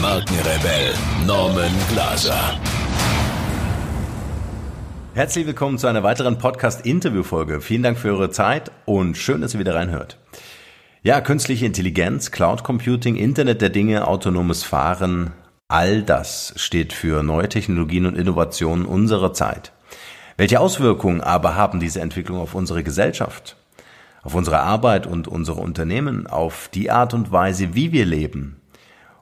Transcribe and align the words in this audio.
Markenrebell 0.00 0.94
Norman 1.26 1.72
Glaser. 1.90 2.58
Herzlich 5.12 5.46
willkommen 5.46 5.76
zu 5.76 5.88
einer 5.88 6.02
weiteren 6.02 6.38
Podcast-Interview-Folge. 6.38 7.60
Vielen 7.60 7.82
Dank 7.82 7.98
für 7.98 8.08
eure 8.08 8.30
Zeit 8.30 8.70
und 8.86 9.18
schön, 9.18 9.42
dass 9.42 9.52
ihr 9.52 9.60
wieder 9.60 9.74
reinhört. 9.74 10.16
Ja, 11.02 11.20
künstliche 11.20 11.66
Intelligenz, 11.66 12.30
Cloud 12.30 12.64
Computing, 12.64 13.16
Internet 13.16 13.60
der 13.60 13.68
Dinge, 13.68 14.06
autonomes 14.06 14.62
Fahren, 14.62 15.32
all 15.68 16.02
das 16.02 16.54
steht 16.56 16.94
für 16.94 17.22
neue 17.22 17.50
Technologien 17.50 18.06
und 18.06 18.16
Innovationen 18.16 18.86
unserer 18.86 19.34
Zeit. 19.34 19.72
Welche 20.38 20.60
Auswirkungen 20.60 21.20
aber 21.20 21.56
haben 21.56 21.78
diese 21.78 22.00
Entwicklungen 22.00 22.40
auf 22.40 22.54
unsere 22.54 22.82
Gesellschaft, 22.82 23.56
auf 24.22 24.34
unsere 24.34 24.60
Arbeit 24.60 25.06
und 25.06 25.28
unsere 25.28 25.60
Unternehmen, 25.60 26.26
auf 26.26 26.70
die 26.72 26.90
Art 26.90 27.12
und 27.12 27.32
Weise, 27.32 27.74
wie 27.74 27.92
wir 27.92 28.06
leben? 28.06 28.59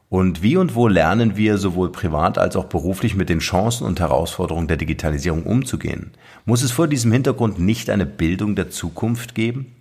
Und 0.09 0.41
wie 0.41 0.57
und 0.57 0.73
wo 0.73 0.87
lernen 0.87 1.37
wir 1.37 1.59
sowohl 1.59 1.91
privat 1.91 2.39
als 2.39 2.55
auch 2.55 2.65
beruflich 2.65 3.15
mit 3.15 3.29
den 3.29 3.39
Chancen 3.39 3.85
und 3.85 3.99
Herausforderungen 3.99 4.67
der 4.67 4.77
Digitalisierung 4.77 5.43
umzugehen? 5.43 6.11
Muss 6.45 6.63
es 6.63 6.71
vor 6.71 6.87
diesem 6.87 7.11
Hintergrund 7.11 7.59
nicht 7.59 7.91
eine 7.91 8.07
Bildung 8.07 8.55
der 8.55 8.71
Zukunft 8.71 9.35
geben? 9.35 9.75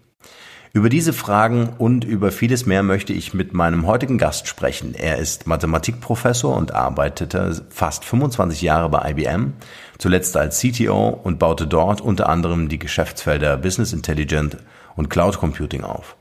Über 0.75 0.91
diese 0.91 1.15
Fragen 1.15 1.71
und 1.79 2.05
über 2.05 2.31
vieles 2.31 2.67
mehr 2.67 2.83
möchte 2.83 3.15
ich 3.15 3.33
mit 3.33 3.55
meinem 3.55 3.87
heutigen 3.87 4.19
Gast 4.19 4.49
sprechen. 4.49 4.95
Er 4.95 5.17
ist 5.17 5.47
Mathematikprofessor 5.47 6.55
und 6.55 6.75
arbeitete 6.75 7.65
fast 7.71 8.05
25 8.05 8.61
Jahre 8.61 8.91
bei 8.91 9.11
IBM, 9.13 9.55
zuletzt 9.97 10.37
als 10.37 10.61
CTO 10.61 11.09
und 11.09 11.39
baute 11.39 11.67
dort 11.67 12.03
unter 12.03 12.29
anderem 12.29 12.69
die 12.69 12.79
Geschäftsfelder 12.79 13.57
Business 13.57 13.95
Intelligence 13.95 14.59
und 14.95 15.09
Cloud 15.09 15.39
Computing 15.39 15.85
auf. 15.85 16.17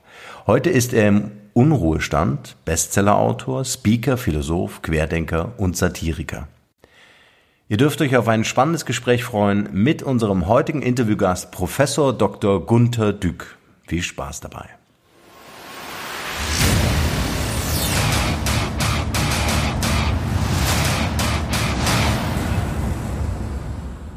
Heute 0.46 0.70
ist 0.70 0.94
er 0.94 1.08
im 1.08 1.30
Unruhestand, 1.58 2.54
Bestsellerautor, 2.64 3.64
Speaker, 3.64 4.16
Philosoph, 4.16 4.80
Querdenker 4.80 5.54
und 5.56 5.76
Satiriker. 5.76 6.46
Ihr 7.68 7.78
dürft 7.78 8.00
euch 8.00 8.16
auf 8.16 8.28
ein 8.28 8.44
spannendes 8.44 8.86
Gespräch 8.86 9.24
freuen 9.24 9.68
mit 9.72 10.04
unserem 10.04 10.46
heutigen 10.46 10.82
Interviewgast 10.82 11.50
Professor 11.50 12.16
Dr. 12.16 12.64
Gunther 12.64 13.12
Dück. 13.12 13.58
Viel 13.88 14.02
Spaß 14.02 14.38
dabei. 14.38 14.66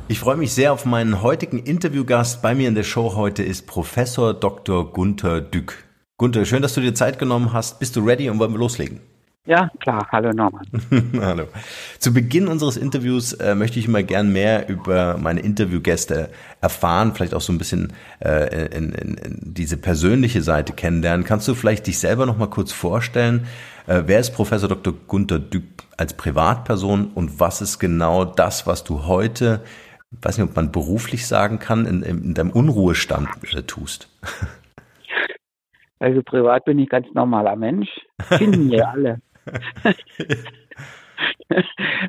Ich 0.09 0.19
freue 0.19 0.37
mich 0.37 0.53
sehr 0.53 0.73
auf 0.73 0.85
meinen 0.85 1.23
heutigen 1.23 1.57
Interviewgast. 1.57 2.43
Bei 2.43 2.53
mir 2.53 2.67
in 2.67 2.75
der 2.75 2.83
Show 2.83 3.15
heute 3.15 3.41
ist 3.41 3.65
Professor 3.65 4.35
Dr. 4.35 4.93
Gunther 4.93 5.41
Dück. 5.41 5.85
Gunther, 6.21 6.45
schön, 6.45 6.61
dass 6.61 6.75
du 6.75 6.81
dir 6.81 6.93
Zeit 6.93 7.17
genommen 7.17 7.51
hast. 7.51 7.79
Bist 7.79 7.95
du 7.95 8.05
ready 8.05 8.29
und 8.29 8.37
wollen 8.37 8.51
wir 8.51 8.59
loslegen? 8.59 8.99
Ja, 9.47 9.71
klar. 9.79 10.07
Hallo 10.11 10.31
Norman. 10.31 10.67
Hallo. 11.19 11.45
Zu 11.97 12.13
Beginn 12.13 12.47
unseres 12.47 12.77
Interviews 12.77 13.33
äh, 13.33 13.55
möchte 13.55 13.79
ich 13.79 13.87
immer 13.87 14.03
gern 14.03 14.31
mehr 14.31 14.69
über 14.69 15.17
meine 15.17 15.39
Interviewgäste 15.39 16.29
erfahren, 16.61 17.15
vielleicht 17.15 17.33
auch 17.33 17.41
so 17.41 17.51
ein 17.51 17.57
bisschen 17.57 17.93
äh, 18.19 18.67
in, 18.67 18.91
in, 18.91 19.15
in 19.15 19.39
diese 19.55 19.77
persönliche 19.77 20.43
Seite 20.43 20.73
kennenlernen. 20.73 21.25
Kannst 21.25 21.47
du 21.47 21.55
vielleicht 21.55 21.87
dich 21.87 21.97
selber 21.97 22.27
noch 22.27 22.37
mal 22.37 22.51
kurz 22.51 22.71
vorstellen? 22.71 23.47
Äh, 23.87 24.03
wer 24.05 24.19
ist 24.19 24.35
Professor 24.35 24.69
Dr. 24.69 24.93
Gunther 25.07 25.39
Dück 25.39 25.63
als 25.97 26.13
Privatperson 26.13 27.07
und 27.15 27.39
was 27.39 27.63
ist 27.63 27.79
genau 27.79 28.25
das, 28.25 28.67
was 28.67 28.83
du 28.83 29.07
heute, 29.07 29.61
weiß 30.21 30.37
nicht, 30.37 30.47
ob 30.47 30.55
man 30.55 30.71
beruflich 30.71 31.25
sagen 31.25 31.57
kann, 31.57 31.87
in, 31.87 32.03
in 32.03 32.35
deinem 32.35 32.51
Unruhestand 32.51 33.27
äh, 33.55 33.63
tust? 33.63 34.07
Also 36.01 36.23
privat 36.23 36.65
bin 36.65 36.79
ich 36.79 36.89
ganz 36.89 37.07
normaler 37.13 37.55
Mensch. 37.55 37.89
Finden 38.21 38.71
wir 38.71 38.89
alle. 38.89 39.21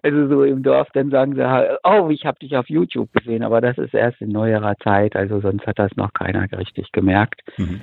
also 0.02 0.28
so 0.28 0.44
im 0.44 0.62
Dorf, 0.62 0.88
dann 0.94 1.10
sagen 1.10 1.34
sie 1.34 1.46
halt, 1.46 1.78
oh, 1.84 2.08
ich 2.08 2.24
habe 2.24 2.38
dich 2.38 2.56
auf 2.56 2.70
YouTube 2.70 3.12
gesehen, 3.12 3.42
aber 3.42 3.60
das 3.60 3.76
ist 3.76 3.92
erst 3.92 4.22
in 4.22 4.30
neuerer 4.30 4.76
Zeit, 4.78 5.14
also 5.14 5.40
sonst 5.40 5.66
hat 5.66 5.78
das 5.78 5.94
noch 5.96 6.14
keiner 6.14 6.50
richtig 6.56 6.90
gemerkt. 6.92 7.42
Mhm. 7.58 7.82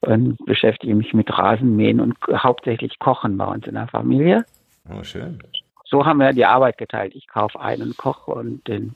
und 0.00 0.38
beschäftige 0.46 0.94
mich 0.94 1.12
mit 1.12 1.30
Rasenmähen 1.36 2.00
und 2.00 2.16
hauptsächlich 2.32 2.98
Kochen 2.98 3.36
bei 3.36 3.44
uns 3.44 3.66
in 3.66 3.74
der 3.74 3.88
Familie. 3.88 4.46
Oh, 4.90 5.02
schön. 5.02 5.40
So 5.84 6.06
haben 6.06 6.20
wir 6.20 6.32
die 6.32 6.46
Arbeit 6.46 6.78
geteilt. 6.78 7.14
Ich 7.14 7.28
kaufe 7.28 7.60
einen 7.60 7.94
Koch 7.98 8.28
und 8.28 8.66
den, 8.66 8.94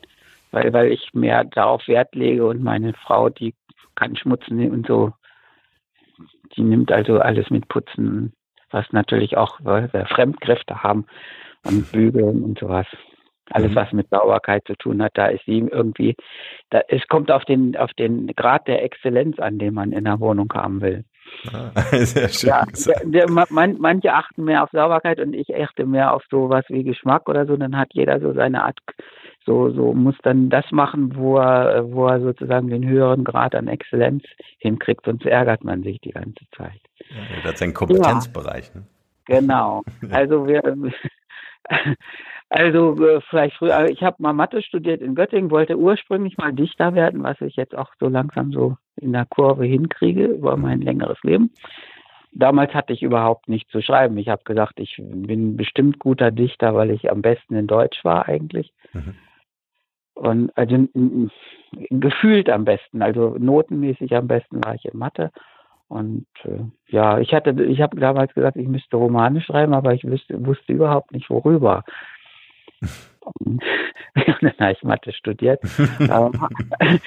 weil, 0.51 0.73
weil 0.73 0.93
ich 0.93 1.13
mehr 1.13 1.45
darauf 1.45 1.87
Wert 1.89 2.15
lege 2.15 2.47
und 2.47 2.63
meine 2.63 2.95
Frau, 2.95 3.29
die 3.29 3.55
kann 3.97 4.17
schmutzen 4.17 4.71
und 4.71 4.87
so. 4.87 5.13
Die 6.57 6.63
nimmt 6.63 6.93
also 6.93 7.19
alles 7.19 7.51
mit 7.51 7.69
Putzen 7.69 8.33
was 8.71 8.87
natürlich 8.93 9.37
auch 9.37 9.61
wir 9.61 10.07
Fremdkräfte 10.07 10.83
haben 10.83 11.07
und 11.65 11.91
Bügeln 11.93 12.43
und 12.43 12.59
sowas. 12.59 12.87
Alles, 13.51 13.71
mhm. 13.71 13.77
was 13.77 13.93
mit 13.93 14.09
Sauberkeit 14.11 14.65
zu 14.67 14.75
tun 14.75 15.03
hat, 15.03 15.13
da 15.15 15.27
ist 15.27 15.45
sie 15.45 15.59
irgendwie, 15.59 16.17
da, 16.71 16.81
es 16.89 17.07
kommt 17.07 17.31
auf 17.31 17.45
den, 17.45 17.77
auf 17.77 17.93
den 17.95 18.27
Grad 18.35 18.67
der 18.67 18.83
Exzellenz 18.83 19.39
an, 19.39 19.59
den 19.59 19.73
man 19.73 19.93
in 19.93 20.05
der 20.05 20.19
Wohnung 20.19 20.53
haben 20.53 20.81
will. 20.81 21.05
Ah, 21.53 21.71
sehr 21.93 22.29
schön 22.29 22.51
ja, 22.51 22.65
der, 22.87 23.27
der, 23.27 23.31
man, 23.31 23.77
manche 23.79 24.13
achten 24.13 24.45
mehr 24.45 24.63
auf 24.63 24.71
Sauberkeit 24.73 25.21
und 25.21 25.35
ich 25.35 25.55
achte 25.55 25.87
mehr 25.87 26.15
auf 26.15 26.23
sowas 26.31 26.65
wie 26.69 26.85
Geschmack 26.85 27.29
oder 27.29 27.47
so. 27.47 27.57
Dann 27.57 27.77
hat 27.77 27.89
jeder 27.93 28.21
so 28.21 28.33
seine 28.33 28.65
Art, 28.65 28.79
so, 29.45 29.71
so 29.71 29.93
muss 29.95 30.17
dann 30.23 30.51
das 30.51 30.71
machen, 30.73 31.17
wo 31.17 31.39
er, 31.39 31.91
wo 31.93 32.07
er 32.07 32.21
sozusagen 32.21 32.69
den 32.69 32.87
höheren 32.87 33.25
Grad 33.25 33.55
an 33.55 33.69
Exzellenz 33.69 34.25
hinkriegt, 34.59 35.05
sonst 35.05 35.25
ärgert 35.25 35.65
man 35.65 35.83
sich 35.83 36.01
die 36.01 36.13
ganze 36.13 36.45
Zeit. 36.57 36.81
Ja, 37.11 37.43
das 37.45 37.55
ist 37.55 37.63
ein 37.63 37.75
Kompetenzbereich. 37.75 38.71
Ja, 38.75 38.81
ne? 38.81 38.87
Genau. 39.27 39.83
Also 40.11 40.47
wir, 40.47 40.63
also 42.49 43.05
äh, 43.05 43.21
vielleicht 43.29 43.57
früher, 43.57 43.77
also 43.77 43.93
ich 43.93 44.03
habe 44.03 44.17
mal 44.21 44.33
Mathe 44.33 44.63
studiert 44.63 45.01
in 45.01 45.15
Göttingen, 45.15 45.51
wollte 45.51 45.77
ursprünglich 45.77 46.37
mal 46.39 46.53
Dichter 46.53 46.95
werden, 46.95 47.23
was 47.23 47.41
ich 47.41 47.57
jetzt 47.57 47.75
auch 47.75 47.91
so 47.99 48.09
langsam 48.09 48.53
so 48.53 48.77
in 48.97 49.13
der 49.13 49.27
Kurve 49.27 49.65
hinkriege 49.65 50.27
über 50.27 50.57
mein 50.57 50.81
längeres 50.81 51.19
Leben. 51.23 51.51
Damals 52.33 52.75
hatte 52.75 52.93
ich 52.93 53.03
überhaupt 53.03 53.49
nichts 53.49 53.71
zu 53.71 53.81
schreiben. 53.81 54.19
Ich 54.19 54.29
habe 54.29 54.45
gesagt, 54.45 54.79
ich 54.79 54.97
bin 54.99 55.57
bestimmt 55.57 55.99
guter 55.99 56.31
Dichter, 56.31 56.75
weil 56.75 56.91
ich 56.91 57.11
am 57.11 57.23
besten 57.23 57.55
in 57.57 57.67
Deutsch 57.67 58.05
war 58.05 58.29
eigentlich. 58.29 58.73
Mhm. 58.93 59.15
Und 60.15 60.57
also 60.57 60.87
gefühlt 61.91 62.49
am 62.49 62.65
besten, 62.65 63.03
also 63.03 63.37
notenmäßig 63.39 64.15
am 64.15 64.29
besten 64.29 64.65
war 64.65 64.75
ich 64.75 64.85
in 64.85 64.99
Mathe. 64.99 65.31
Und 65.89 66.27
äh, 66.45 66.65
ja, 66.89 67.19
ich 67.21 67.33
hatte, 67.33 67.51
ich 67.65 67.81
habe 67.81 67.99
damals 68.01 68.35
gesagt, 68.35 68.57
ich 68.57 68.67
müsste 68.67 68.97
Romane 68.97 69.41
schreiben, 69.41 69.73
aber 69.73 69.95
ich 69.95 70.05
wusste, 70.05 70.45
wusste 70.45 70.73
überhaupt 70.73 71.13
nicht 71.13 71.31
worüber. 71.31 71.85
Dann 74.15 74.53
habe 74.59 74.73
ich 74.73 74.83
Mathe 74.83 75.13
studiert, 75.13 75.61
ähm, 76.01 76.33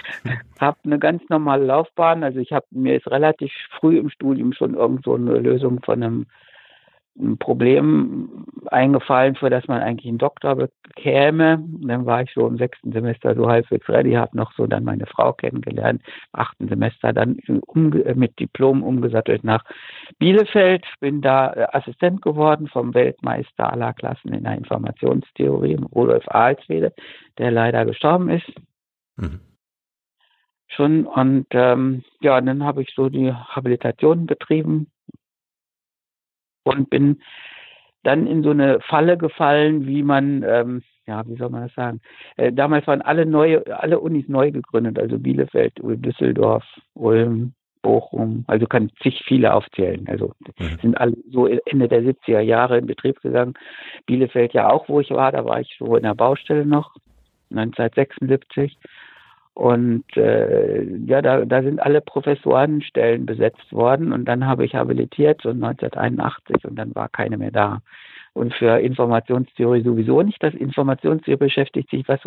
habe 0.60 0.78
eine 0.84 1.00
ganz 1.00 1.24
normale 1.30 1.66
Laufbahn. 1.66 2.24
Also 2.24 2.40
ich 2.40 2.52
habe 2.52 2.66
mir 2.72 2.98
ist 2.98 3.10
relativ 3.10 3.52
früh 3.80 3.98
im 3.98 4.10
Studium 4.10 4.54
schon 4.54 4.76
irgend 4.76 5.06
so 5.06 5.16
eine 5.16 5.40
Lösung 5.40 5.82
von 5.82 6.04
einem 6.04 6.26
ein 7.18 7.38
Problem 7.38 8.46
eingefallen, 8.68 9.36
für 9.36 9.50
das 9.50 9.68
man 9.68 9.82
eigentlich 9.82 10.08
einen 10.08 10.18
Doktor 10.18 10.56
bekäme. 10.56 11.64
Dann 11.82 12.06
war 12.06 12.22
ich 12.22 12.32
so 12.34 12.48
im 12.48 12.58
sechsten 12.58 12.92
Semester 12.92 13.36
so 13.36 13.48
halbwegs 13.48 13.88
ready, 13.90 14.14
habe 14.14 14.36
noch 14.38 14.54
so 14.54 14.68
dann 14.68 14.84
meine 14.84 15.06
Frau 15.06 15.34
kennengelernt, 15.34 16.02
im 16.06 16.40
achten 16.40 16.68
Semester 16.68 17.14
dann 17.14 17.38
mit 18.16 18.40
Diplom 18.40 18.84
umgesattelt 18.84 19.44
nach 19.44 19.64
Bielefeld, 20.18 20.86
bin 21.00 21.22
da 21.22 21.54
äh, 21.54 21.68
Assistent 21.72 22.22
geworden 22.22 22.68
vom 22.68 22.94
Weltmeister 22.94 23.72
aller 23.72 23.94
Klassen 23.94 24.34
in 24.34 24.44
der 24.44 24.58
Informationstheorie, 24.58 25.78
Rudolf 25.94 26.28
Alswede, 26.28 26.94
der 27.38 27.52
leider 27.52 27.86
gestorben 27.86 28.30
ist. 28.30 28.52
Mhm. 29.18 29.40
Schon 30.68 31.06
und 31.06 31.48
ähm, 31.52 32.04
ja, 32.22 32.40
dann 32.40 32.64
habe 32.64 32.84
ich 32.84 32.94
so 32.96 33.10
die 33.10 33.34
Habilitation 33.34 34.28
betrieben, 34.28 34.92
und 36.70 36.90
bin 36.90 37.22
dann 38.04 38.28
in 38.28 38.44
so 38.44 38.52
eine 38.52 38.80
Falle 38.82 39.18
gefallen, 39.18 39.86
wie 39.86 40.04
man, 40.04 40.44
ähm, 40.48 40.84
ja, 41.06 41.28
wie 41.28 41.36
soll 41.36 41.50
man 41.50 41.64
das 41.64 41.74
sagen? 41.74 42.00
Äh, 42.38 42.54
damals 42.54 42.88
waren 42.88 43.02
alle 43.02 43.26
neue, 43.26 43.66
alle 43.78 44.00
Unis 44.00 44.28
neu 44.28 44.52
gegründet, 44.52 44.98
also 45.00 45.20
Bielefeld, 45.20 45.74
Düsseldorf, 45.82 46.64
Ulm, 46.94 47.54
Bochum, 47.82 48.44
also 48.48 48.66
kann 48.66 48.92
sich 49.02 49.24
viele 49.26 49.54
aufzählen. 49.54 50.06
Also 50.08 50.34
mhm. 50.60 50.80
sind 50.82 50.98
alle 50.98 51.16
so 51.32 51.48
Ende 51.48 51.88
der 51.88 52.04
70er 52.04 52.42
Jahre 52.42 52.78
in 52.78 52.88
Betrieb 52.88 53.22
gegangen. 53.22 53.54
Bielefeld 54.06 54.54
ja 54.54 54.70
auch, 54.70 54.90
wo 54.90 55.00
ich 55.00 55.10
war, 55.12 55.32
da 55.32 55.46
war 55.46 55.62
ich 55.62 55.76
so 55.80 55.96
in 55.96 56.04
der 56.04 56.16
Baustelle 56.16 56.66
noch, 56.66 56.96
1976. 57.52 58.78
Und 59.60 60.06
äh, 60.16 60.86
ja, 61.06 61.22
da, 61.22 61.44
da 61.44 61.62
sind 61.62 61.82
alle 61.82 62.00
Professorenstellen 62.00 63.26
besetzt 63.26 63.74
worden 63.74 64.14
und 64.14 64.24
dann 64.24 64.48
habe 64.48 64.64
ich 64.64 64.74
habilitiert, 64.74 65.42
so 65.42 65.50
1981 65.50 66.64
und 66.64 66.78
dann 66.78 66.96
war 66.96 67.10
keine 67.10 67.38
mehr 67.38 67.52
da 67.52 67.82
und 68.34 68.54
für 68.54 68.80
Informationstheorie 68.80 69.82
sowieso 69.82 70.22
nicht. 70.22 70.42
Das 70.42 70.54
Informationstheorie 70.54 71.38
beschäftigt 71.38 71.90
sich 71.90 72.08
was, 72.08 72.20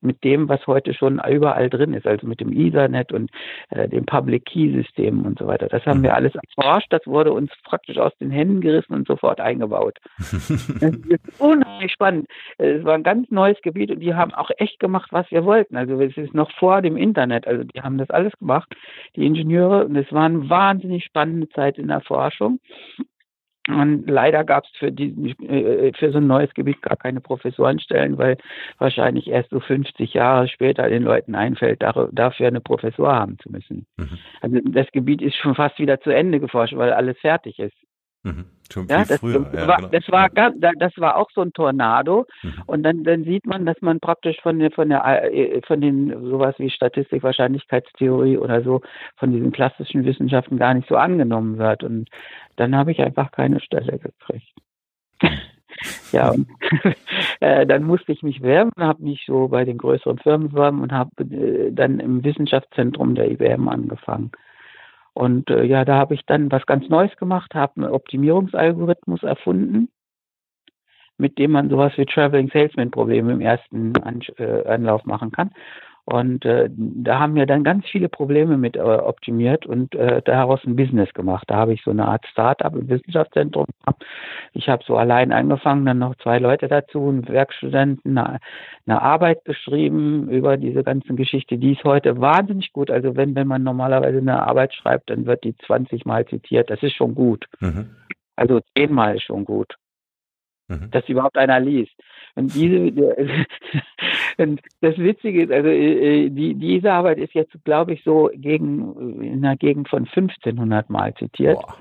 mit 0.00 0.22
dem, 0.24 0.48
was 0.48 0.66
heute 0.66 0.94
schon 0.94 1.20
überall 1.28 1.70
drin 1.70 1.94
ist, 1.94 2.06
also 2.06 2.26
mit 2.26 2.40
dem 2.40 2.52
Ethernet 2.52 3.12
und 3.12 3.30
äh, 3.70 3.88
dem 3.88 4.06
Public 4.06 4.46
Key 4.46 4.72
System 4.72 5.24
und 5.24 5.38
so 5.38 5.46
weiter. 5.46 5.68
Das 5.68 5.84
haben 5.86 6.02
wir 6.02 6.14
alles 6.14 6.32
erforscht, 6.34 6.92
das 6.92 7.06
wurde 7.06 7.32
uns 7.32 7.50
praktisch 7.64 7.98
aus 7.98 8.16
den 8.18 8.30
Händen 8.30 8.60
gerissen 8.60 8.94
und 8.94 9.06
sofort 9.06 9.40
eingebaut. 9.40 9.98
das 10.18 10.94
ist 11.08 11.40
unheimlich 11.40 11.92
spannend. 11.92 12.26
Es 12.58 12.84
war 12.84 12.94
ein 12.94 13.02
ganz 13.02 13.30
neues 13.30 13.60
Gebiet 13.62 13.90
und 13.90 14.00
die 14.00 14.14
haben 14.14 14.32
auch 14.34 14.50
echt 14.58 14.78
gemacht, 14.80 15.12
was 15.12 15.30
wir 15.30 15.44
wollten. 15.44 15.76
Also 15.76 16.00
es 16.00 16.16
ist 16.16 16.34
noch 16.34 16.50
vor 16.52 16.82
dem 16.82 16.96
Internet, 16.96 17.46
also 17.46 17.64
die 17.64 17.80
haben 17.80 17.98
das 17.98 18.10
alles 18.10 18.32
gemacht, 18.38 18.72
die 19.16 19.26
Ingenieure, 19.26 19.84
und 19.86 19.96
es 19.96 20.10
war 20.12 20.24
eine 20.24 20.48
wahnsinnig 20.48 21.04
spannende 21.04 21.48
Zeit 21.50 21.78
in 21.78 21.88
der 21.88 22.00
Forschung. 22.00 22.60
Und 23.72 24.08
leider 24.08 24.44
gab 24.44 24.64
es 24.64 24.70
für, 24.78 24.92
diesen, 24.92 25.26
äh, 25.48 25.92
für 25.92 26.12
so 26.12 26.18
ein 26.18 26.26
neues 26.26 26.52
Gebiet 26.54 26.82
gar 26.82 26.96
keine 26.96 27.20
Professorenstellen, 27.20 28.18
weil 28.18 28.36
wahrscheinlich 28.78 29.28
erst 29.28 29.50
so 29.50 29.60
50 29.60 30.14
Jahre 30.14 30.48
später 30.48 30.88
den 30.88 31.02
Leuten 31.02 31.34
einfällt, 31.34 31.82
dafür 31.82 32.48
eine 32.48 32.60
Professur 32.60 33.12
haben 33.12 33.38
zu 33.38 33.50
müssen. 33.50 33.86
Mhm. 33.96 34.18
Also 34.40 34.58
das 34.64 34.90
Gebiet 34.92 35.22
ist 35.22 35.36
schon 35.36 35.54
fast 35.54 35.78
wieder 35.78 36.00
zu 36.00 36.10
Ende 36.10 36.40
geforscht, 36.40 36.76
weil 36.76 36.92
alles 36.92 37.18
fertig 37.18 37.58
ist. 37.58 37.76
Mhm. 38.22 38.46
Schon 38.72 38.86
viel 38.86 38.96
ja, 38.96 39.04
das, 39.04 39.20
früher. 39.20 39.46
Ja, 39.52 39.66
war, 39.66 39.76
genau. 39.76 39.88
das, 39.88 40.08
war, 40.08 40.28
das 40.30 40.92
war 40.96 41.16
auch 41.16 41.30
so 41.32 41.42
ein 41.42 41.52
Tornado. 41.52 42.26
Mhm. 42.42 42.62
Und 42.66 42.82
dann, 42.82 43.04
dann 43.04 43.24
sieht 43.24 43.46
man, 43.46 43.66
dass 43.66 43.80
man 43.80 44.00
praktisch 44.00 44.40
von 44.40 44.58
der, 44.58 44.70
von 44.70 44.88
der, 44.88 45.32
äh, 45.32 45.60
von 45.66 45.80
den 45.80 46.08
sowas 46.28 46.54
wie 46.58 46.70
Statistik, 46.70 47.22
Wahrscheinlichkeitstheorie 47.22 48.38
oder 48.38 48.62
so, 48.62 48.82
von 49.16 49.32
diesen 49.32 49.52
klassischen 49.52 50.04
Wissenschaften 50.04 50.58
gar 50.58 50.74
nicht 50.74 50.88
so 50.88 50.96
angenommen 50.96 51.58
wird. 51.58 51.82
Und 51.82 52.08
dann 52.56 52.76
habe 52.76 52.92
ich 52.92 53.00
einfach 53.00 53.32
keine 53.32 53.60
Stelle 53.60 53.98
gekriegt. 53.98 54.52
ja, 56.12 56.30
und 56.30 56.46
äh, 57.40 57.66
dann 57.66 57.84
musste 57.84 58.12
ich 58.12 58.22
mich 58.22 58.42
werben, 58.42 58.70
habe 58.78 59.02
mich 59.02 59.24
so 59.26 59.48
bei 59.48 59.64
den 59.64 59.78
größeren 59.78 60.18
Firmen 60.18 60.50
beworben 60.50 60.82
und 60.82 60.92
habe 60.92 61.10
äh, 61.22 61.72
dann 61.72 62.00
im 62.00 62.24
Wissenschaftszentrum 62.24 63.14
der 63.14 63.30
IBM 63.30 63.68
angefangen. 63.68 64.30
Und 65.12 65.50
äh, 65.50 65.64
ja, 65.64 65.84
da 65.84 65.96
habe 65.96 66.14
ich 66.14 66.24
dann 66.26 66.50
was 66.52 66.66
ganz 66.66 66.88
Neues 66.88 67.14
gemacht, 67.16 67.54
habe 67.54 67.82
einen 67.82 67.92
Optimierungsalgorithmus 67.92 69.22
erfunden, 69.22 69.90
mit 71.18 71.38
dem 71.38 71.50
man 71.52 71.68
sowas 71.68 71.92
wie 71.96 72.06
Traveling 72.06 72.50
Salesman 72.52 72.90
Probleme 72.90 73.32
im 73.32 73.40
ersten 73.40 73.96
An 74.02 74.20
äh, 74.38 74.66
Anlauf 74.66 75.04
machen 75.04 75.32
kann. 75.32 75.50
Und 76.10 76.44
äh, 76.44 76.68
da 76.76 77.20
haben 77.20 77.36
wir 77.36 77.46
dann 77.46 77.62
ganz 77.62 77.86
viele 77.86 78.08
Probleme 78.08 78.58
mit 78.58 78.74
äh, 78.74 78.80
optimiert 78.80 79.64
und 79.64 79.94
äh, 79.94 80.20
daraus 80.22 80.60
ein 80.64 80.74
Business 80.74 81.12
gemacht. 81.14 81.44
Da 81.46 81.54
habe 81.54 81.72
ich 81.72 81.82
so 81.84 81.92
eine 81.92 82.08
Art 82.08 82.26
Start-up 82.26 82.74
im 82.74 82.88
Wissenschaftszentrum. 82.88 83.66
Ich 84.52 84.68
habe 84.68 84.82
so 84.84 84.96
allein 84.96 85.30
angefangen, 85.30 85.86
dann 85.86 86.00
noch 86.00 86.16
zwei 86.16 86.40
Leute 86.40 86.66
dazu, 86.66 87.08
einen 87.08 87.28
Werkstudenten, 87.28 88.18
eine, 88.18 88.40
eine 88.86 89.00
Arbeit 89.00 89.44
geschrieben 89.44 90.28
über 90.28 90.56
diese 90.56 90.82
ganzen 90.82 91.14
Geschichte. 91.14 91.58
Die 91.58 91.74
ist 91.74 91.84
heute 91.84 92.20
wahnsinnig 92.20 92.72
gut. 92.72 92.90
Also 92.90 93.14
wenn, 93.14 93.36
wenn 93.36 93.46
man 93.46 93.62
normalerweise 93.62 94.18
eine 94.18 94.44
Arbeit 94.44 94.74
schreibt, 94.74 95.10
dann 95.10 95.26
wird 95.26 95.44
die 95.44 95.56
20 95.58 96.06
Mal 96.06 96.26
zitiert. 96.26 96.70
Das 96.70 96.82
ist 96.82 96.96
schon 96.96 97.14
gut. 97.14 97.46
Mhm. 97.60 97.90
Also 98.34 98.60
zehnmal 98.76 99.14
ist 99.14 99.24
schon 99.24 99.44
gut. 99.44 99.76
Mhm. 100.70 100.90
Dass 100.92 101.08
überhaupt 101.08 101.36
einer 101.36 101.58
liest. 101.58 101.92
Und 102.36 102.54
diese, 102.54 102.76
und 104.38 104.60
das 104.80 104.96
Witzige 104.98 105.42
ist, 105.44 105.52
also 105.52 105.68
äh, 105.68 106.26
äh, 106.26 106.30
die, 106.30 106.54
diese 106.54 106.92
Arbeit 106.92 107.18
ist 107.18 107.34
jetzt, 107.34 107.52
glaube 107.64 107.94
ich, 107.94 108.02
so 108.04 108.30
gegen 108.34 109.20
in 109.20 109.44
einer 109.44 109.56
Gegend 109.56 109.88
von 109.88 110.06
1500 110.06 110.90
Mal 110.90 111.14
zitiert. 111.14 111.58
Boah, 111.58 111.76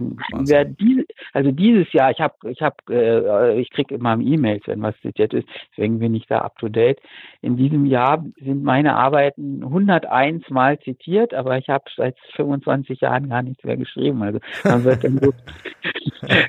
diese, 0.79 1.05
also 1.33 1.51
dieses 1.51 1.91
Jahr, 1.93 2.11
ich 2.11 2.19
habe, 2.19 2.33
ich 2.49 2.61
habe, 2.61 2.75
äh, 2.89 3.59
ich 3.59 3.69
kriege 3.69 3.95
immer 3.95 4.19
E-Mails, 4.19 4.63
wenn 4.65 4.81
was 4.81 4.99
zitiert 5.01 5.33
ist, 5.33 5.47
deswegen 5.71 5.99
bin 5.99 6.15
ich 6.15 6.25
da 6.25 6.39
up 6.39 6.57
to 6.57 6.67
date. 6.67 6.99
In 7.41 7.55
diesem 7.55 7.85
Jahr 7.85 8.25
sind 8.41 8.63
meine 8.63 8.95
Arbeiten 8.95 9.63
101 9.63 10.49
Mal 10.49 10.79
zitiert, 10.79 11.33
aber 11.33 11.57
ich 11.57 11.69
habe 11.69 11.85
seit 11.95 12.17
25 12.35 13.01
Jahren 13.01 13.29
gar 13.29 13.43
nichts 13.43 13.63
mehr 13.63 13.77
geschrieben. 13.77 14.23
Also 14.23 14.39
man 14.63 14.83
wird 14.83 15.03
dann 15.03 15.19
so, 15.19 15.33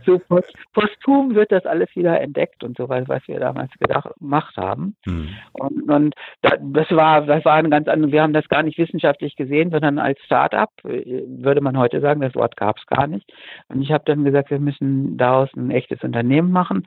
so 0.06 0.18
post, 0.18 0.52
posthum 0.72 1.34
wird 1.34 1.52
das 1.52 1.66
alles 1.66 1.88
wieder 1.94 2.20
entdeckt 2.30 2.62
und 2.62 2.76
so 2.76 2.88
was, 2.88 3.08
was 3.08 3.26
wir 3.26 3.40
damals 3.40 3.70
gedacht, 3.78 4.08
gemacht 4.18 4.56
haben. 4.56 4.96
Mhm. 5.04 5.28
Und, 5.52 5.90
und 5.90 6.14
das 6.40 6.90
war, 6.90 7.22
das 7.22 7.44
war 7.44 7.54
ein 7.54 7.70
ganz 7.70 7.88
anderes, 7.88 8.12
wir 8.12 8.22
haben 8.22 8.32
das 8.32 8.48
gar 8.48 8.62
nicht 8.62 8.78
wissenschaftlich 8.78 9.36
gesehen, 9.36 9.70
sondern 9.70 9.98
als 9.98 10.20
Start-up, 10.20 10.70
äh, 10.84 11.24
würde 11.26 11.60
man 11.60 11.76
heute 11.76 12.00
sagen, 12.00 12.20
das 12.20 12.34
Wort 12.34 12.56
gab 12.56 12.78
es 12.78 12.86
gar 12.86 13.06
nicht. 13.06 13.30
Und 13.68 13.82
ich 13.82 13.90
habe 13.90 14.04
dann 14.06 14.24
gesagt, 14.24 14.50
wir 14.50 14.60
müssen 14.60 15.16
daraus 15.16 15.48
ein 15.56 15.70
echtes 15.70 16.02
Unternehmen 16.02 16.52
machen. 16.52 16.86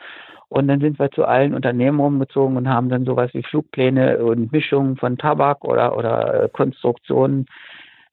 Und 0.50 0.68
dann 0.68 0.80
sind 0.80 1.00
wir 1.00 1.10
zu 1.12 1.26
allen 1.26 1.54
Unternehmen 1.54 2.00
rumgezogen 2.00 2.58
und 2.58 2.70
haben 2.70 2.90
dann 2.90 3.06
sowas 3.06 3.34
wie 3.34 3.44
Flugpläne 3.44 4.20
und 4.20 4.52
Mischungen 4.52 4.98
von 4.98 5.18
Tabak 5.18 5.66
oder, 5.66 5.98
oder 5.98 6.48
Konstruktionen 6.50 7.48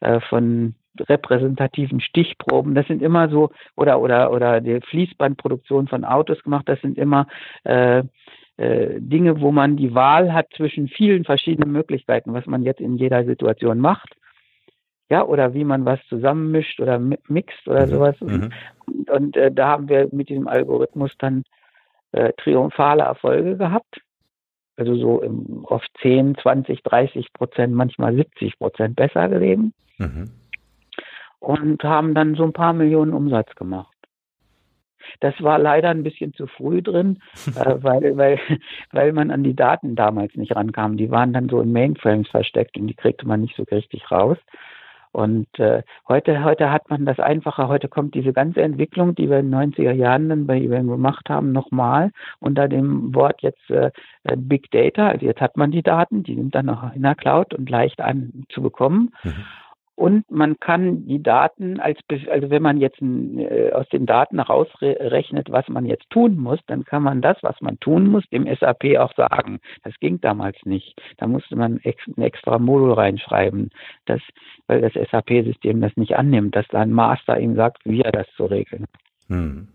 äh, 0.01 0.21
von 0.21 0.75
repräsentativen 0.99 2.01
Stichproben. 2.01 2.75
Das 2.75 2.87
sind 2.87 3.03
immer 3.03 3.29
so, 3.29 3.51
oder, 3.77 4.01
oder, 4.01 4.33
oder 4.33 4.61
die 4.61 4.81
Fließbandproduktion 4.81 5.89
von 5.89 6.05
Autos 6.05 6.43
gemacht, 6.43 6.69
das 6.69 6.81
sind 6.81 6.99
immer 6.99 7.27
äh, 7.65 8.03
äh, 8.57 9.01
Dinge, 9.01 9.41
wo 9.41 9.53
man 9.53 9.77
die 9.77 9.95
Wahl 9.95 10.33
hat 10.33 10.49
zwischen 10.55 10.89
vielen 10.89 11.25
verschiedenen 11.25 11.73
Möglichkeiten, 11.73 12.35
was 12.35 12.47
man 12.47 12.63
jetzt 12.63 12.81
in 12.81 12.97
jeder 12.97 13.25
Situation 13.25 13.79
macht. 13.79 14.15
Ja, 15.09 15.25
oder 15.25 15.55
wie 15.55 15.65
man 15.65 15.85
was 15.87 15.99
zusammenmischt 16.09 16.79
oder 16.79 16.99
mixt 16.99 17.67
oder 17.67 17.87
mhm. 17.87 17.91
sowas. 17.91 18.21
Mhm. 18.21 18.51
Und, 18.87 19.11
und 19.11 19.37
äh, 19.37 19.51
da 19.51 19.69
haben 19.69 19.89
wir 19.89 20.09
mit 20.13 20.29
diesem 20.29 20.47
Algorithmus 20.47 21.11
dann 21.19 21.43
äh, 22.13 22.33
triumphale 22.35 23.03
Erfolge 23.03 23.57
gehabt. 23.57 24.03
Also 24.77 24.95
so 24.95 25.23
im, 25.23 25.65
auf 25.65 25.85
10, 26.01 26.37
20, 26.37 26.83
30 26.83 27.33
Prozent, 27.33 27.75
manchmal 27.75 28.15
70 28.15 28.59
Prozent 28.59 28.97
besser 28.97 29.29
gelegen. 29.29 29.73
Mhm. 29.99 30.31
Und 31.41 31.83
haben 31.83 32.15
dann 32.15 32.35
so 32.35 32.45
ein 32.45 32.53
paar 32.53 32.73
Millionen 32.73 33.15
Umsatz 33.15 33.55
gemacht. 33.55 33.97
Das 35.21 35.35
war 35.43 35.59
leider 35.59 35.89
ein 35.89 36.03
bisschen 36.03 36.35
zu 36.35 36.47
früh 36.47 36.83
drin, 36.83 37.19
äh, 37.57 37.77
weil, 37.83 38.17
weil, 38.17 38.39
weil 38.93 39.13
man 39.13 39.31
an 39.31 39.43
die 39.43 39.57
Daten 39.57 39.97
damals 39.97 40.35
nicht 40.37 40.55
rankam. 40.55 40.97
Die 40.97 41.11
waren 41.11 41.33
dann 41.33 41.49
so 41.49 41.61
in 41.61 41.73
Mainframes 41.73 42.29
versteckt 42.29 42.77
und 42.77 42.87
die 42.87 42.95
kriegte 42.95 43.27
man 43.27 43.41
nicht 43.41 43.57
so 43.57 43.65
richtig 43.65 44.11
raus. 44.11 44.39
Und 45.13 45.49
äh, 45.59 45.83
heute, 46.07 46.45
heute 46.45 46.71
hat 46.71 46.89
man 46.89 47.05
das 47.05 47.19
einfacher. 47.19 47.67
Heute 47.67 47.89
kommt 47.89 48.15
diese 48.15 48.33
ganze 48.33 48.63
Entwicklung, 48.63 49.17
die 49.17 49.29
wir 49.29 49.41
in 49.41 49.51
den 49.51 49.73
90er 49.73 49.91
Jahren 49.91 50.29
dann 50.29 50.47
bei 50.47 50.59
IBM 50.59 50.87
gemacht 50.87 51.29
haben, 51.29 51.51
nochmal 51.51 52.13
unter 52.39 52.69
dem 52.69 53.13
Wort 53.13 53.43
jetzt 53.43 53.69
äh, 53.71 53.91
Big 54.37 54.71
Data. 54.71 55.09
Also 55.09 55.27
jetzt 55.27 55.41
hat 55.41 55.57
man 55.57 55.73
die 55.73 55.83
Daten, 55.83 56.23
die 56.23 56.37
sind 56.37 56.55
dann 56.55 56.67
noch 56.67 56.95
in 56.95 57.03
der 57.03 57.17
Cloud 57.17 57.55
und 57.55 57.69
leicht 57.69 58.01
an 58.01 58.45
zu 58.51 58.63
bekommen. 58.63 59.13
Mhm. 59.25 59.45
Und 60.01 60.31
man 60.31 60.59
kann 60.61 61.07
die 61.07 61.23
Daten 61.23 61.79
als, 61.79 61.99
also 62.31 62.49
wenn 62.49 62.63
man 62.63 62.79
jetzt 62.79 63.03
äh, 63.03 63.71
aus 63.73 63.87
den 63.91 64.07
Daten 64.07 64.39
herausrechnet, 64.39 65.53
was 65.53 65.69
man 65.69 65.85
jetzt 65.85 66.09
tun 66.09 66.39
muss, 66.39 66.59
dann 66.69 66.87
kann 66.87 67.03
man 67.03 67.21
das, 67.21 67.37
was 67.43 67.61
man 67.61 67.79
tun 67.81 68.07
muss, 68.07 68.27
dem 68.31 68.47
SAP 68.47 68.97
auch 68.97 69.15
sagen. 69.15 69.61
Das 69.83 69.93
ging 70.01 70.19
damals 70.19 70.57
nicht. 70.65 70.99
Da 71.19 71.27
musste 71.27 71.55
man 71.55 71.83
ein 71.85 72.23
extra 72.23 72.59
Modul 72.59 72.95
reinschreiben, 72.95 73.69
das, 74.07 74.23
weil 74.69 74.81
das 74.81 74.95
SAP-System 74.95 75.83
das 75.83 75.95
nicht 75.99 76.17
annimmt, 76.17 76.57
dass 76.57 76.67
da 76.69 76.81
ein 76.81 76.93
Master 76.93 77.39
ihm 77.39 77.55
sagt, 77.55 77.85
wie 77.85 78.01
er 78.01 78.13
das 78.13 78.27
zu 78.39 78.47
regeln. 78.47 78.87
Hm. 79.29 79.69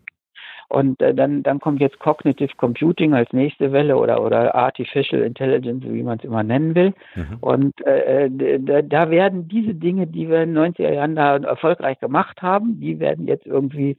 Und 0.68 1.02
äh, 1.02 1.14
dann, 1.14 1.44
dann 1.44 1.60
kommt 1.60 1.80
jetzt 1.80 2.00
Cognitive 2.00 2.56
Computing 2.58 3.14
als 3.14 3.32
nächste 3.34 3.72
Welle 3.72 3.98
oder, 3.98 4.24
oder 4.24 4.56
Artificial 4.56 5.22
Intelligence, 5.22 5.84
wie 5.86 6.04
man 6.04 6.18
es 6.18 6.24
immer 6.24 6.44
nennen 6.44 6.76
will. 6.76 6.94
Mhm. 7.16 7.38
Und 7.42 7.86
äh, 7.86 8.26
äh 8.26 8.60
da, 8.60 8.82
da 8.82 9.10
werden 9.10 9.48
diese 9.48 9.76
Dinge, 9.76 10.08
die 10.08 10.30
wir 10.30 10.44
in 10.44 10.56
den 10.56 10.74
90er 10.74 10.94
Jahren 10.94 11.16
da 11.16 11.38
erfolgreich 11.38 12.00
gemacht 12.00 12.42
haben, 12.42 12.80
die 12.80 13.00
werden 13.00 13.28
jetzt 13.28 13.46
irgendwie 13.46 13.96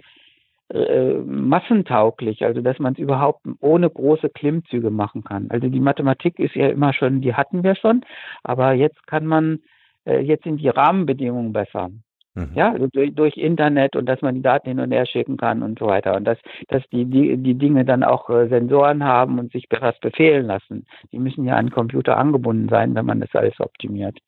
äh, 0.68 1.14
massentauglich, 1.14 2.44
also 2.44 2.60
dass 2.60 2.80
man 2.80 2.94
es 2.94 2.98
überhaupt 2.98 3.46
ohne 3.60 3.88
große 3.88 4.28
Klimmzüge 4.30 4.90
machen 4.90 5.22
kann. 5.22 5.46
Also 5.50 5.68
die 5.68 5.78
Mathematik 5.78 6.40
ist 6.40 6.56
ja 6.56 6.68
immer 6.68 6.92
schon, 6.92 7.20
die 7.20 7.34
hatten 7.34 7.62
wir 7.62 7.76
schon, 7.76 8.04
aber 8.42 8.72
jetzt 8.72 9.06
kann 9.06 9.26
man, 9.26 9.60
äh, 10.04 10.18
jetzt 10.18 10.42
sind 10.42 10.60
die 10.60 10.68
Rahmenbedingungen 10.68 11.52
besser. 11.52 11.90
Mhm. 12.36 12.50
Ja, 12.54 12.72
also 12.72 12.86
durch, 12.86 13.14
durch, 13.14 13.36
Internet 13.38 13.96
und 13.96 14.06
dass 14.06 14.20
man 14.20 14.34
die 14.34 14.42
Daten 14.42 14.68
hin 14.68 14.80
und 14.80 14.92
her 14.92 15.06
schicken 15.06 15.38
kann 15.38 15.62
und 15.62 15.78
so 15.78 15.86
weiter. 15.86 16.14
Und 16.14 16.24
dass, 16.24 16.38
dass 16.68 16.86
die, 16.90 17.06
die, 17.06 17.38
die 17.38 17.54
Dinge 17.54 17.84
dann 17.86 18.04
auch 18.04 18.28
äh, 18.28 18.46
Sensoren 18.48 19.02
haben 19.02 19.38
und 19.38 19.52
sich 19.52 19.66
was 19.80 19.98
befehlen 20.00 20.46
lassen. 20.46 20.86
Die 21.12 21.18
müssen 21.18 21.46
ja 21.46 21.56
an 21.56 21.66
den 21.66 21.72
Computer 21.72 22.18
angebunden 22.18 22.68
sein, 22.68 22.94
wenn 22.94 23.06
man 23.06 23.20
das 23.20 23.34
alles 23.34 23.58
optimiert. 23.58 24.18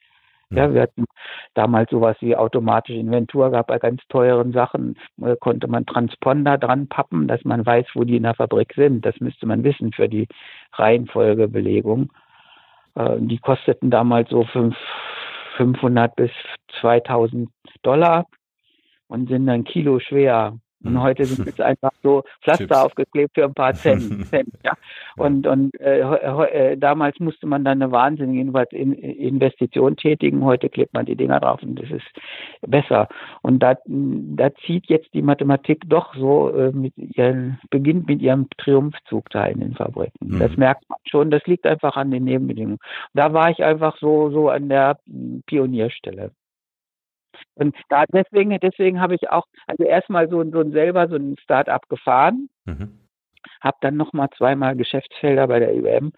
Ja, 0.50 0.73
wir 0.73 0.81
hatten 0.81 1.05
damals 1.53 1.91
sowas 1.91 2.17
wie 2.21 2.35
automatische 2.35 2.99
Inventur, 2.99 3.50
gab 3.50 3.67
bei 3.67 3.79
ganz 3.79 4.00
teuren 4.09 4.53
Sachen, 4.53 4.97
äh, 5.21 5.37
konnte 5.37 5.69
man 5.69 5.85
Transponder 5.85 6.57
dran 6.57 6.87
pappen, 6.88 7.29
dass 7.29 7.45
man 7.45 7.67
weiß, 7.67 7.85
wo 7.93 8.05
die 8.05 8.17
in 8.17 8.23
der 8.23 8.35
Fabrik 8.35 8.73
sind. 8.75 9.05
Das 9.05 9.21
müsste 9.21 9.45
man 9.45 9.62
wissen 9.62 9.93
für 9.93 10.09
die 10.09 10.27
Reihenfolgebelegung. 10.73 12.11
Äh, 12.95 13.17
die 13.19 13.37
kosteten 13.38 13.91
damals 13.91 14.31
so 14.31 14.45
fünf, 14.45 14.75
500 15.59 16.17
bis 16.17 16.31
2000 16.81 17.50
Dollar 17.83 18.27
und 19.09 19.29
sind 19.29 19.47
dann 19.47 19.65
Kilo 19.65 19.99
schwer. 19.99 20.59
Und 20.85 20.92
mhm. 20.92 21.02
heute 21.02 21.25
sind 21.25 21.49
es 21.49 21.61
einfach 21.61 21.90
so 22.02 22.23
Pflaster 22.42 22.66
Chips. 22.66 22.76
aufgeklebt 22.76 23.35
für 23.35 23.44
ein 23.44 23.54
paar 23.54 23.75
Cent. 23.75 24.26
Cent 24.28 24.50
ja. 24.64 24.73
Und, 25.16 25.47
und 25.47 25.78
äh, 25.80 26.00
äh, 26.00 26.76
damals 26.76 27.18
musste 27.18 27.47
man 27.47 27.64
dann 27.64 27.82
eine 27.82 27.90
wahnsinnige 27.90 28.40
Investition 28.70 29.97
tätigen. 29.97 30.44
Heute 30.44 30.68
klebt 30.68 30.94
man 30.94 31.06
die 31.06 31.16
Dinger 31.16 31.40
drauf 31.40 31.62
und 31.62 31.80
das 31.80 31.90
ist 31.90 32.06
besser. 32.66 33.08
Und 33.42 33.61
da, 33.61 33.76
da 33.87 34.54
zieht 34.66 34.87
jetzt 34.87 35.12
die 35.14 35.23
Mathematik 35.23 35.82
doch 35.87 36.14
so 36.14 36.50
äh, 36.50 36.70
mit 36.70 36.97
ihren, 36.97 37.58
beginnt 37.70 38.06
mit 38.06 38.23
ihrem 38.23 38.49
Triumphzug 38.58 39.30
da 39.30 39.47
in 39.47 39.61
den 39.61 39.75
Fabriken. 39.75 40.35
Mhm. 40.35 40.38
Das 40.38 40.56
merkt 40.56 40.88
man 40.88 40.99
schon. 41.04 41.30
Das 41.30 41.44
liegt 41.47 41.66
einfach 41.66 41.97
an 41.97 42.11
den 42.11 42.25
Nebenbedingungen. 42.25 42.78
Da 43.14 43.32
war 43.32 43.50
ich 43.50 43.64
einfach 43.64 43.99
so, 43.99 44.30
so 44.30 44.49
an 44.49 44.68
der 44.68 44.99
Pionierstelle. 45.47 46.30
Und 47.54 47.76
da 47.88 48.04
deswegen, 48.12 48.57
deswegen 48.61 49.00
habe 49.00 49.14
ich 49.14 49.30
auch, 49.30 49.45
also 49.66 49.85
erstmal 49.85 50.28
so, 50.28 50.42
so 50.50 50.61
ein 50.61 50.73
selber 50.73 51.09
so 51.09 51.16
ein 51.16 51.37
Start-up 51.42 51.88
gefahren, 51.88 52.49
mhm. 52.64 52.99
habe 53.61 53.76
dann 53.80 53.97
nochmal 53.97 54.28
zweimal 54.37 54.76
Geschäftsfelder 54.76 55.47
bei 55.49 55.59
der 55.59 55.75
IBM 55.75 56.12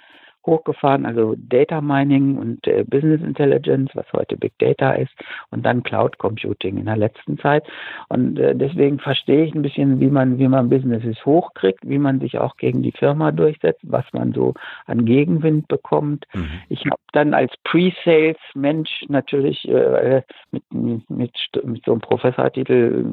hochgefahren, 0.46 1.06
also 1.06 1.34
Data 1.36 1.80
Mining 1.80 2.36
und 2.36 2.66
äh, 2.66 2.84
Business 2.84 3.22
Intelligence, 3.22 3.90
was 3.94 4.06
heute 4.12 4.36
Big 4.36 4.58
Data 4.58 4.92
ist, 4.92 5.12
und 5.50 5.64
dann 5.64 5.82
Cloud 5.82 6.18
Computing 6.18 6.78
in 6.78 6.86
der 6.86 6.96
letzten 6.96 7.38
Zeit. 7.38 7.66
Und 8.08 8.38
äh, 8.38 8.54
deswegen 8.54 8.98
verstehe 8.98 9.44
ich 9.44 9.54
ein 9.54 9.62
bisschen, 9.62 10.00
wie 10.00 10.10
man, 10.10 10.38
wie 10.38 10.48
man 10.48 10.68
Businesses 10.70 11.24
hochkriegt, 11.24 11.80
wie 11.88 11.98
man 11.98 12.20
sich 12.20 12.38
auch 12.38 12.56
gegen 12.56 12.82
die 12.82 12.92
Firma 12.92 13.32
durchsetzt, 13.32 13.82
was 13.82 14.04
man 14.12 14.32
so 14.32 14.54
an 14.86 15.04
Gegenwind 15.04 15.68
bekommt. 15.68 16.26
Mhm. 16.34 16.48
Ich 16.68 16.84
habe 16.86 17.00
dann 17.12 17.34
als 17.34 17.52
Pre-Sales-Mensch 17.64 19.06
natürlich 19.08 19.68
äh, 19.68 20.22
mit, 20.50 20.62
mit, 21.10 21.32
mit 21.64 21.84
so 21.84 21.92
einem 21.92 22.00
Professortitel 22.00 23.04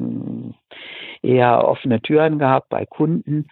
äh, 1.22 1.36
eher 1.36 1.66
offene 1.66 2.00
Türen 2.00 2.38
gehabt 2.38 2.68
bei 2.68 2.86
Kunden 2.86 3.48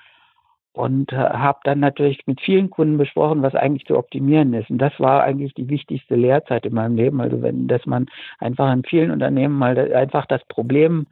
und 0.76 1.10
äh, 1.10 1.16
habe 1.16 1.58
dann 1.64 1.80
natürlich 1.80 2.20
mit 2.26 2.38
vielen 2.42 2.68
Kunden 2.68 2.98
besprochen, 2.98 3.40
was 3.40 3.54
eigentlich 3.54 3.86
zu 3.86 3.96
optimieren 3.96 4.52
ist. 4.52 4.68
Und 4.68 4.76
das 4.76 4.92
war 5.00 5.22
eigentlich 5.22 5.54
die 5.54 5.70
wichtigste 5.70 6.16
Lehrzeit 6.16 6.66
in 6.66 6.74
meinem 6.74 6.96
Leben. 6.96 7.20
Also 7.22 7.40
wenn, 7.40 7.66
dass 7.66 7.86
man 7.86 8.06
einfach 8.40 8.70
in 8.70 8.84
vielen 8.84 9.10
Unternehmen 9.10 9.54
mal 9.54 9.78
einfach 9.94 10.26
das 10.26 10.44
Problem 10.48 11.06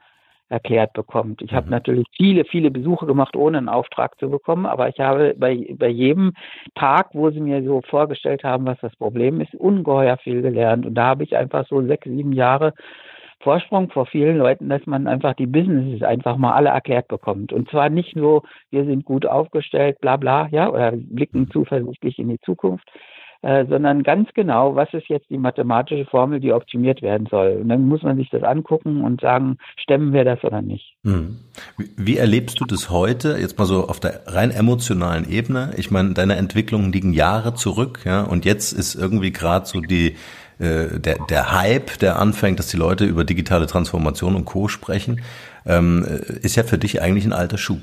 erklärt 0.50 0.92
bekommt. 0.92 1.40
Ich 1.40 1.54
habe 1.54 1.64
mhm. 1.64 1.70
natürlich 1.70 2.06
viele, 2.14 2.44
viele 2.44 2.70
Besuche 2.70 3.06
gemacht, 3.06 3.36
ohne 3.36 3.56
einen 3.56 3.70
Auftrag 3.70 4.18
zu 4.18 4.28
bekommen, 4.28 4.66
aber 4.66 4.90
ich 4.90 5.00
habe 5.00 5.34
bei, 5.38 5.74
bei 5.78 5.88
jedem 5.88 6.34
Tag, 6.74 7.08
wo 7.14 7.30
sie 7.30 7.40
mir 7.40 7.64
so 7.64 7.80
vorgestellt 7.88 8.44
haben, 8.44 8.66
was 8.66 8.78
das 8.80 8.94
Problem 8.96 9.40
ist, 9.40 9.54
ungeheuer 9.54 10.18
viel 10.18 10.42
gelernt. 10.42 10.84
Und 10.84 10.94
da 10.94 11.06
habe 11.06 11.24
ich 11.24 11.34
einfach 11.38 11.66
so 11.68 11.80
sechs, 11.86 12.04
sieben 12.06 12.34
Jahre 12.34 12.74
Vorsprung 13.44 13.90
vor 13.90 14.06
vielen 14.06 14.38
Leuten, 14.38 14.68
dass 14.68 14.84
man 14.86 15.06
einfach 15.06 15.34
die 15.34 15.46
Businesses 15.46 16.02
einfach 16.02 16.36
mal 16.36 16.54
alle 16.54 16.70
erklärt 16.70 17.08
bekommt. 17.08 17.52
Und 17.52 17.70
zwar 17.70 17.90
nicht 17.90 18.16
nur, 18.16 18.42
wir 18.70 18.84
sind 18.84 19.04
gut 19.04 19.26
aufgestellt, 19.26 20.00
bla 20.00 20.16
bla, 20.16 20.48
ja, 20.50 20.70
oder 20.70 20.92
blicken 20.92 21.50
zuversichtlich 21.52 22.18
in 22.18 22.30
die 22.30 22.40
Zukunft, 22.40 22.90
äh, 23.42 23.66
sondern 23.66 24.02
ganz 24.02 24.30
genau, 24.32 24.74
was 24.74 24.92
ist 24.94 25.08
jetzt 25.08 25.28
die 25.28 25.36
mathematische 25.36 26.06
Formel, 26.06 26.40
die 26.40 26.54
optimiert 26.54 27.02
werden 27.02 27.28
soll. 27.30 27.58
Und 27.60 27.68
dann 27.68 27.86
muss 27.86 28.02
man 28.02 28.16
sich 28.16 28.30
das 28.30 28.42
angucken 28.42 29.04
und 29.04 29.20
sagen, 29.20 29.58
stemmen 29.76 30.14
wir 30.14 30.24
das 30.24 30.42
oder 30.42 30.62
nicht. 30.62 30.96
Hm. 31.04 31.36
Wie 31.76 32.16
erlebst 32.16 32.58
du 32.58 32.64
das 32.64 32.88
heute, 32.88 33.36
jetzt 33.38 33.58
mal 33.58 33.66
so 33.66 33.86
auf 33.86 34.00
der 34.00 34.22
rein 34.26 34.50
emotionalen 34.50 35.28
Ebene? 35.28 35.74
Ich 35.76 35.90
meine, 35.90 36.14
deine 36.14 36.36
Entwicklungen 36.36 36.90
liegen 36.90 37.12
Jahre 37.12 37.52
zurück, 37.52 38.00
ja, 38.06 38.22
und 38.22 38.46
jetzt 38.46 38.72
ist 38.72 38.94
irgendwie 38.94 39.30
gerade 39.30 39.66
so 39.66 39.82
die 39.82 40.16
äh, 40.58 40.98
der, 40.98 41.18
der 41.28 41.52
Hype, 41.52 41.98
der 41.98 42.18
anfängt, 42.18 42.58
dass 42.58 42.68
die 42.68 42.76
Leute 42.76 43.04
über 43.04 43.24
digitale 43.24 43.66
Transformation 43.66 44.36
und 44.36 44.44
Co. 44.44 44.68
sprechen, 44.68 45.22
ähm, 45.66 46.04
ist 46.42 46.56
ja 46.56 46.62
für 46.62 46.78
dich 46.78 47.02
eigentlich 47.02 47.24
ein 47.24 47.32
alter 47.32 47.58
Schuh. 47.58 47.78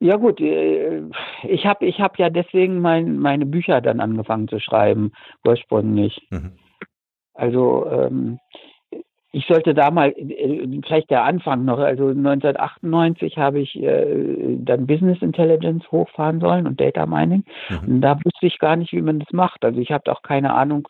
Ja 0.00 0.16
gut, 0.16 0.40
äh, 0.40 1.02
ich 1.42 1.66
habe 1.66 1.84
ich 1.84 2.00
hab 2.00 2.18
ja 2.18 2.30
deswegen 2.30 2.80
mein, 2.80 3.18
meine 3.18 3.44
Bücher 3.44 3.82
dann 3.82 4.00
angefangen 4.00 4.48
zu 4.48 4.58
schreiben, 4.58 5.12
ursprünglich. 5.44 6.26
Mhm. 6.30 6.52
Also 7.34 7.86
ähm, 7.90 8.38
ich 9.32 9.46
sollte 9.46 9.74
da 9.74 9.90
mal, 9.90 10.08
äh, 10.10 10.80
vielleicht 10.84 11.10
der 11.10 11.24
Anfang 11.24 11.64
noch, 11.64 11.78
also 11.78 12.08
1998 12.08 13.36
habe 13.36 13.60
ich 13.60 13.76
äh, 13.76 14.56
dann 14.58 14.86
Business 14.86 15.22
Intelligence 15.22 15.84
hochfahren 15.92 16.40
sollen 16.40 16.66
und 16.66 16.80
Data 16.80 17.06
Mining. 17.06 17.44
Mhm. 17.68 17.94
Und 17.94 18.00
da 18.00 18.16
wusste 18.16 18.46
ich 18.46 18.58
gar 18.58 18.76
nicht, 18.76 18.92
wie 18.92 19.02
man 19.02 19.20
das 19.20 19.32
macht. 19.32 19.64
Also 19.64 19.80
ich 19.80 19.92
habe 19.92 20.10
auch 20.10 20.22
keine 20.22 20.54
Ahnung, 20.54 20.88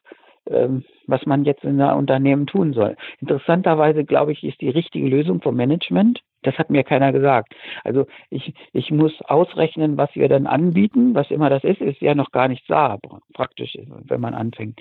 ähm, 0.50 0.84
was 1.06 1.24
man 1.26 1.44
jetzt 1.44 1.64
in 1.64 1.78
der 1.78 1.96
Unternehmen 1.96 2.46
tun 2.46 2.72
soll. 2.72 2.96
Interessanterweise, 3.20 4.04
glaube 4.04 4.32
ich, 4.32 4.44
ist 4.44 4.60
die 4.60 4.70
richtige 4.70 5.08
Lösung 5.08 5.40
vom 5.40 5.56
Management. 5.56 6.20
Das 6.42 6.56
hat 6.58 6.70
mir 6.70 6.84
keiner 6.84 7.12
gesagt. 7.12 7.54
Also 7.84 8.06
ich, 8.30 8.54
ich 8.72 8.90
muss 8.90 9.20
ausrechnen, 9.22 9.96
was 9.96 10.14
wir 10.14 10.28
dann 10.28 10.46
anbieten. 10.46 11.14
Was 11.14 11.30
immer 11.30 11.50
das 11.50 11.64
ist, 11.64 11.80
ist 11.80 12.00
ja 12.00 12.14
noch 12.14 12.30
gar 12.30 12.48
nicht 12.48 12.68
da, 12.68 12.98
praktisch, 13.34 13.76
wenn 14.04 14.20
man 14.20 14.34
anfängt 14.34 14.80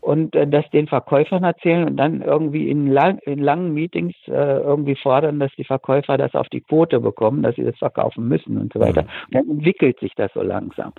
und 0.00 0.34
äh, 0.34 0.46
das 0.46 0.68
den 0.70 0.86
Verkäufern 0.86 1.44
erzählen 1.44 1.88
und 1.88 1.96
dann 1.96 2.22
irgendwie 2.22 2.70
in, 2.70 2.86
lang, 2.86 3.18
in 3.18 3.38
langen 3.38 3.74
Meetings 3.74 4.14
äh, 4.26 4.32
irgendwie 4.32 4.96
fordern, 4.96 5.38
dass 5.38 5.52
die 5.56 5.64
Verkäufer 5.64 6.16
das 6.16 6.34
auf 6.34 6.48
die 6.48 6.62
Quote 6.62 7.00
bekommen, 7.00 7.42
dass 7.42 7.56
sie 7.56 7.64
das 7.64 7.76
verkaufen 7.78 8.26
müssen 8.28 8.56
und 8.58 8.72
so 8.72 8.80
weiter. 8.80 9.02
Mhm. 9.02 9.08
Und 9.26 9.34
dann 9.34 9.50
entwickelt 9.50 10.00
sich 10.00 10.14
das 10.14 10.32
so 10.32 10.40
langsam. 10.42 10.94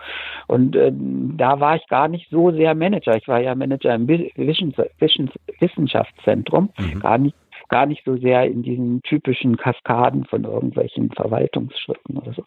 Und 0.47 0.75
äh, 0.75 0.91
da 0.93 1.59
war 1.59 1.75
ich 1.75 1.87
gar 1.87 2.07
nicht 2.07 2.29
so 2.29 2.51
sehr 2.51 2.75
Manager. 2.75 3.15
Ich 3.15 3.27
war 3.27 3.41
ja 3.41 3.55
Manager 3.55 3.95
im 3.95 4.07
Wissenschaftszentrum, 4.07 6.69
mhm. 6.77 6.99
gar 6.99 7.17
nicht 7.17 7.35
gar 7.69 7.85
nicht 7.85 8.03
so 8.03 8.17
sehr 8.17 8.45
in 8.45 8.63
diesen 8.63 9.01
typischen 9.03 9.55
Kaskaden 9.55 10.25
von 10.25 10.43
irgendwelchen 10.43 11.09
Verwaltungsschritten 11.11 12.17
oder 12.17 12.33
so. 12.33 12.43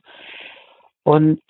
Und 1.02 1.40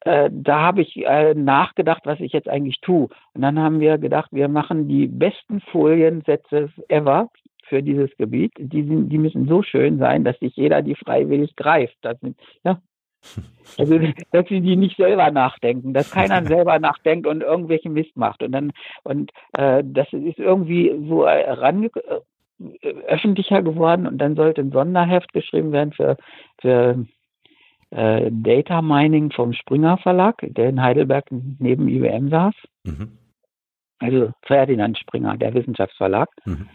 äh, 0.00 0.30
da 0.32 0.60
habe 0.60 0.82
ich 0.82 0.96
äh, 0.96 1.34
nachgedacht, 1.34 2.02
was 2.04 2.20
ich 2.20 2.32
jetzt 2.32 2.48
eigentlich 2.48 2.80
tue. 2.80 3.08
Und 3.34 3.42
dann 3.42 3.58
haben 3.58 3.80
wir 3.80 3.98
gedacht, 3.98 4.30
wir 4.32 4.48
machen 4.48 4.88
die 4.88 5.08
besten 5.08 5.60
Foliensätze 5.60 6.70
ever 6.88 7.30
für 7.68 7.82
dieses 7.82 8.16
Gebiet. 8.16 8.52
Die, 8.58 8.84
sind, 8.84 9.08
die 9.10 9.18
müssen 9.18 9.48
so 9.48 9.62
schön 9.62 9.98
sein, 9.98 10.24
dass 10.24 10.38
sich 10.38 10.56
jeder 10.56 10.82
die 10.82 10.94
freiwillig 10.94 11.56
greift. 11.56 11.96
Das 12.02 12.18
sind, 12.20 12.38
ja, 12.64 12.80
also, 13.78 13.98
dass 14.30 14.48
sie 14.48 14.60
die 14.60 14.76
nicht 14.76 14.96
selber 14.96 15.30
nachdenken, 15.30 15.92
dass 15.92 16.10
keiner 16.10 16.44
selber 16.46 16.78
nachdenkt 16.78 17.26
und 17.26 17.42
irgendwelche 17.42 17.90
Mist 17.90 18.16
macht. 18.16 18.42
Und 18.42 18.52
dann, 18.52 18.72
und 19.02 19.32
äh, 19.56 19.82
das 19.84 20.12
ist 20.12 20.38
irgendwie 20.38 20.94
so 21.08 21.24
range 21.24 21.90
äh, 21.94 22.88
öffentlicher 23.06 23.62
geworden 23.62 24.06
und 24.06 24.18
dann 24.18 24.34
sollte 24.34 24.60
ein 24.60 24.72
Sonderheft 24.72 25.32
geschrieben 25.32 25.72
werden 25.72 25.92
für, 25.92 26.16
für 26.60 27.06
äh, 27.90 28.30
Data 28.30 28.82
Mining 28.82 29.30
vom 29.30 29.52
Springer 29.52 29.98
Verlag, 29.98 30.36
der 30.40 30.68
in 30.68 30.82
Heidelberg 30.82 31.26
neben 31.30 31.88
IBM 31.88 32.28
saß. 32.28 32.54
Mhm. 32.84 33.18
Also 33.98 34.32
Ferdinand 34.42 34.98
Springer, 34.98 35.36
der 35.36 35.54
Wissenschaftsverlag. 35.54 36.28
Mhm. 36.44 36.68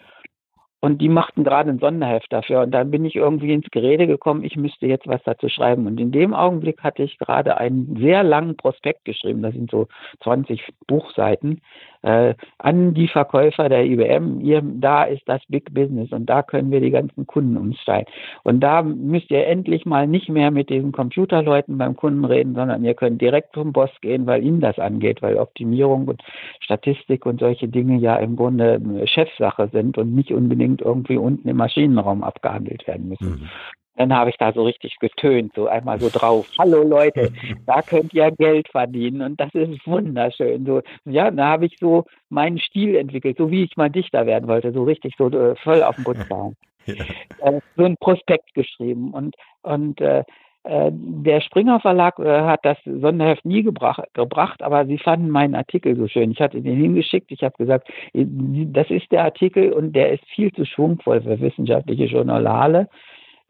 Und 0.83 0.97
die 0.97 1.07
machten 1.07 1.45
gerade 1.45 1.69
ein 1.69 1.79
Sonderheft 1.79 2.33
dafür. 2.33 2.63
Und 2.63 2.71
dann 2.71 2.91
bin 2.91 3.05
ich 3.05 3.15
irgendwie 3.15 3.53
ins 3.53 3.69
Gerede 3.71 4.05
gekommen, 4.05 4.43
ich 4.43 4.57
müsste 4.57 4.85
jetzt 4.85 5.07
was 5.07 5.23
dazu 5.23 5.47
schreiben. 5.47 5.87
Und 5.87 5.97
in 5.97 6.11
dem 6.11 6.33
Augenblick 6.33 6.83
hatte 6.83 7.03
ich 7.03 7.17
gerade 7.19 7.55
einen 7.55 7.95
sehr 8.01 8.21
langen 8.21 8.57
Prospekt 8.57 9.05
geschrieben, 9.05 9.41
das 9.41 9.53
sind 9.53 9.71
so 9.71 9.87
20 10.23 10.61
Buchseiten, 10.85 11.61
äh, 12.03 12.35
an 12.59 12.93
die 12.93 13.07
Verkäufer 13.07 13.69
der 13.69 13.85
IBM. 13.85 14.41
Ihr, 14.41 14.61
da 14.61 15.03
ist 15.03 15.23
das 15.25 15.41
Big 15.47 15.73
Business 15.73 16.11
und 16.11 16.27
da 16.27 16.43
können 16.43 16.71
wir 16.71 16.81
die 16.81 16.91
ganzen 16.91 17.25
Kunden 17.25 17.57
umsteigen. 17.57 18.11
Und 18.43 18.59
da 18.59 18.83
müsst 18.83 19.31
ihr 19.31 19.47
endlich 19.47 19.85
mal 19.85 20.07
nicht 20.07 20.29
mehr 20.29 20.51
mit 20.51 20.69
diesen 20.69 20.91
Computerleuten 20.91 21.77
beim 21.77 21.95
Kunden 21.95 22.25
reden, 22.25 22.55
sondern 22.55 22.83
ihr 22.83 22.93
könnt 22.93 23.21
direkt 23.21 23.53
zum 23.53 23.73
Boss 23.73 23.91
gehen, 24.01 24.25
weil 24.27 24.43
ihnen 24.43 24.61
das 24.61 24.77
angeht, 24.79 25.21
weil 25.21 25.37
Optimierung 25.37 26.07
und 26.07 26.21
Statistik 26.59 27.25
und 27.25 27.39
solche 27.39 27.67
Dinge 27.67 27.97
ja 27.97 28.17
im 28.17 28.35
Grunde 28.35 28.81
Chefsache 29.05 29.69
sind 29.71 29.97
und 29.97 30.13
nicht 30.13 30.31
unbedingt 30.31 30.81
irgendwie 30.81 31.17
unten 31.17 31.47
im 31.47 31.57
Maschinenraum 31.57 32.23
abgehandelt 32.23 32.85
werden 32.87 33.09
müssen. 33.09 33.29
Mhm. 33.29 33.49
Dann 33.95 34.13
habe 34.13 34.31
ich 34.31 34.37
da 34.37 34.51
so 34.51 34.63
richtig 34.63 34.97
getönt, 34.99 35.53
so 35.55 35.67
einmal 35.67 35.99
so 35.99 36.09
drauf. 36.09 36.47
Hallo 36.59 36.83
Leute, 36.83 37.31
da 37.65 37.81
könnt 37.81 38.13
ihr 38.13 38.31
Geld 38.31 38.67
verdienen 38.69 39.21
und 39.21 39.39
das 39.39 39.53
ist 39.53 39.85
wunderschön. 39.85 40.65
So, 40.65 40.81
ja, 41.05 41.29
da 41.31 41.47
habe 41.47 41.65
ich 41.65 41.77
so 41.79 42.05
meinen 42.29 42.59
Stil 42.59 42.95
entwickelt, 42.95 43.37
so 43.37 43.51
wie 43.51 43.63
ich 43.63 43.77
mal 43.77 43.89
Dichter 43.89 44.25
werden 44.25 44.47
wollte, 44.47 44.71
so 44.71 44.83
richtig 44.83 45.15
so 45.17 45.29
äh, 45.29 45.55
voll 45.57 45.83
auf 45.83 45.95
dem 45.95 46.03
Putzbahn. 46.03 46.55
Ja. 46.85 47.05
Äh, 47.39 47.61
so 47.77 47.85
ein 47.85 47.95
Prospekt 47.95 48.53
geschrieben 48.55 49.13
und 49.13 49.37
und 49.61 50.01
äh, 50.01 50.25
äh, 50.63 50.91
der 50.93 51.41
Springer 51.41 51.79
Verlag 51.81 52.17
äh, 52.19 52.41
hat 52.41 52.61
das 52.63 52.77
Sonderheft 52.85 53.43
nie 53.45 53.63
gebracht, 53.63 54.01
gebracht, 54.13 54.61
aber 54.61 54.85
sie 54.85 54.97
fanden 54.97 55.29
meinen 55.29 55.55
Artikel 55.55 55.95
so 55.97 56.07
schön. 56.07 56.31
Ich 56.31 56.39
hatte 56.39 56.61
den 56.61 56.77
hingeschickt, 56.77 57.31
ich 57.31 57.43
habe 57.43 57.55
gesagt, 57.57 57.89
das 58.13 58.89
ist 58.89 59.11
der 59.11 59.25
Artikel 59.25 59.73
und 59.73 59.93
der 59.93 60.13
ist 60.13 60.25
viel 60.25 60.51
zu 60.53 60.65
schwungvoll 60.65 61.21
für 61.21 61.39
wissenschaftliche 61.41 62.05
Journale. 62.05 62.87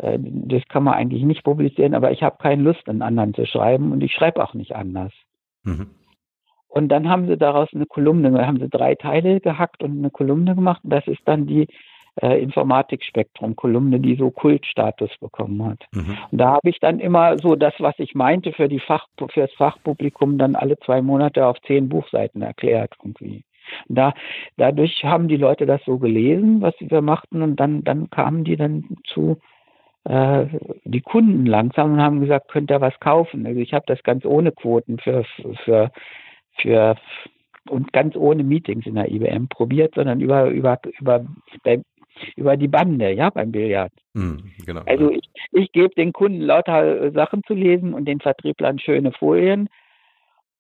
Äh, 0.04 0.20
das 0.20 0.64
kann 0.68 0.84
man 0.84 0.96
eigentlich 0.96 1.24
nicht 1.24 1.44
publizieren, 1.44 1.96
aber 1.96 2.12
ich 2.12 2.22
habe 2.22 2.38
keine 2.40 2.62
Lust, 2.62 2.88
einen 2.88 3.02
anderen 3.02 3.34
zu 3.34 3.46
schreiben 3.46 3.92
und 3.92 4.04
ich 4.04 4.14
schreibe 4.14 4.44
auch 4.44 4.54
nicht 4.54 4.76
anders. 4.76 5.14
Mhm. 5.64 5.92
Und 6.68 6.90
dann 6.90 7.08
haben 7.08 7.28
sie 7.28 7.38
daraus 7.38 7.70
eine 7.74 7.86
Kolumne, 7.86 8.46
haben 8.46 8.60
sie 8.60 8.70
drei 8.70 8.96
Teile 8.96 9.40
gehackt 9.40 9.84
und 9.84 9.98
eine 9.98 10.10
Kolumne 10.10 10.56
gemacht. 10.56 10.82
Und 10.84 10.90
das 10.90 11.08
ist 11.08 11.22
dann 11.26 11.46
die 11.46 11.68
äh, 12.22 12.42
Informatikspektrum-Kolumne, 12.42 14.00
die 14.00 14.16
so 14.16 14.32
Kultstatus 14.32 15.12
bekommen 15.20 15.64
hat. 15.66 15.86
Mhm. 15.94 16.18
Und 16.32 16.38
da 16.38 16.54
habe 16.54 16.70
ich 16.70 16.80
dann 16.80 17.00
immer 17.00 17.38
so 17.38 17.56
das, 17.56 17.76
was 17.78 17.94
ich 18.00 18.16
meinte 18.16 18.54
für 18.54 18.68
die 18.68 18.80
Fach, 18.80 19.08
für 19.18 19.42
das 19.42 19.54
Fachpublikum, 19.54 20.40
dann 20.40 20.56
alle 20.56 20.78
zwei 20.80 21.02
Monate 21.02 21.46
auf 21.46 21.62
zehn 21.62 21.90
Buchseiten 21.90 22.42
erklärt 22.42 22.96
irgendwie. 23.00 23.44
Da, 23.88 24.14
dadurch 24.58 25.06
haben 25.06 25.28
die 25.28 25.38
Leute 25.38 25.66
das 25.66 25.82
so 25.86 25.98
gelesen, 25.98 26.62
was 26.62 26.74
wir 26.80 27.02
machten, 27.02 27.42
und 27.42 27.56
dann, 27.60 27.84
dann 27.84 28.10
kamen 28.10 28.44
die 28.44 28.58
dann 28.58 28.98
zu 29.06 29.38
äh, 30.06 30.46
die 30.84 31.02
Kunden 31.02 31.46
langsam 31.46 31.94
und 31.94 32.02
haben 32.02 32.22
gesagt, 32.22 32.50
könnt 32.50 32.72
ihr 32.72 32.82
was 32.82 33.00
kaufen. 33.00 33.46
Also 33.46 33.60
ich 33.60 33.74
habe 33.74 33.86
das 33.88 34.04
ganz 34.04 34.26
ohne 34.26 34.52
Quoten 34.52 35.00
für, 35.00 35.24
für, 35.64 35.92
für 36.58 36.96
und 37.70 37.94
ganz 37.94 38.16
ohne 38.16 38.44
Meetings 38.44 38.86
in 38.86 38.96
der 38.96 39.10
IBM 39.10 39.48
probiert, 39.48 39.96
sondern 39.96 40.20
über, 40.20 40.50
über, 40.50 40.80
über, 41.00 41.26
über 42.36 42.58
die 42.58 42.68
Bande, 42.68 43.12
ja, 43.12 43.30
beim 43.30 43.52
Billard. 43.52 43.94
Mm, 44.14 44.38
genau, 44.66 44.82
also 44.86 45.12
ja. 45.12 45.18
ich, 45.18 45.30
ich 45.54 45.72
gebe 45.72 45.96
den 45.96 46.12
Kunden 46.12 46.42
lauter 46.42 47.12
Sachen 47.12 47.42
zu 47.44 47.54
lesen 47.54 47.94
und 47.94 48.06
den 48.06 48.20
Vertrieblern 48.20 48.80
schöne 48.80 49.12
Folien. 49.14 49.70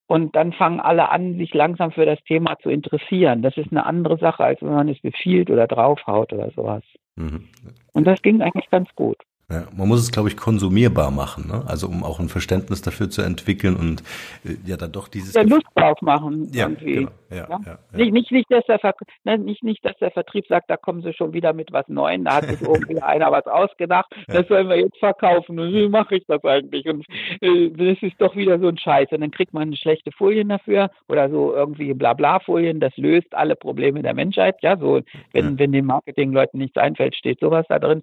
Und 0.08 0.36
dann 0.36 0.54
fangen 0.54 0.80
alle 0.80 1.10
an, 1.10 1.38
sich 1.38 1.54
langsam 1.54 1.92
für 1.92 2.06
das 2.06 2.22
Thema 2.24 2.58
zu 2.60 2.70
interessieren. 2.70 3.42
Das 3.42 3.58
ist 3.58 3.72
eine 3.72 3.86
andere 3.86 4.18
Sache, 4.18 4.44
als 4.44 4.62
wenn 4.62 4.74
man 4.74 4.90
es 4.90 5.00
befiehlt 5.02 5.50
oder 5.50 5.66
draufhaut 5.66 6.34
oder 6.34 6.52
sowas. 6.52 6.84
Mhm. 7.16 7.48
Und 7.94 8.06
das 8.06 8.22
ging 8.22 8.42
eigentlich 8.42 8.70
ganz 8.70 8.94
gut. 8.96 9.18
Ja, 9.54 9.68
man 9.78 9.88
muss 9.88 10.00
es, 10.00 10.12
glaube 10.12 10.30
ich, 10.30 10.36
konsumierbar 10.36 11.12
machen, 11.12 11.48
ne? 11.48 11.64
also 11.68 11.86
um 11.86 12.04
auch 12.04 12.20
ein 12.20 12.28
Verständnis 12.28 12.82
dafür 12.82 13.12
zu 13.12 13.22
entwickeln 13.22 13.76
und 13.76 14.02
äh, 14.44 14.56
ja 14.66 14.78
dann 14.78 14.92
doch 14.92 15.08
dieses... 15.08 15.36
Ja, 15.36 15.44
Lust 15.44 15.68
drauf 15.76 16.02
machen. 16.02 16.50
Ja, 16.52 16.66
irgendwie. 16.66 16.94
Genau. 16.94 17.12
Ja, 17.30 17.48
ja? 17.50 17.60
ja, 17.64 17.78
Nicht, 17.92 18.14
nicht, 18.14 18.32
nicht, 18.32 18.52
dass 18.52 18.66
der 18.66 18.80
Ver 18.80 18.96
ne, 19.26 19.38
nicht, 19.38 19.64
nicht, 19.64 19.86
dass 19.86 19.96
der 20.00 20.10
Vertrieb 20.10 20.48
sagt, 20.48 20.72
da 20.72 20.78
kommen 20.78 21.04
sie 21.04 21.14
schon 21.14 21.34
wieder 21.34 21.54
mit 21.54 21.72
was 21.72 21.88
Neuem, 21.88 22.24
da 22.24 22.38
hat 22.38 22.46
sich 22.46 22.62
irgendwie 22.62 23.00
einer 23.00 23.32
was 23.32 23.46
ausgedacht, 23.46 24.12
das 24.26 24.48
sollen 24.48 24.70
wir 24.70 24.80
jetzt 24.80 24.98
verkaufen 24.98 25.60
und 25.60 25.72
wie 25.72 25.88
mache 25.88 26.16
ich 26.16 26.26
das 26.28 26.44
eigentlich? 26.44 26.88
Und 26.88 27.06
äh, 27.42 27.70
das 27.70 28.02
ist 28.02 28.20
doch 28.20 28.36
wieder 28.36 28.58
so 28.58 28.70
ein 28.70 28.78
Scheiß 28.78 29.12
und 29.12 29.22
dann 29.22 29.32
kriegt 29.32 29.54
man 29.54 29.76
schlechte 29.76 30.12
Folien 30.12 30.50
dafür 30.50 30.90
oder 31.08 31.30
so 31.30 31.54
irgendwie 31.54 31.94
Blabla-Folien, 31.94 32.80
das 32.80 32.98
löst 32.98 33.36
alle 33.36 33.56
Probleme 33.56 34.02
der 34.02 34.16
Menschheit, 34.16 34.56
ja, 34.62 34.78
so 34.78 35.02
wenn, 35.32 35.60
wenn 35.60 35.72
den 35.72 35.86
Marketingleuten 35.86 36.60
nichts 36.60 36.78
einfällt, 36.78 37.16
steht 37.16 37.40
sowas 37.40 37.68
da 37.70 37.78
drin 37.78 38.02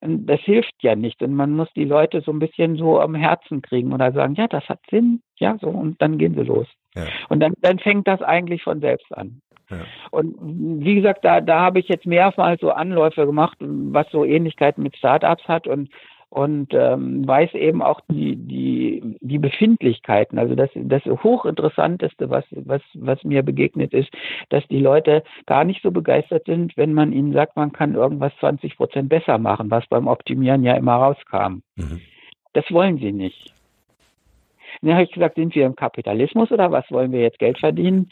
das 0.00 0.40
hilft 0.40 0.74
ja 0.80 0.96
nicht. 0.96 1.22
Und 1.22 1.34
man 1.34 1.52
muss 1.52 1.68
die 1.74 1.84
Leute 1.84 2.22
so 2.22 2.32
ein 2.32 2.38
bisschen 2.38 2.76
so 2.76 3.00
am 3.00 3.14
Herzen 3.14 3.62
kriegen 3.62 3.92
oder 3.92 4.12
sagen, 4.12 4.34
ja, 4.34 4.48
das 4.48 4.68
hat 4.68 4.80
Sinn, 4.90 5.22
ja, 5.38 5.56
so, 5.60 5.68
und 5.68 6.00
dann 6.00 6.18
gehen 6.18 6.34
sie 6.34 6.44
los. 6.44 6.66
Ja. 6.94 7.04
Und 7.28 7.40
dann, 7.40 7.54
dann 7.60 7.78
fängt 7.78 8.08
das 8.08 8.22
eigentlich 8.22 8.62
von 8.62 8.80
selbst 8.80 9.12
an. 9.16 9.40
Ja. 9.70 9.78
Und 10.10 10.36
wie 10.84 10.96
gesagt, 10.96 11.24
da, 11.24 11.40
da 11.40 11.60
habe 11.60 11.78
ich 11.78 11.88
jetzt 11.88 12.06
mehrmals 12.06 12.60
so 12.60 12.70
Anläufe 12.70 13.26
gemacht, 13.26 13.56
was 13.60 14.10
so 14.10 14.24
Ähnlichkeiten 14.24 14.82
mit 14.82 14.96
Startups 14.96 15.46
hat 15.46 15.66
und 15.66 15.90
und 16.30 16.72
ähm, 16.72 17.26
weiß 17.26 17.54
eben 17.54 17.82
auch 17.82 18.00
die, 18.08 18.36
die, 18.36 19.16
die 19.20 19.38
Befindlichkeiten. 19.38 20.38
Also 20.38 20.54
das, 20.54 20.70
das 20.74 21.04
Hochinteressanteste, 21.04 22.30
was, 22.30 22.44
was, 22.52 22.80
was 22.94 23.22
mir 23.24 23.42
begegnet 23.42 23.92
ist, 23.92 24.10
dass 24.48 24.66
die 24.68 24.78
Leute 24.78 25.24
gar 25.46 25.64
nicht 25.64 25.82
so 25.82 25.90
begeistert 25.90 26.46
sind, 26.46 26.76
wenn 26.76 26.94
man 26.94 27.12
ihnen 27.12 27.32
sagt, 27.32 27.56
man 27.56 27.72
kann 27.72 27.94
irgendwas 27.94 28.32
20 28.38 28.76
Prozent 28.76 29.08
besser 29.08 29.38
machen, 29.38 29.70
was 29.70 29.86
beim 29.88 30.06
Optimieren 30.06 30.62
ja 30.62 30.74
immer 30.74 30.94
rauskam. 30.94 31.62
Mhm. 31.74 32.00
Das 32.52 32.64
wollen 32.70 32.98
sie 32.98 33.12
nicht. 33.12 33.52
Dann 34.82 34.94
habe 34.94 35.04
ich 35.04 35.12
gesagt, 35.12 35.34
sind 35.34 35.54
wir 35.54 35.66
im 35.66 35.74
Kapitalismus 35.74 36.50
oder 36.52 36.70
was 36.70 36.88
wollen 36.90 37.10
wir 37.10 37.20
jetzt 37.20 37.40
Geld 37.40 37.58
verdienen? 37.58 38.08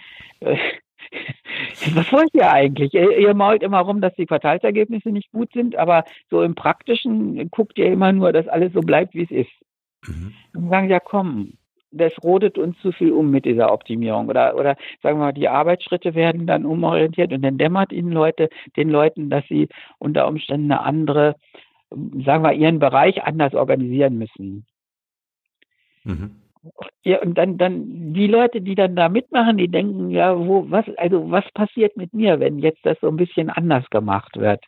Was 1.95 2.13
wollt 2.13 2.35
ihr 2.35 2.51
eigentlich? 2.51 2.95
Ihr, 2.95 3.19
ihr 3.19 3.35
mault 3.35 3.63
immer 3.63 3.81
rum, 3.81 4.01
dass 4.01 4.15
die 4.15 4.27
Quartalsergebnisse 4.27 5.11
nicht 5.11 5.31
gut 5.33 5.53
sind, 5.53 5.77
aber 5.77 6.05
so 6.31 6.43
im 6.43 6.55
Praktischen 6.55 7.51
guckt 7.51 7.79
ihr 7.79 7.87
immer 7.87 8.13
nur, 8.13 8.33
dass 8.33 8.49
alles 8.49 8.73
so 8.73 8.81
bleibt, 8.81 9.15
wie 9.15 9.25
es 9.25 9.31
ist. 9.31 9.51
Mhm. 10.07 10.35
Und 10.55 10.69
sagen, 10.71 10.89
ja 10.89 11.01
komm, 11.01 11.55
das 11.91 12.13
rodet 12.23 12.59
uns 12.59 12.79
zu 12.81 12.93
viel 12.93 13.13
um 13.13 13.31
mit 13.31 13.45
dieser 13.45 13.73
Optimierung. 13.73 14.29
Oder, 14.29 14.55
oder 14.57 14.77
sagen 15.03 15.19
wir 15.19 15.27
mal, 15.27 15.33
die 15.33 15.49
Arbeitsschritte 15.49 16.15
werden 16.15 16.47
dann 16.47 16.67
umorientiert 16.67 17.33
und 17.33 17.43
dann 17.43 17.59
dämmert 17.59 17.93
ihnen 17.93 18.13
Leute, 18.13 18.51
den 18.77 18.91
Leuten, 18.91 19.31
dass 19.31 19.47
sie 19.49 19.69
unter 19.99 20.29
Umständen 20.29 20.71
eine 20.73 20.83
andere, 20.83 21.37
sagen 21.91 22.45
wir, 22.45 22.53
ihren 22.53 22.79
Bereich 22.79 23.23
anders 23.23 23.55
organisieren 23.55 24.19
müssen. 24.19 24.67
Mhm. 26.05 26.43
Ja, 27.05 27.21
und 27.23 27.39
dann, 27.39 27.57
dann 27.59 28.13
die 28.13 28.27
Leute, 28.27 28.61
die 28.61 28.75
dann 28.75 28.97
da 28.97 29.09
mitmachen, 29.09 29.57
die 29.57 29.69
denken, 29.69 30.11
ja, 30.11 30.37
wo, 30.39 30.71
was, 30.71 30.85
also 30.97 31.31
was 31.31 31.45
passiert 31.53 31.97
mit 31.97 32.13
mir, 32.13 32.41
wenn 32.41 32.59
jetzt 32.59 32.85
das 32.85 32.99
so 33.01 33.09
ein 33.09 33.17
bisschen 33.17 33.51
anders 33.51 33.89
gemacht 33.91 34.37
wird? 34.37 34.63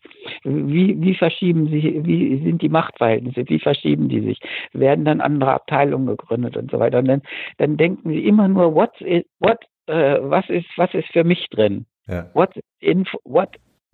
Wie, 0.44 1.00
wie 1.00 1.14
verschieben 1.14 1.68
sich, 1.68 1.85
wie 2.05 2.42
sind 2.42 2.62
die 2.62 2.68
Machtverhältnisse, 2.68 3.44
wie 3.48 3.59
verschieben 3.59 4.09
die 4.09 4.20
sich? 4.20 4.40
Werden 4.72 5.05
dann 5.05 5.20
andere 5.20 5.53
Abteilungen 5.53 6.07
gegründet 6.07 6.57
und 6.57 6.70
so 6.70 6.79
weiter? 6.79 7.00
Und 7.00 7.09
dann, 7.09 7.22
dann 7.59 7.76
denken 7.76 8.11
sie 8.11 8.24
immer 8.26 8.48
nur, 8.48 8.74
what 8.74 8.98
is, 9.00 9.24
what, 9.40 9.59
äh, 9.87 10.18
was 10.20 10.48
ist, 10.48 10.68
was 10.76 10.92
ist 10.94 11.09
für 11.12 11.24
mich 11.24 11.46
drin? 11.50 11.87
Ja. 12.07 12.31
What 12.35 12.59
in, 12.81 13.05
what 13.24 13.50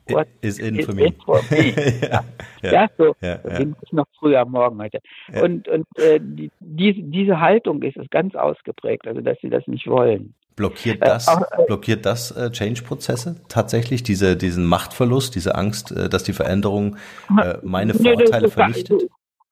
What 0.09 0.29
is 0.41 0.59
in 0.59 0.83
for 0.83 0.95
me. 0.95 1.13
For 1.25 1.43
me. 1.51 1.75
ja, 2.03 2.25
ja, 2.63 2.73
ja, 2.73 2.91
so 2.97 3.17
ja, 3.21 3.39
ja. 3.45 3.61
ich 3.61 3.93
noch 3.93 4.07
früher 4.19 4.41
am 4.41 4.53
Morgen 4.53 4.81
heute. 4.81 5.01
Ja. 5.33 5.43
Und, 5.43 5.67
und 5.69 5.87
äh, 5.97 6.21
die, 6.21 6.51
diese, 6.61 7.03
diese 7.03 7.41
Haltung 7.41 7.83
ist 7.83 7.97
es 7.97 8.09
ganz 8.11 8.35
ausgeprägt, 8.35 9.07
also 9.07 9.21
dass 9.21 9.39
sie 9.41 9.51
das 9.51 9.67
nicht 9.67 9.87
wollen. 9.87 10.35
Blockiert 10.55 11.03
äh, 11.03 11.07
das, 11.07 11.27
äh, 11.27 11.31
auch, 11.31 11.67
blockiert 11.67 12.07
das 12.07 12.31
äh, 12.31 12.51
Change-Prozesse 12.51 13.37
tatsächlich, 13.49 14.03
diese, 14.03 14.37
diesen 14.37 14.65
Machtverlust, 14.65 15.35
diese 15.35 15.55
Angst, 15.55 15.91
äh, 15.93 16.09
dass 16.09 16.25
die 16.25 16.33
Veränderung 16.33 16.97
meine 17.63 17.95
Vorteile 17.95 18.49
vernichtet? 18.49 19.03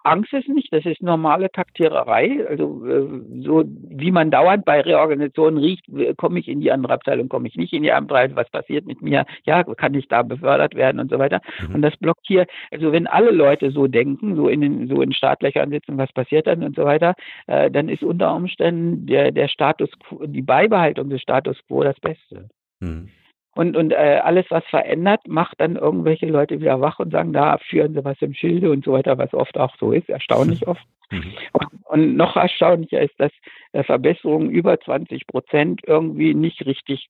Angst 0.04 0.32
ist 0.34 0.48
nicht, 0.48 0.72
das 0.72 0.84
ist 0.84 1.02
normale 1.02 1.50
Taktiererei. 1.50 2.46
Also 2.48 2.86
äh, 2.86 3.42
so 3.42 3.64
wie 3.66 4.10
man 4.10 4.30
dauernd 4.30 4.64
bei 4.64 4.80
Reorganisationen 4.80 5.58
riecht, 5.58 5.86
komme 6.16 6.38
ich 6.38 6.48
in 6.48 6.60
die 6.60 6.70
andere 6.70 6.92
Abteilung, 6.92 7.28
komme 7.28 7.48
ich 7.48 7.56
nicht 7.56 7.72
in 7.72 7.82
die 7.82 7.92
andere 7.92 8.18
Abteilung, 8.18 8.36
was 8.36 8.50
passiert 8.50 8.86
mit 8.86 9.02
mir, 9.02 9.24
ja, 9.44 9.64
kann 9.64 9.94
ich 9.94 10.06
da 10.08 10.22
befördert 10.22 10.74
werden 10.74 11.00
und 11.00 11.10
so 11.10 11.18
weiter. 11.18 11.40
Mhm. 11.66 11.76
Und 11.76 11.82
das 11.82 11.96
blockiert, 11.96 12.50
also 12.70 12.92
wenn 12.92 13.06
alle 13.06 13.30
Leute 13.30 13.70
so 13.70 13.86
denken, 13.86 14.36
so 14.36 14.48
in 14.48 14.60
den, 14.60 14.88
so 14.88 15.00
in 15.00 15.12
Startlöchern 15.12 15.70
sitzen, 15.70 15.96
was 15.96 16.12
passiert 16.12 16.46
dann 16.46 16.62
und 16.62 16.76
so 16.76 16.84
weiter, 16.84 17.14
äh, 17.46 17.70
dann 17.70 17.88
ist 17.88 18.02
unter 18.02 18.34
Umständen 18.34 19.06
der, 19.06 19.32
der 19.32 19.48
Status 19.48 19.90
quo, 20.00 20.26
die 20.26 20.42
Beibehaltung 20.42 21.08
des 21.08 21.22
Status 21.22 21.58
quo 21.66 21.82
das 21.82 21.98
Beste. 22.00 22.48
Mhm. 22.80 23.08
Und, 23.54 23.76
und 23.76 23.92
äh, 23.92 24.20
alles, 24.22 24.46
was 24.48 24.64
verändert, 24.64 25.26
macht 25.28 25.60
dann 25.60 25.76
irgendwelche 25.76 26.26
Leute 26.26 26.60
wieder 26.60 26.80
wach 26.80 26.98
und 26.98 27.12
sagen, 27.12 27.32
da 27.32 27.58
führen 27.58 27.94
sie 27.94 28.04
was 28.04 28.20
im 28.20 28.34
Schilde 28.34 28.70
und 28.70 28.84
so 28.84 28.92
weiter, 28.92 29.16
was 29.16 29.32
oft 29.32 29.56
auch 29.58 29.76
so 29.78 29.92
ist, 29.92 30.08
erstaunlich 30.08 30.66
oft. 30.66 30.84
Mhm. 31.10 31.32
Und, 31.52 31.68
und, 31.84 32.16
noch 32.16 32.36
erstaunlicher 32.36 33.00
ist, 33.00 33.14
dass 33.18 33.30
äh, 33.72 33.84
Verbesserungen 33.84 34.50
über 34.50 34.80
20 34.80 35.26
Prozent 35.26 35.82
irgendwie 35.86 36.34
nicht 36.34 36.64
richtig, 36.66 37.08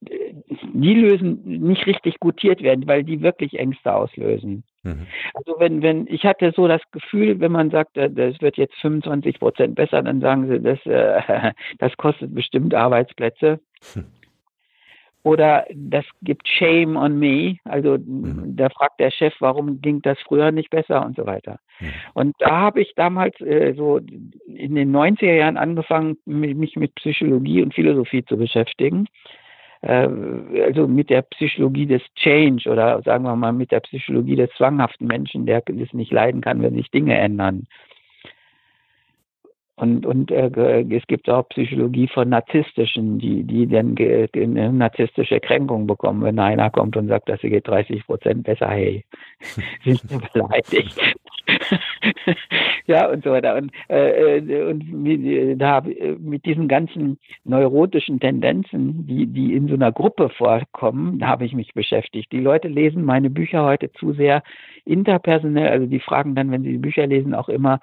die 0.00 0.94
lösen, 0.94 1.42
nicht 1.44 1.86
richtig 1.86 2.20
gutiert 2.20 2.62
werden, 2.62 2.86
weil 2.86 3.02
die 3.02 3.22
wirklich 3.22 3.58
Ängste 3.58 3.94
auslösen. 3.94 4.62
Mhm. 4.82 5.06
Also 5.34 5.56
wenn, 5.58 5.82
wenn, 5.82 6.06
ich 6.06 6.24
hatte 6.24 6.52
so 6.54 6.68
das 6.68 6.82
Gefühl, 6.92 7.40
wenn 7.40 7.52
man 7.52 7.70
sagt, 7.70 7.96
äh, 7.96 8.10
das 8.10 8.40
wird 8.40 8.56
jetzt 8.56 8.74
25 8.76 9.40
Prozent 9.40 9.74
besser, 9.74 10.02
dann 10.02 10.20
sagen 10.20 10.48
sie, 10.48 10.60
das, 10.60 10.84
äh, 10.86 11.52
das 11.78 11.96
kostet 11.96 12.34
bestimmt 12.34 12.74
Arbeitsplätze. 12.74 13.60
Hm. 13.94 14.04
Oder 15.24 15.66
das 15.72 16.04
gibt 16.22 16.48
Shame 16.48 16.96
on 16.96 17.18
me. 17.18 17.56
Also 17.64 17.96
mhm. 17.98 18.56
da 18.56 18.68
fragt 18.70 18.98
der 18.98 19.12
Chef, 19.12 19.34
warum 19.38 19.80
ging 19.80 20.02
das 20.02 20.18
früher 20.26 20.50
nicht 20.50 20.70
besser 20.70 21.04
und 21.04 21.16
so 21.16 21.26
weiter. 21.26 21.58
Mhm. 21.80 21.92
Und 22.14 22.34
da 22.40 22.50
habe 22.50 22.82
ich 22.82 22.92
damals 22.96 23.40
äh, 23.40 23.74
so 23.76 23.98
in 23.98 24.74
den 24.74 24.94
90er 24.94 25.34
Jahren 25.34 25.56
angefangen, 25.56 26.16
mich 26.24 26.74
mit 26.74 26.94
Psychologie 26.96 27.62
und 27.62 27.72
Philosophie 27.72 28.24
zu 28.24 28.36
beschäftigen. 28.36 29.06
Äh, 29.82 30.08
also 30.64 30.88
mit 30.88 31.08
der 31.08 31.22
Psychologie 31.22 31.86
des 31.86 32.02
Change 32.16 32.68
oder 32.68 33.00
sagen 33.02 33.24
wir 33.24 33.36
mal 33.36 33.52
mit 33.52 33.70
der 33.70 33.80
Psychologie 33.80 34.36
des 34.36 34.50
zwanghaften 34.56 35.06
Menschen, 35.06 35.46
der 35.46 35.62
es 35.68 35.92
nicht 35.92 36.10
leiden 36.10 36.40
kann, 36.40 36.62
wenn 36.62 36.74
sich 36.74 36.90
Dinge 36.90 37.16
ändern. 37.16 37.66
Und, 39.76 40.04
und 40.04 40.30
äh, 40.30 40.84
es 40.90 41.06
gibt 41.06 41.30
auch 41.30 41.48
Psychologie 41.48 42.06
von 42.06 42.28
Narzisstischen, 42.28 43.18
die, 43.18 43.42
die 43.42 43.66
dann 43.66 43.96
eine 43.98 44.72
narzisstische 44.72 45.40
Kränkung 45.40 45.86
bekommen, 45.86 46.22
wenn 46.22 46.38
einer 46.38 46.70
kommt 46.70 46.96
und 46.96 47.08
sagt, 47.08 47.28
dass 47.28 47.40
sie 47.40 47.48
geht 47.48 47.66
30 47.66 48.06
Prozent 48.06 48.44
besser, 48.44 48.68
hey, 48.68 49.04
sind 49.84 50.00
sie 50.00 50.18
beleidigt. 50.32 51.00
ja, 52.86 53.08
und 53.08 53.24
so 53.24 53.30
weiter. 53.30 53.56
Und, 53.56 53.72
äh, 53.88 54.38
äh 54.38 54.70
und 54.70 54.92
mit, 54.92 55.60
da, 55.60 55.82
mit 56.18 56.44
diesen 56.44 56.68
ganzen 56.68 57.18
neurotischen 57.44 58.20
Tendenzen, 58.20 59.06
die, 59.06 59.26
die 59.26 59.54
in 59.54 59.68
so 59.68 59.74
einer 59.74 59.90
Gruppe 59.90 60.28
vorkommen, 60.28 61.18
da 61.18 61.28
habe 61.28 61.46
ich 61.46 61.54
mich 61.54 61.72
beschäftigt. 61.72 62.30
Die 62.30 62.40
Leute 62.40 62.68
lesen 62.68 63.04
meine 63.04 63.30
Bücher 63.30 63.64
heute 63.64 63.90
zu 63.92 64.12
sehr 64.12 64.42
interpersonell, 64.84 65.68
also 65.68 65.86
die 65.86 66.00
fragen 66.00 66.34
dann, 66.34 66.50
wenn 66.50 66.62
sie 66.62 66.72
die 66.72 66.78
Bücher 66.78 67.06
lesen, 67.06 67.34
auch 67.34 67.48
immer, 67.48 67.80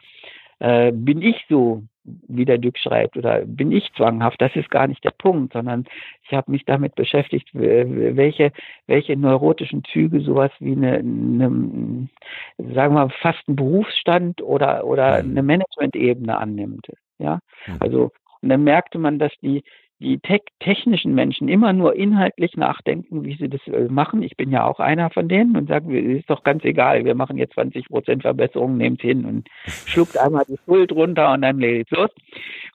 äh, 0.60 0.91
bin 0.91 1.22
ich 1.22 1.45
so, 1.50 1.84
wie 2.04 2.45
der 2.45 2.58
Dück 2.58 2.78
schreibt, 2.78 3.17
oder 3.17 3.45
bin 3.45 3.72
ich 3.72 3.91
zwanghaft? 3.93 4.41
Das 4.41 4.56
ist 4.56 4.69
gar 4.72 4.88
nicht 4.88 5.04
der 5.04 5.12
Punkt, 5.12 5.54
sondern 5.54 5.86
ich 6.24 6.34
habe 6.34 6.52
mich 6.52 6.65
damit 6.65 6.95
beschäftigt, 6.95 7.50
welche, 7.54 8.52
welche 8.88 9.15
neurotischen 9.15 9.84
Züge 9.84 10.22
sowas 10.22 10.52
wie 10.60 10.72
eine, 10.72 10.98
eine 10.98 12.10
sagen 12.58 12.95
wir 12.95 13.06
mal, 13.06 13.10
fast 13.22 13.48
ein 13.48 13.56
Berufsstand 13.56 14.41
oder, 14.41 14.86
oder 14.86 15.24
mhm. 15.24 15.32
eine 15.32 15.43
Managementebene 15.43 16.38
annimmt. 16.38 16.88
Ja, 17.19 17.39
mhm. 17.67 17.76
also 17.80 18.12
und 18.41 18.50
dann 18.50 18.63
merkte 18.63 18.98
man, 18.98 19.19
dass 19.19 19.34
die, 19.41 19.63
die 20.00 20.20
te 20.20 20.40
technischen 20.60 21.14
Menschen 21.14 21.50
immer 21.50 21.74
nur 21.74 21.94
inhaltlich 21.96 22.56
nachdenken, 22.56 23.26
wie 23.26 23.36
sie 23.36 23.50
das 23.50 23.60
äh, 23.68 23.90
machen. 23.90 24.24
Ich 24.24 24.38
bin 24.38 24.50
ja 24.50 24.66
auch 24.66 24.80
einer 24.80 25.10
von 25.10 25.28
denen 25.28 25.58
und 25.58 25.68
sage, 25.68 26.00
ist 26.00 26.30
doch 26.30 26.44
ganz 26.44 26.64
egal, 26.64 27.04
wir 27.04 27.16
machen 27.16 27.38
jetzt 27.38 27.56
20 27.56 27.90
Prozent 27.90 28.22
Verbesserung, 28.22 28.78
nehmt 28.78 29.02
hin 29.02 29.26
und 29.26 29.50
schluckt 29.86 30.18
einmal 30.18 30.46
die 30.48 30.56
Schuld 30.64 30.94
runter 30.94 31.34
und 31.34 31.42
dann 31.42 31.60
geht's 31.60 31.92
los. 31.92 32.12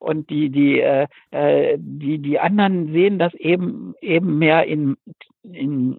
Und 0.01 0.29
die, 0.29 0.51
die, 0.51 0.81
äh, 0.81 1.07
äh, 1.31 1.79
die, 1.79 2.19
die 2.19 2.39
anderen 2.39 2.93
sehen 2.93 3.19
das 3.19 3.33
eben, 3.35 3.95
eben 4.03 4.39
mehr 4.39 4.67
in, 4.67 4.99
in 5.43 5.99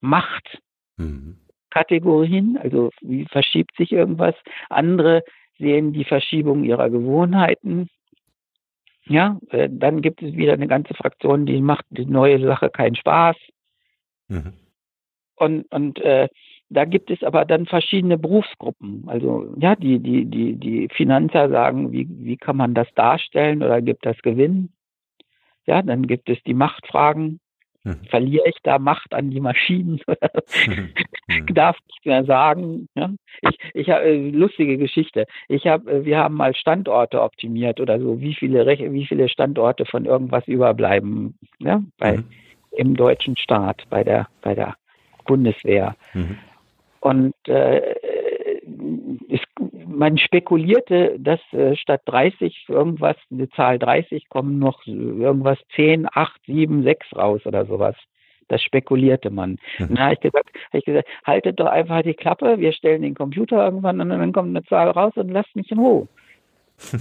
Machtkategorien, 0.00 2.52
mhm. 2.52 2.58
also 2.62 2.90
wie 3.00 3.24
verschiebt 3.24 3.74
sich 3.76 3.90
irgendwas. 3.90 4.36
Andere 4.70 5.24
sehen 5.58 5.92
die 5.92 6.04
Verschiebung 6.04 6.62
ihrer 6.62 6.88
Gewohnheiten 6.90 7.88
ja, 9.06 9.38
äh, 9.50 9.68
dann 9.70 10.02
gibt 10.02 10.22
es 10.22 10.34
wieder 10.34 10.54
eine 10.54 10.68
ganze 10.68 10.94
Fraktion, 10.94 11.46
die 11.46 11.60
macht 11.60 11.84
die 11.90 12.06
neue 12.06 12.40
Sache 12.40 12.70
keinen 12.70 12.96
Spaß. 12.96 13.36
Mhm. 14.28 14.52
Und, 15.36 15.72
und 15.72 16.00
äh, 16.00 16.28
da 16.70 16.84
gibt 16.84 17.10
es 17.10 17.22
aber 17.22 17.44
dann 17.44 17.66
verschiedene 17.66 18.18
Berufsgruppen. 18.18 19.04
Also 19.06 19.54
ja, 19.58 19.76
die, 19.76 19.98
die, 19.98 20.24
die, 20.24 20.56
die 20.56 20.88
Finanzer 20.88 21.48
sagen, 21.48 21.92
wie, 21.92 22.08
wie 22.10 22.36
kann 22.36 22.56
man 22.56 22.74
das 22.74 22.88
darstellen 22.94 23.62
oder 23.62 23.82
gibt 23.82 24.06
das 24.06 24.20
Gewinn? 24.22 24.72
Ja, 25.66 25.82
dann 25.82 26.06
gibt 26.06 26.28
es 26.28 26.42
die 26.44 26.54
Machtfragen. 26.54 27.40
Mhm. 27.84 28.00
Verliere 28.08 28.48
ich 28.48 28.56
da 28.62 28.78
Macht 28.78 29.14
an 29.14 29.30
die 29.30 29.40
Maschinen? 29.40 30.00
mhm. 30.66 31.46
Darf 31.54 31.76
nicht 31.86 32.06
mehr 32.06 32.24
sagen. 32.24 32.88
Ja? 32.94 33.10
Ich, 33.42 33.58
ich 33.74 33.90
habe 33.90 34.04
äh, 34.04 34.30
lustige 34.30 34.78
Geschichte. 34.78 35.26
Ich 35.48 35.66
habe, 35.66 35.90
äh, 35.90 36.04
wir 36.04 36.18
haben 36.18 36.34
mal 36.34 36.54
Standorte 36.54 37.20
optimiert 37.22 37.80
oder 37.80 38.00
so, 38.00 38.20
wie 38.20 38.34
viele 38.34 38.66
wie 38.66 39.06
viele 39.06 39.28
Standorte 39.28 39.84
von 39.84 40.06
irgendwas 40.06 40.48
überbleiben, 40.48 41.38
ja, 41.58 41.82
bei 41.98 42.16
mhm. 42.16 42.24
im 42.72 42.96
deutschen 42.96 43.36
Staat, 43.36 43.84
bei 43.90 44.02
der 44.02 44.28
bei 44.40 44.54
der 44.54 44.76
Bundeswehr. 45.26 45.94
Mhm. 46.14 46.38
Und 47.00 47.34
äh, 47.48 47.82
es, 49.28 49.40
man 49.96 50.18
spekulierte, 50.18 51.16
dass 51.18 51.40
äh, 51.52 51.76
statt 51.76 52.02
30 52.06 52.66
irgendwas, 52.68 53.16
eine 53.30 53.48
Zahl 53.50 53.78
30, 53.78 54.28
kommen 54.28 54.58
noch 54.58 54.86
irgendwas 54.86 55.58
10, 55.74 56.06
8, 56.12 56.40
7, 56.46 56.82
6 56.82 57.16
raus 57.16 57.40
oder 57.44 57.66
sowas. 57.66 57.96
Das 58.48 58.62
spekulierte 58.62 59.30
man. 59.30 59.58
Mhm. 59.78 59.88
Und 59.88 59.98
da 59.98 60.04
habe 60.04 60.14
ich 60.14 60.20
gesagt, 60.20 60.50
hab 60.54 60.74
ich 60.74 60.84
gesagt, 60.84 61.08
haltet 61.24 61.60
doch 61.60 61.66
einfach 61.66 62.02
die 62.02 62.14
Klappe, 62.14 62.58
wir 62.58 62.72
stellen 62.72 63.02
den 63.02 63.14
Computer 63.14 63.64
irgendwann 63.64 64.00
und 64.00 64.08
dann 64.10 64.32
kommt 64.32 64.50
eine 64.50 64.64
Zahl 64.64 64.90
raus 64.90 65.12
und 65.16 65.30
lasst 65.30 65.54
mich 65.56 65.70
in 65.70 65.78
Ruhe. 65.78 66.08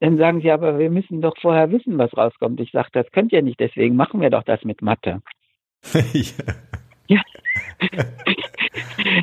dann 0.00 0.18
sagen 0.18 0.40
sie, 0.40 0.50
aber 0.50 0.78
wir 0.78 0.90
müssen 0.90 1.20
doch 1.20 1.36
vorher 1.40 1.70
wissen, 1.70 1.98
was 1.98 2.16
rauskommt. 2.16 2.60
Ich 2.60 2.72
sage, 2.72 2.88
das 2.92 3.10
könnt 3.12 3.32
ihr 3.32 3.42
nicht, 3.42 3.60
deswegen 3.60 3.96
machen 3.96 4.20
wir 4.20 4.30
doch 4.30 4.42
das 4.42 4.64
mit 4.64 4.82
Mathe. 4.82 5.22
ja. 6.12 6.32
ja. 7.08 7.22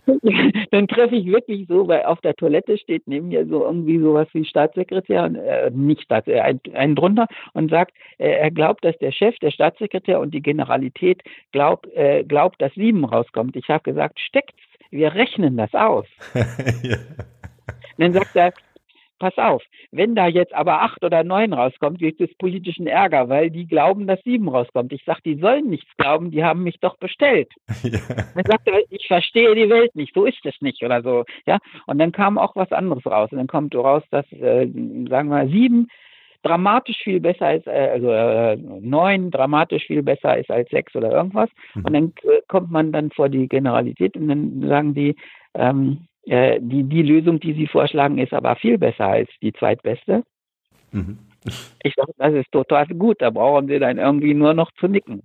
dann 0.72 0.88
treffe 0.88 1.16
ich 1.16 1.26
wirklich 1.28 1.68
so, 1.68 1.88
weil 1.88 2.04
auf 2.04 2.22
der 2.22 2.36
Toilette 2.36 2.78
steht 2.78 3.08
neben 3.08 3.30
mir 3.30 3.46
so 3.46 3.64
irgendwie 3.64 4.00
sowas 4.00 4.28
wie 4.34 4.46
Staatssekretär, 4.46 5.26
äh, 5.26 5.72
nicht 5.72 6.04
Staatssekretär, 6.04 6.46
ein, 6.46 6.60
ein 6.74 6.96
drunter 6.96 7.28
und 7.54 7.70
sagt, 7.70 7.94
äh, 8.18 8.32
er 8.32 8.52
glaubt, 8.52 8.84
dass 8.86 8.98
der 9.00 9.12
Chef, 9.12 9.38
der 9.40 9.52
Staatssekretär 9.52 10.20
und 10.20 10.34
die 10.34 10.42
Generalität 10.42 11.22
glaubt, 11.52 11.88
äh, 11.94 12.24
glaubt, 12.24 12.62
dass 12.62 12.74
sieben 12.74 13.06
rauskommt. 13.06 13.56
Ich 13.56 13.70
habe 13.70 13.84
gesagt, 13.84 14.20
steckt's, 14.20 14.56
wir 14.92 15.14
rechnen 15.14 15.58
das 15.58 15.74
aus. 15.74 16.06
ja. 16.84 16.98
Dann 17.98 18.14
sagt 18.14 18.36
er, 18.36 18.54
pass 19.24 19.38
auf, 19.38 19.64
wenn 19.92 20.16
da 20.16 20.28
jetzt 20.28 20.54
aber 20.54 20.82
acht 20.82 21.02
oder 21.02 21.24
neun 21.24 21.54
rauskommt, 21.54 22.00
gibt 22.00 22.20
es 22.20 22.34
politischen 22.36 22.88
Ärger, 22.88 23.30
weil 23.30 23.50
die 23.50 23.66
glauben, 23.66 24.06
dass 24.06 24.22
sieben 24.24 24.50
rauskommt. 24.50 24.92
Ich 24.92 25.06
sage, 25.06 25.22
die 25.24 25.40
sollen 25.40 25.70
nichts 25.70 25.90
glauben, 25.96 26.30
die 26.30 26.44
haben 26.44 26.64
mich 26.64 26.80
doch 26.80 26.98
bestellt. 26.98 27.50
Ja. 27.84 28.00
Dann 28.34 28.46
sagt 28.46 28.68
er, 28.68 28.82
ich 28.90 29.08
verstehe 29.08 29.54
die 29.56 29.70
Welt 29.70 29.96
nicht, 29.96 30.14
so 30.16 30.26
ist 30.26 30.44
es 30.46 30.56
nicht 30.62 30.82
oder 30.84 31.04
so. 31.04 31.26
Ja, 31.46 31.60
und 31.86 32.00
dann 32.00 32.12
kam 32.12 32.38
auch 32.38 32.56
was 32.56 32.72
anderes 32.72 33.06
raus. 33.06 33.30
Und 33.32 33.38
dann 33.38 33.48
kommt 33.48 33.76
raus, 33.76 34.04
dass, 34.10 34.26
äh, 34.32 34.66
sagen 34.66 35.08
wir 35.08 35.24
mal, 35.24 35.50
sieben 35.50 35.88
dramatisch 36.44 36.98
viel 37.04 37.20
besser 37.20 37.56
ist, 37.56 37.68
äh, 37.68 37.90
also 37.92 38.10
äh, 38.12 38.56
neun 38.56 39.32
dramatisch 39.32 39.86
viel 39.86 40.02
besser 40.02 40.38
ist 40.38 40.50
als 40.50 40.70
sechs 40.70 40.96
oder 40.96 41.12
irgendwas. 41.12 41.50
Mhm. 41.76 41.86
Und 41.86 41.94
dann 41.94 42.14
äh, 42.24 42.42
kommt 42.48 42.72
man 42.72 42.92
dann 42.92 43.12
vor 43.12 43.30
die 43.30 43.48
Generalität 43.48 44.16
und 44.16 44.28
dann 44.30 44.68
sagen 44.68 44.94
die, 44.96 45.16
ähm, 45.54 46.08
äh, 46.26 46.60
die, 46.62 46.84
die 46.84 47.02
Lösung, 47.02 47.40
die 47.40 47.54
Sie 47.54 47.68
vorschlagen, 47.68 48.18
ist 48.18 48.34
aber 48.34 48.56
viel 48.56 48.78
besser 48.78 49.08
als 49.08 49.30
die 49.42 49.54
zweitbeste. 49.54 50.24
Mhm. 50.92 51.20
Ich 51.84 51.94
sage, 51.96 52.14
das 52.18 52.34
ist 52.34 52.52
total 52.52 52.88
gut, 52.88 53.22
da 53.22 53.30
brauchen 53.30 53.68
Sie 53.68 53.80
dann 53.80 53.98
irgendwie 53.98 54.34
nur 54.34 54.54
noch 54.54 54.72
zu 54.80 54.88
nicken. 54.88 55.24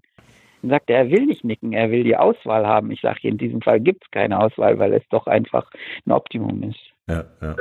Dann 0.63 0.71
sagt 0.71 0.91
er, 0.91 0.99
er 0.99 1.11
will 1.11 1.27
nicht 1.27 1.45
nicken, 1.45 1.73
er 1.73 1.91
will 1.91 2.03
die 2.03 2.17
Auswahl 2.17 2.67
haben. 2.67 2.91
Ich 2.91 3.01
sage, 3.01 3.29
in 3.29 3.39
diesem 3.39 3.63
Fall 3.63 3.81
gibt 3.81 4.05
es 4.05 4.11
keine 4.11 4.41
Auswahl, 4.41 4.79
weil 4.79 4.93
es 4.93 5.07
doch 5.11 5.27
einfach 5.27 5.71
ein 6.05 6.13
Optimum 6.13 6.63
ist. 6.65 6.81
Ja, 7.09 7.25
ja. 7.41 7.57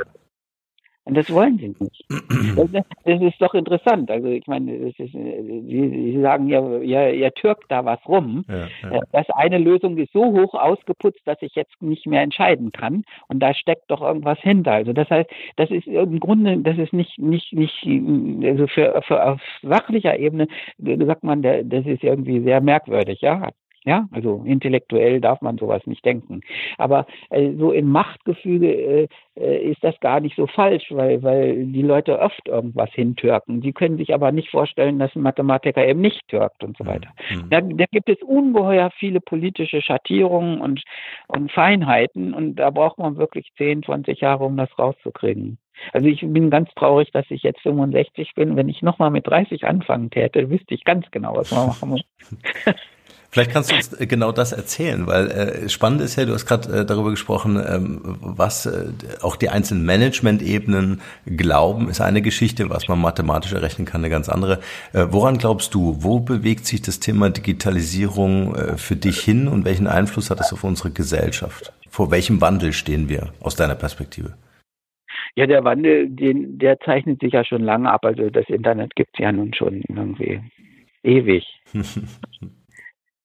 Und 1.08 1.16
das 1.16 1.32
wollen 1.32 1.58
sie 1.58 1.74
nicht. 1.80 2.04
Das, 2.70 2.84
das 3.04 3.20
ist 3.22 3.40
doch 3.40 3.54
interessant. 3.54 4.10
Also 4.10 4.28
ich 4.28 4.46
meine, 4.46 4.74
ist, 4.74 4.96
sie, 4.96 5.08
sie, 5.08 6.20
sagen 6.20 6.48
ja, 6.48 6.78
ihr, 6.78 7.14
ihr 7.14 7.32
türkt 7.32 7.70
da 7.70 7.84
was 7.84 7.98
rum. 8.06 8.44
Ja, 8.48 8.68
ja. 8.82 8.96
Äh, 8.96 9.00
das 9.12 9.30
eine 9.30 9.58
Lösung 9.58 9.96
ist 9.96 10.12
so 10.12 10.24
hoch 10.24 10.54
ausgeputzt, 10.54 11.20
dass 11.24 11.40
ich 11.40 11.54
jetzt 11.54 11.80
nicht 11.80 12.06
mehr 12.06 12.22
entscheiden 12.22 12.72
kann. 12.72 13.04
Und 13.28 13.40
da 13.40 13.54
steckt 13.54 13.90
doch 13.90 14.02
irgendwas 14.02 14.38
hinter. 14.40 14.72
Also 14.72 14.92
das 14.92 15.08
heißt, 15.08 15.30
das 15.56 15.70
ist 15.70 15.86
im 15.86 16.20
Grunde, 16.20 16.58
das 16.58 16.76
ist 16.78 16.92
nicht, 16.92 17.18
nicht, 17.18 17.52
nicht, 17.52 17.86
also 18.44 18.66
für, 18.66 19.00
für 19.06 19.24
auf 19.24 19.40
sachlicher 19.62 20.18
Ebene 20.18 20.46
sagt 20.78 21.24
man, 21.24 21.42
das 21.42 21.86
ist 21.86 22.02
irgendwie 22.02 22.40
sehr 22.40 22.60
merkwürdig, 22.60 23.20
ja. 23.20 23.50
Ja, 23.88 24.06
also 24.12 24.42
intellektuell 24.44 25.18
darf 25.18 25.40
man 25.40 25.56
sowas 25.56 25.86
nicht 25.86 26.04
denken. 26.04 26.42
Aber 26.76 27.06
äh, 27.30 27.52
so 27.54 27.72
im 27.72 27.90
Machtgefüge 27.90 28.70
äh, 28.70 29.08
äh, 29.34 29.70
ist 29.70 29.82
das 29.82 29.98
gar 30.00 30.20
nicht 30.20 30.36
so 30.36 30.46
falsch, 30.46 30.88
weil, 30.90 31.22
weil 31.22 31.64
die 31.64 31.80
Leute 31.80 32.18
oft 32.18 32.46
irgendwas 32.46 32.90
hintürken. 32.92 33.62
Die 33.62 33.72
können 33.72 33.96
sich 33.96 34.12
aber 34.12 34.30
nicht 34.30 34.50
vorstellen, 34.50 34.98
dass 34.98 35.16
ein 35.16 35.22
Mathematiker 35.22 35.88
eben 35.88 36.02
nicht 36.02 36.28
türkt 36.28 36.62
und 36.62 36.76
so 36.76 36.84
mhm. 36.84 36.88
weiter. 36.88 37.08
Mhm. 37.30 37.48
Da, 37.48 37.62
da 37.62 37.84
gibt 37.90 38.10
es 38.10 38.22
ungeheuer 38.22 38.90
viele 38.98 39.22
politische 39.22 39.80
Schattierungen 39.80 40.60
und, 40.60 40.82
und 41.28 41.50
Feinheiten 41.50 42.34
und 42.34 42.56
da 42.56 42.68
braucht 42.68 42.98
man 42.98 43.16
wirklich 43.16 43.50
10, 43.56 43.84
20 43.84 44.20
Jahre, 44.20 44.44
um 44.44 44.58
das 44.58 44.78
rauszukriegen. 44.78 45.56
Also 45.94 46.08
ich 46.08 46.20
bin 46.20 46.50
ganz 46.50 46.68
traurig, 46.74 47.10
dass 47.12 47.24
ich 47.30 47.42
jetzt 47.42 47.62
65 47.62 48.34
bin. 48.34 48.54
Wenn 48.54 48.68
ich 48.68 48.82
nochmal 48.82 49.10
mit 49.10 49.26
30 49.26 49.64
anfangen 49.64 50.10
täte, 50.10 50.50
wüsste 50.50 50.74
ich 50.74 50.84
ganz 50.84 51.10
genau, 51.10 51.36
was 51.36 51.50
man 51.52 51.68
machen 51.68 51.88
muss. 51.88 52.02
Vielleicht 53.30 53.50
kannst 53.50 53.70
du 53.70 53.76
uns 53.76 53.92
äh, 53.92 54.06
genau 54.06 54.32
das 54.32 54.52
erzählen, 54.52 55.06
weil 55.06 55.30
äh, 55.30 55.68
spannend 55.68 56.00
ist 56.00 56.16
ja, 56.16 56.24
du 56.24 56.32
hast 56.32 56.46
gerade 56.46 56.80
äh, 56.80 56.86
darüber 56.86 57.10
gesprochen, 57.10 57.62
ähm, 57.64 58.00
was 58.20 58.64
äh, 58.64 58.86
auch 59.20 59.36
die 59.36 59.50
einzelnen 59.50 59.84
Management-Ebenen 59.84 61.02
glauben, 61.26 61.90
ist 61.90 62.00
eine 62.00 62.22
Geschichte, 62.22 62.70
was 62.70 62.88
man 62.88 62.98
mathematisch 62.98 63.52
errechnen 63.52 63.86
kann, 63.86 64.00
eine 64.00 64.10
ganz 64.10 64.30
andere. 64.30 64.60
Äh, 64.94 65.06
woran 65.10 65.36
glaubst 65.36 65.74
du, 65.74 65.96
wo 66.02 66.20
bewegt 66.20 66.64
sich 66.64 66.80
das 66.80 67.00
Thema 67.00 67.28
Digitalisierung 67.28 68.54
äh, 68.54 68.78
für 68.78 68.96
dich 68.96 69.20
hin 69.20 69.46
und 69.46 69.66
welchen 69.66 69.88
Einfluss 69.88 70.30
hat 70.30 70.40
das 70.40 70.52
auf 70.54 70.64
unsere 70.64 70.90
Gesellschaft? 70.90 71.72
Vor 71.90 72.10
welchem 72.10 72.40
Wandel 72.40 72.72
stehen 72.72 73.10
wir 73.10 73.34
aus 73.40 73.56
deiner 73.56 73.74
Perspektive? 73.74 74.34
Ja, 75.34 75.46
der 75.46 75.64
Wandel, 75.64 76.08
den, 76.08 76.58
der 76.58 76.80
zeichnet 76.80 77.20
sich 77.20 77.34
ja 77.34 77.44
schon 77.44 77.62
lange 77.62 77.90
ab. 77.90 78.04
Also 78.04 78.30
das 78.30 78.48
Internet 78.48 78.96
gibt 78.96 79.10
es 79.12 79.20
ja 79.20 79.30
nun 79.32 79.52
schon 79.52 79.82
irgendwie 79.88 80.40
ewig. 81.02 81.44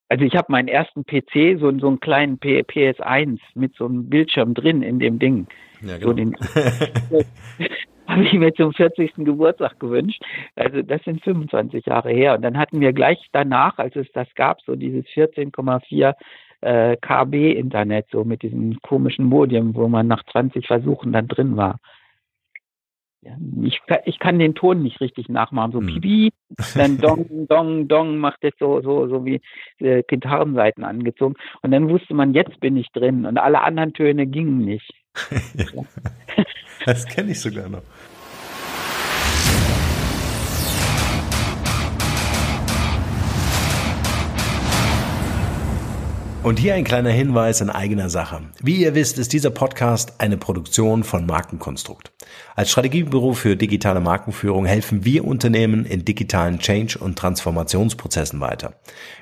Also 0.09 0.25
ich 0.25 0.35
habe 0.35 0.51
meinen 0.51 0.67
ersten 0.67 1.05
PC, 1.05 1.59
so, 1.59 1.77
so 1.79 1.87
einen 1.87 1.99
kleinen 1.99 2.37
PS1 2.39 3.39
mit 3.55 3.75
so 3.75 3.85
einem 3.85 4.09
Bildschirm 4.09 4.53
drin 4.53 4.81
in 4.81 4.99
dem 4.99 5.19
Ding. 5.19 5.47
Ja, 5.81 5.97
genau. 5.97 6.07
So 6.07 6.13
den 6.13 6.35
habe 8.07 8.23
ich 8.23 8.33
mir 8.33 8.53
zum 8.53 8.73
40. 8.73 9.13
Geburtstag 9.17 9.79
gewünscht. 9.79 10.21
Also 10.55 10.81
das 10.81 11.03
sind 11.03 11.23
25 11.23 11.85
Jahre 11.85 12.11
her. 12.11 12.35
Und 12.35 12.41
dann 12.43 12.57
hatten 12.57 12.79
wir 12.79 12.93
gleich 12.93 13.19
danach, 13.31 13.77
als 13.77 13.95
es 13.95 14.11
das 14.13 14.27
gab, 14.35 14.61
so 14.61 14.75
dieses 14.75 15.05
14,4 15.05 16.13
äh, 16.61 16.97
KB 16.97 17.53
Internet, 17.53 18.07
so 18.11 18.23
mit 18.23 18.41
diesem 18.41 18.79
komischen 18.81 19.25
Modem, 19.25 19.75
wo 19.75 19.87
man 19.87 20.07
nach 20.07 20.23
20 20.31 20.67
Versuchen 20.67 21.11
dann 21.11 21.27
drin 21.27 21.57
war. 21.57 21.79
Ich, 23.63 23.81
ich 24.05 24.19
kann 24.19 24.39
den 24.39 24.55
Ton 24.55 24.81
nicht 24.81 25.01
richtig 25.01 25.29
nachmachen. 25.29 25.71
So 25.71 25.79
hm. 25.79 25.88
pipi, 25.88 26.31
dann 26.75 26.97
dong, 27.01 27.47
dong, 27.47 27.88
dong, 27.88 28.17
macht 28.17 28.43
jetzt 28.43 28.59
so, 28.59 28.81
so, 28.81 29.07
so 29.07 29.25
wie 29.25 29.41
äh, 29.79 30.03
Gitarrenseiten 30.07 30.83
angezogen. 30.83 31.36
Und 31.62 31.71
dann 31.71 31.89
wusste 31.89 32.13
man, 32.13 32.33
jetzt 32.33 32.59
bin 32.59 32.77
ich 32.77 32.91
drin. 32.91 33.25
Und 33.25 33.38
alle 33.38 33.62
anderen 33.62 33.93
Töne 33.93 34.27
gingen 34.27 34.59
nicht. 34.59 34.93
das 36.86 37.05
kenne 37.05 37.31
ich 37.31 37.39
sogar 37.39 37.69
noch. 37.69 37.83
Und 46.43 46.60
hier 46.60 46.73
ein 46.73 46.84
kleiner 46.84 47.10
Hinweis 47.10 47.62
in 47.62 47.69
eigener 47.69 48.10
Sache. 48.10 48.41
Wie 48.62 48.75
ihr 48.75 48.95
wisst, 48.95 49.17
ist 49.17 49.32
dieser 49.32 49.49
Podcast 49.49 50.15
eine 50.19 50.36
Produktion 50.36 51.06
von 51.06 51.25
Markenkonstrukt. 51.25 52.12
Als 52.53 52.69
Strategiebüro 52.69 53.32
für 53.32 53.56
digitale 53.56 54.01
Markenführung 54.01 54.65
helfen 54.65 55.06
wir 55.06 55.23
Unternehmen 55.23 55.86
in 55.86 56.03
digitalen 56.03 56.60
Change- 56.60 56.99
und 56.99 57.17
Transformationsprozessen 57.17 58.41
weiter. 58.41 58.73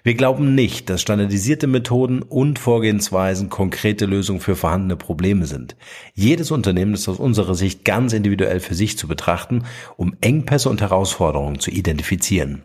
Wir 0.01 0.15
glauben 0.15 0.55
nicht, 0.55 0.89
dass 0.89 1.03
standardisierte 1.03 1.67
Methoden 1.67 2.23
und 2.23 2.57
Vorgehensweisen 2.57 3.49
konkrete 3.49 4.07
Lösungen 4.07 4.39
für 4.39 4.55
vorhandene 4.55 4.95
Probleme 4.95 5.45
sind. 5.45 5.75
Jedes 6.15 6.49
Unternehmen 6.49 6.95
ist 6.95 7.07
aus 7.07 7.19
unserer 7.19 7.53
Sicht 7.53 7.85
ganz 7.85 8.13
individuell 8.13 8.59
für 8.59 8.73
sich 8.73 8.97
zu 8.97 9.07
betrachten, 9.07 9.65
um 9.95 10.15
Engpässe 10.21 10.71
und 10.71 10.81
Herausforderungen 10.81 11.59
zu 11.59 11.69
identifizieren. 11.69 12.63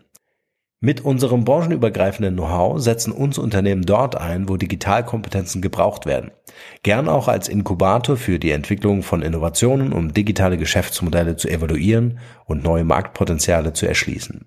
Mit 0.81 1.03
unserem 1.03 1.45
branchenübergreifenden 1.45 2.35
Know-how 2.35 2.79
setzen 2.79 3.11
uns 3.11 3.39
Unternehmen 3.39 3.87
dort 3.87 4.21
ein, 4.21 4.47
wo 4.47 4.59
Digitalkompetenzen 4.59 5.63
gebraucht 5.63 6.05
werden. 6.05 6.33
Gern 6.83 7.09
auch 7.09 7.29
als 7.29 7.49
Inkubator 7.49 8.19
für 8.19 8.39
die 8.39 8.51
Entwicklung 8.51 9.03
von 9.03 9.23
Innovationen, 9.23 9.95
um 9.95 10.13
digitale 10.13 10.59
Geschäftsmodelle 10.59 11.37
zu 11.37 11.49
evaluieren 11.49 12.19
und 12.45 12.63
neue 12.63 12.85
Marktpotenziale 12.85 13.73
zu 13.73 13.87
erschließen. 13.87 14.45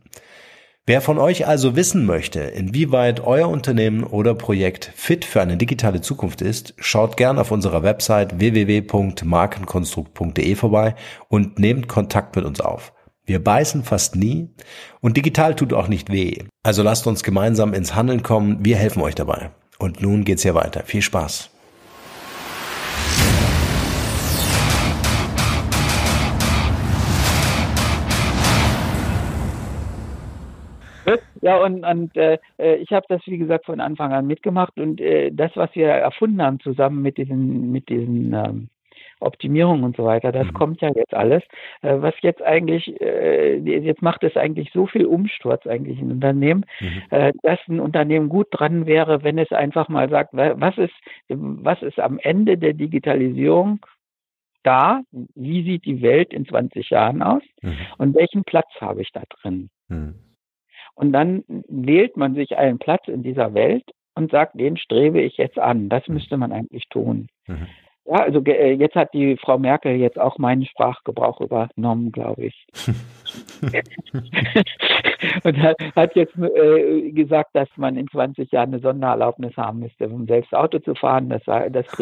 Wer 0.86 1.02
von 1.02 1.18
euch 1.18 1.48
also 1.48 1.76
wissen 1.76 2.06
möchte, 2.06 2.42
inwieweit 2.42 3.22
euer 3.22 3.50
Unternehmen 3.50 4.04
oder 4.04 4.36
Projekt 4.36 4.92
fit 4.96 5.26
für 5.26 5.42
eine 5.42 5.58
digitale 5.58 6.02
Zukunft 6.02 6.44
ist, 6.44 6.76
schaut 6.78 7.18
gern 7.18 7.40
auf 7.40 7.50
unserer 7.50 7.82
Website 7.82 8.40
www.markenkonstrukt.de 8.40 10.56
vorbei 10.56 10.94
und 11.28 11.58
nehmt 11.58 11.88
Kontakt 11.88 12.36
mit 12.36 12.46
uns 12.46 12.62
auf. 12.62 12.94
Wir 13.30 13.44
beißen 13.44 13.84
fast 13.84 14.16
nie 14.16 14.50
und 15.02 15.16
digital 15.16 15.56
tut 15.56 15.72
auch 15.72 15.88
nicht 15.88 16.12
weh. 16.12 16.46
Also 16.64 16.82
lasst 16.82 17.06
uns 17.06 17.22
gemeinsam 17.22 17.76
ins 17.76 17.94
Handeln 17.94 18.24
kommen. 18.24 18.66
Wir 18.66 18.76
helfen 18.76 19.04
euch 19.04 19.14
dabei. 19.14 19.52
Und 19.78 20.02
nun 20.02 20.26
geht's 20.26 20.42
hier 20.42 20.56
weiter. 20.56 20.82
Viel 20.84 21.04
Spaß. 21.04 21.56
Ja, 31.42 31.64
und, 31.64 31.86
und 31.86 32.18
äh, 32.18 32.38
äh, 32.58 32.76
ich 32.78 32.92
habe 32.92 33.06
das, 33.10 33.22
wie 33.26 33.38
gesagt, 33.38 33.66
von 33.66 33.80
Anfang 33.80 34.12
an 34.12 34.28
mitgemacht 34.28 34.78
und 34.78 35.00
äh, 35.00 35.32
das, 35.32 35.52
was 35.56 35.70
wir 35.74 35.88
erfunden 35.88 36.42
haben, 36.42 36.60
zusammen 36.60 37.02
mit 37.02 37.18
diesen, 37.18 37.72
mit 37.72 37.88
diesen 37.90 38.34
ähm, 38.34 38.70
Optimierung 39.20 39.84
und 39.84 39.96
so 39.98 40.06
weiter. 40.06 40.32
Das 40.32 40.48
mhm. 40.48 40.54
kommt 40.54 40.82
ja 40.82 40.92
jetzt 40.96 41.14
alles. 41.14 41.44
Äh, 41.82 41.96
was 42.02 42.14
jetzt 42.22 42.42
eigentlich, 42.42 43.00
äh, 43.02 43.58
jetzt 43.58 44.02
macht 44.02 44.24
es 44.24 44.36
eigentlich 44.38 44.72
so 44.74 44.88
viel 44.88 45.06
Umsturz 45.06 45.66
eigentlich 45.68 46.00
in 46.00 46.12
Unternehmen, 46.12 46.66
mhm. 46.80 47.02
äh, 47.10 47.34
dass 47.44 47.60
ein 47.68 47.80
Unternehmen 47.80 48.30
gut 48.30 48.48
dran 48.52 48.86
wäre, 48.86 49.24
wenn 49.24 49.38
es 49.38 49.52
einfach 49.52 49.90
mal 49.90 50.10
sagt, 50.10 50.32
was 50.34 50.78
ist, 50.78 50.94
was 51.28 51.82
ist 51.82 52.00
am 52.00 52.20
Ende 52.20 52.58
der 52.58 52.74
Digitalisierung 52.74 53.86
da? 54.64 55.02
Wie 55.36 55.64
sieht 55.64 55.86
die 55.86 56.02
Welt 56.02 56.34
in 56.34 56.46
20 56.46 56.90
Jahren 56.90 57.22
aus? 57.22 57.44
Mhm. 57.62 57.78
Und 57.98 58.16
welchen 58.16 58.44
Platz 58.44 58.70
habe 58.80 59.02
ich 59.02 59.12
da 59.12 59.24
drin? 59.42 59.70
Mhm. 59.88 60.16
Und 60.96 61.14
dann 61.14 61.44
wählt 61.48 62.18
man 62.18 62.36
sich 62.36 62.58
einen 62.58 62.78
Platz 62.78 63.08
in 63.08 63.24
dieser 63.24 63.54
Welt 63.54 63.84
und 64.16 64.32
sagt, 64.32 64.60
den 64.60 64.78
strebe 64.78 65.22
ich 65.22 65.38
jetzt 65.38 65.58
an. 65.58 65.90
Das 65.90 66.08
mhm. 66.08 66.16
müsste 66.16 66.38
man 66.38 66.52
eigentlich 66.52 66.88
tun. 66.90 67.28
Mhm. 67.48 67.68
Ja, 68.10 68.24
also 68.24 68.44
äh, 68.44 68.74
jetzt 68.74 68.96
hat 68.96 69.14
die 69.14 69.38
Frau 69.38 69.60
Merkel 69.60 69.96
jetzt 69.96 70.18
auch 70.18 70.40
meinen 70.40 70.66
Sprachgebrauch 70.66 71.42
übernommen, 71.42 72.12
glaube 72.12 72.46
ich. 72.46 72.68
und 75.44 75.58
hat, 75.62 76.16
jetzt 76.16 76.36
äh, 76.36 77.12
gesagt, 77.12 77.52
dass 77.54 77.70
man 77.76 77.98
in 77.98 78.08
20 78.08 78.52
Jahren 78.52 78.70
eine 78.74 78.80
Sondererlaubnis 78.80 79.56
haben 79.58 79.82
müsste, 79.82 80.10
um 80.10 80.26
selbst 80.26 80.56
Auto 80.56 80.80
zu 80.80 80.96
fahren. 80.96 81.30
Das 81.30 81.46
war 81.46 81.70
das 81.70 81.86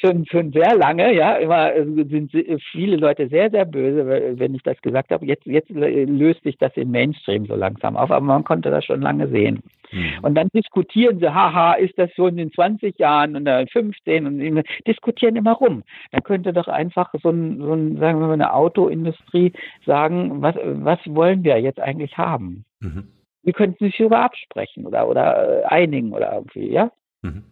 schon, 0.00 0.26
schon 0.26 0.52
sehr 0.52 0.74
lange, 0.76 1.14
ja, 1.14 1.34
immer 1.34 1.74
äh, 1.74 1.84
sind 1.84 2.32
viele 2.72 2.96
Leute 2.96 3.28
sehr, 3.28 3.50
sehr 3.50 3.64
böse, 3.64 4.38
wenn 4.38 4.54
ich 4.54 4.62
das 4.62 4.80
gesagt 4.80 5.10
habe. 5.10 5.26
Jetzt, 5.26 5.46
jetzt 5.46 5.70
löst 5.70 6.42
sich 6.42 6.56
das 6.58 6.72
im 6.76 6.90
Mainstream 6.90 7.46
so 7.46 7.54
langsam 7.54 7.96
auf, 7.96 8.10
aber 8.10 8.24
man 8.24 8.44
konnte 8.44 8.70
das 8.70 8.84
schon 8.84 9.02
lange 9.02 9.28
sehen. 9.28 9.62
Mhm. 9.92 10.12
Und 10.22 10.34
dann 10.34 10.48
diskutieren 10.54 11.18
sie, 11.18 11.32
haha, 11.32 11.74
ist 11.74 11.98
das 11.98 12.10
schon 12.14 12.38
in 12.38 12.52
20 12.52 12.98
Jahren 12.98 13.36
und 13.36 13.48
15 13.70 14.26
und 14.26 14.64
diskutieren 14.86 15.36
immer 15.36 15.52
rum. 15.52 15.82
Da 16.12 16.20
könnte 16.20 16.52
doch 16.52 16.68
einfach 16.68 17.12
so 17.22 17.30
ein, 17.30 17.58
so 17.58 17.72
ein 17.72 17.98
sagen 17.98 18.20
wir 18.20 18.26
mal, 18.26 18.32
eine 18.32 18.52
Autoindustrie 18.52 19.52
sagen, 19.84 20.42
was, 20.42 20.54
was 20.64 20.98
wollen 21.06 21.44
wir 21.44 21.58
jetzt 21.60 21.80
eigentlich 21.80 22.16
haben? 22.16 22.64
Mhm. 22.80 23.08
Wir 23.42 23.52
könnten 23.52 23.84
sich 23.84 23.96
darüber 23.96 24.20
absprechen 24.20 24.86
oder, 24.86 25.08
oder 25.08 25.62
äh, 25.62 25.64
einigen 25.64 26.12
oder 26.12 26.32
irgendwie, 26.34 26.70
ja? 26.70 26.90
Mhm. 27.22 27.44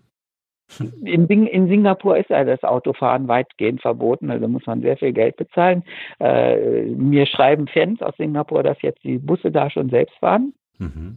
In, 1.03 1.27
in, 1.29 1.69
Singapur 1.69 2.19
ist 2.19 2.29
ja 2.29 2.45
das 2.45 2.63
Autofahren 2.63 3.27
weitgehend 3.27 3.81
verboten, 3.81 4.31
also 4.31 4.49
muss 4.49 4.67
man 4.67 4.83
sehr 4.83 4.99
viel 4.99 5.13
Geld 5.13 5.37
bezahlen. 5.37 5.83
Äh, 6.21 6.83
mir 6.87 7.27
schreiben 7.27 7.69
Fans 7.69 8.03
aus 8.03 8.17
Singapur, 8.17 8.63
dass 8.63 8.81
jetzt 8.83 9.03
die 9.03 9.19
Busse 9.19 9.51
da 9.51 9.71
schon 9.71 9.89
selbst 9.89 10.15
fahren. 10.19 10.53
Mhm. 10.79 11.17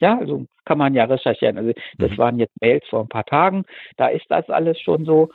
Ja, 0.00 0.18
also 0.18 0.46
kann 0.64 0.78
man 0.78 0.94
ja 0.94 1.04
recherchieren. 1.04 1.56
Also 1.56 1.72
das 1.98 2.10
mhm. 2.10 2.18
waren 2.18 2.38
jetzt 2.38 2.60
Mails 2.60 2.84
vor 2.88 3.00
ein 3.00 3.08
paar 3.08 3.24
Tagen. 3.24 3.64
Da 3.96 4.08
ist 4.08 4.26
das 4.28 4.50
alles 4.50 4.80
schon 4.80 5.04
so. 5.04 5.30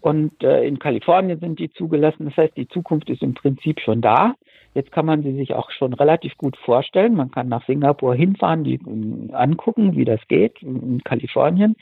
Und 0.00 0.42
äh, 0.42 0.64
in 0.64 0.78
Kalifornien 0.78 1.38
sind 1.38 1.58
die 1.58 1.70
zugelassen. 1.70 2.24
Das 2.24 2.36
heißt, 2.36 2.56
die 2.56 2.68
Zukunft 2.68 3.10
ist 3.10 3.22
im 3.22 3.34
Prinzip 3.34 3.80
schon 3.80 4.00
da. 4.00 4.34
Jetzt 4.74 4.92
kann 4.92 5.06
man 5.06 5.22
sie 5.22 5.34
sich 5.34 5.54
auch 5.54 5.70
schon 5.72 5.92
relativ 5.94 6.36
gut 6.36 6.56
vorstellen. 6.56 7.16
Man 7.16 7.30
kann 7.30 7.48
nach 7.48 7.66
Singapur 7.66 8.14
hinfahren, 8.14 8.62
die 8.62 8.78
um, 8.78 9.30
angucken, 9.32 9.96
wie 9.96 10.04
das 10.04 10.20
geht 10.28 10.62
in 10.62 11.02
Kalifornien. 11.02 11.76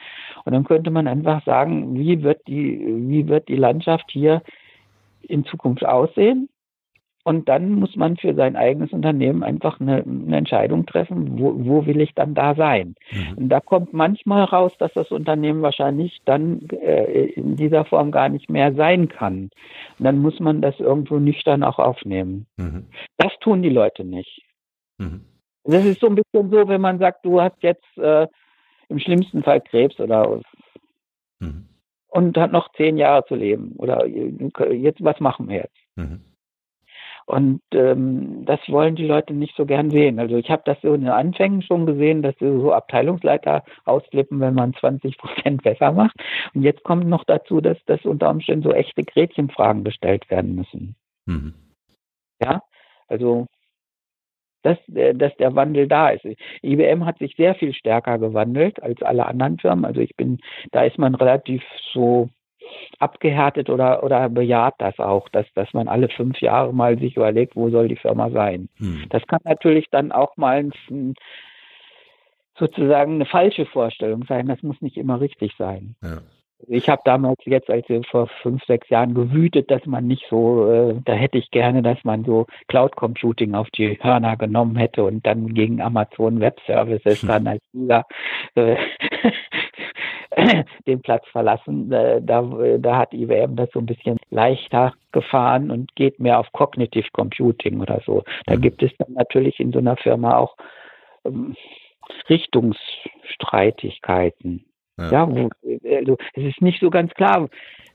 Und 0.44 0.52
dann 0.54 0.64
könnte 0.64 0.90
man 0.90 1.06
einfach 1.06 1.44
sagen, 1.44 1.94
wie 1.98 2.22
wird 2.22 2.46
die, 2.46 2.80
wie 3.08 3.28
wird 3.28 3.48
die 3.48 3.56
Landschaft 3.56 4.10
hier 4.10 4.42
in 5.20 5.44
Zukunft 5.44 5.84
aussehen? 5.84 6.48
Und 7.28 7.46
dann 7.46 7.72
muss 7.72 7.94
man 7.94 8.16
für 8.16 8.34
sein 8.34 8.56
eigenes 8.56 8.90
Unternehmen 8.90 9.42
einfach 9.42 9.80
eine, 9.80 10.02
eine 10.02 10.38
Entscheidung 10.38 10.86
treffen, 10.86 11.38
wo, 11.38 11.52
wo, 11.58 11.84
will 11.84 12.00
ich 12.00 12.14
dann 12.14 12.34
da 12.34 12.54
sein. 12.54 12.94
Mhm. 13.12 13.36
Und 13.36 13.48
da 13.50 13.60
kommt 13.60 13.92
manchmal 13.92 14.44
raus, 14.44 14.72
dass 14.78 14.94
das 14.94 15.10
Unternehmen 15.10 15.60
wahrscheinlich 15.60 16.22
dann 16.24 16.66
äh, 16.70 17.26
in 17.26 17.56
dieser 17.56 17.84
Form 17.84 18.12
gar 18.12 18.30
nicht 18.30 18.48
mehr 18.48 18.72
sein 18.72 19.10
kann. 19.10 19.50
Und 19.98 20.04
dann 20.06 20.20
muss 20.20 20.40
man 20.40 20.62
das 20.62 20.80
irgendwo 20.80 21.18
nüchtern 21.18 21.62
auch 21.64 21.78
aufnehmen. 21.78 22.46
Mhm. 22.56 22.86
Das 23.18 23.32
tun 23.40 23.60
die 23.60 23.68
Leute 23.68 24.04
nicht. 24.04 24.40
Mhm. 24.96 25.20
Das 25.64 25.84
ist 25.84 26.00
so 26.00 26.06
ein 26.06 26.14
bisschen 26.14 26.50
so, 26.50 26.66
wenn 26.66 26.80
man 26.80 26.98
sagt, 26.98 27.26
du 27.26 27.42
hast 27.42 27.62
jetzt 27.62 27.98
äh, 27.98 28.26
im 28.88 29.00
schlimmsten 29.00 29.42
Fall 29.42 29.60
Krebs 29.60 30.00
oder 30.00 30.40
mhm. 31.40 31.68
und 32.08 32.38
hat 32.38 32.52
noch 32.52 32.72
zehn 32.72 32.96
Jahre 32.96 33.26
zu 33.26 33.34
leben. 33.34 33.74
Oder 33.76 34.06
jetzt, 34.06 35.04
was 35.04 35.20
machen 35.20 35.46
wir 35.50 35.56
jetzt? 35.56 35.76
Mhm. 35.96 36.22
Und 37.28 37.60
ähm, 37.74 38.46
das 38.46 38.58
wollen 38.68 38.96
die 38.96 39.06
Leute 39.06 39.34
nicht 39.34 39.54
so 39.54 39.66
gern 39.66 39.90
sehen. 39.90 40.18
Also 40.18 40.38
ich 40.38 40.50
habe 40.50 40.62
das 40.64 40.78
so 40.80 40.94
in 40.94 41.02
den 41.02 41.10
Anfängen 41.10 41.60
schon 41.60 41.84
gesehen, 41.84 42.22
dass 42.22 42.34
so 42.40 42.72
Abteilungsleiter 42.72 43.64
ausflippen, 43.84 44.40
wenn 44.40 44.54
man 44.54 44.72
20 44.72 45.18
Prozent 45.18 45.62
besser 45.62 45.92
macht. 45.92 46.16
Und 46.54 46.62
jetzt 46.62 46.82
kommt 46.84 47.06
noch 47.06 47.24
dazu, 47.24 47.60
dass 47.60 47.76
das 47.84 48.02
unter 48.06 48.30
Umständen 48.30 48.62
so 48.62 48.72
echte 48.72 49.04
Gretchenfragen 49.04 49.84
gestellt 49.84 50.30
werden 50.30 50.54
müssen. 50.54 50.96
Mhm. 51.26 51.52
Ja, 52.42 52.62
also 53.08 53.46
dass, 54.62 54.78
äh, 54.94 55.14
dass 55.14 55.36
der 55.36 55.54
Wandel 55.54 55.86
da 55.86 56.08
ist. 56.08 56.24
IBM 56.62 57.04
hat 57.04 57.18
sich 57.18 57.36
sehr 57.36 57.54
viel 57.56 57.74
stärker 57.74 58.18
gewandelt 58.18 58.82
als 58.82 59.02
alle 59.02 59.26
anderen 59.26 59.58
Firmen. 59.58 59.84
Also 59.84 60.00
ich 60.00 60.16
bin, 60.16 60.38
da 60.72 60.82
ist 60.82 60.96
man 60.96 61.14
relativ 61.14 61.62
so 61.92 62.30
abgehärtet 62.98 63.70
oder, 63.70 64.02
oder 64.02 64.28
bejaht 64.28 64.74
das 64.78 64.98
auch, 64.98 65.28
dass, 65.28 65.46
dass 65.54 65.72
man 65.72 65.88
alle 65.88 66.08
fünf 66.08 66.40
Jahre 66.40 66.72
mal 66.72 66.98
sich 66.98 67.16
überlegt, 67.16 67.56
wo 67.56 67.70
soll 67.70 67.88
die 67.88 67.96
Firma 67.96 68.30
sein. 68.30 68.68
Hm. 68.78 69.06
Das 69.10 69.26
kann 69.26 69.40
natürlich 69.44 69.86
dann 69.90 70.12
auch 70.12 70.36
mal 70.36 70.58
ein, 70.90 71.14
sozusagen 72.58 73.14
eine 73.14 73.26
falsche 73.26 73.66
Vorstellung 73.66 74.24
sein. 74.28 74.46
Das 74.46 74.62
muss 74.62 74.80
nicht 74.80 74.96
immer 74.96 75.20
richtig 75.20 75.54
sein. 75.58 75.94
Ja. 76.02 76.18
Ich 76.66 76.88
habe 76.88 77.00
damals 77.04 77.38
jetzt, 77.44 77.70
als 77.70 77.88
wir 77.88 78.02
vor 78.02 78.26
fünf, 78.42 78.64
sechs 78.64 78.88
Jahren 78.88 79.14
gewütet, 79.14 79.70
dass 79.70 79.86
man 79.86 80.08
nicht 80.08 80.24
so, 80.28 80.68
äh, 80.70 81.00
da 81.04 81.12
hätte 81.12 81.38
ich 81.38 81.52
gerne, 81.52 81.82
dass 81.82 82.02
man 82.02 82.24
so 82.24 82.46
Cloud 82.66 82.96
Computing 82.96 83.54
auf 83.54 83.70
die 83.70 83.96
Hörner 84.02 84.36
genommen 84.36 84.74
hätte 84.74 85.04
und 85.04 85.24
dann 85.24 85.54
gegen 85.54 85.80
Amazon 85.80 86.40
Web 86.40 86.58
Services 86.66 87.20
dann 87.26 87.46
als 87.46 87.62
User 87.72 88.04
äh, 88.56 88.76
den 90.86 91.02
Platz 91.02 91.26
verlassen. 91.28 91.92
Äh, 91.92 92.22
da, 92.22 92.42
da 92.78 92.96
hat 92.96 93.12
IBM 93.12 93.56
das 93.56 93.68
so 93.72 93.80
ein 93.80 93.86
bisschen 93.86 94.18
leichter 94.30 94.94
gefahren 95.12 95.70
und 95.70 95.94
geht 95.96 96.20
mehr 96.20 96.38
auf 96.38 96.52
Cognitive 96.52 97.08
Computing 97.12 97.80
oder 97.80 98.00
so. 98.04 98.22
Da 98.46 98.56
mhm. 98.56 98.60
gibt 98.60 98.82
es 98.82 98.92
dann 98.98 99.14
natürlich 99.14 99.58
in 99.60 99.72
so 99.72 99.78
einer 99.78 99.96
Firma 99.96 100.36
auch 100.36 100.56
ähm, 101.24 101.56
Richtungsstreitigkeiten. 102.28 104.66
Ja, 104.98 105.12
ja 105.12 105.26
wo, 105.28 105.48
also 105.96 106.18
es 106.34 106.44
ist 106.44 106.60
nicht 106.60 106.80
so 106.80 106.90
ganz 106.90 107.14
klar, 107.14 107.48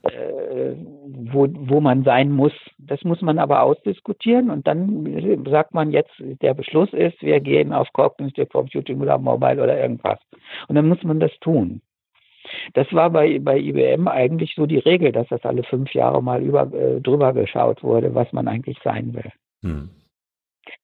äh, 0.03 0.73
wo, 1.05 1.47
wo 1.49 1.81
man 1.81 2.03
sein 2.03 2.31
muss. 2.31 2.53
Das 2.77 3.03
muss 3.03 3.21
man 3.21 3.39
aber 3.39 3.63
ausdiskutieren 3.63 4.49
und 4.49 4.67
dann 4.67 5.43
sagt 5.49 5.73
man 5.73 5.91
jetzt, 5.91 6.13
der 6.19 6.53
Beschluss 6.53 6.91
ist, 6.93 7.21
wir 7.21 7.39
gehen 7.39 7.73
auf 7.73 7.91
Cognitive 7.93 8.47
Computing 8.47 9.01
oder 9.01 9.17
Mobile 9.17 9.63
oder 9.63 9.79
irgendwas. 9.79 10.19
Und 10.67 10.75
dann 10.75 10.87
muss 10.87 11.01
man 11.03 11.19
das 11.19 11.31
tun. 11.39 11.81
Das 12.73 12.91
war 12.91 13.09
bei, 13.09 13.39
bei 13.39 13.57
IBM 13.57 14.07
eigentlich 14.07 14.53
so 14.55 14.65
die 14.65 14.79
Regel, 14.79 15.11
dass 15.11 15.27
das 15.27 15.43
alle 15.43 15.63
fünf 15.63 15.93
Jahre 15.93 16.21
mal 16.21 16.41
über, 16.41 16.71
äh, 16.73 17.01
drüber 17.01 17.33
geschaut 17.33 17.83
wurde, 17.83 18.13
was 18.13 18.31
man 18.33 18.47
eigentlich 18.47 18.77
sein 18.83 19.13
will. 19.13 19.31
Hm. 19.63 19.89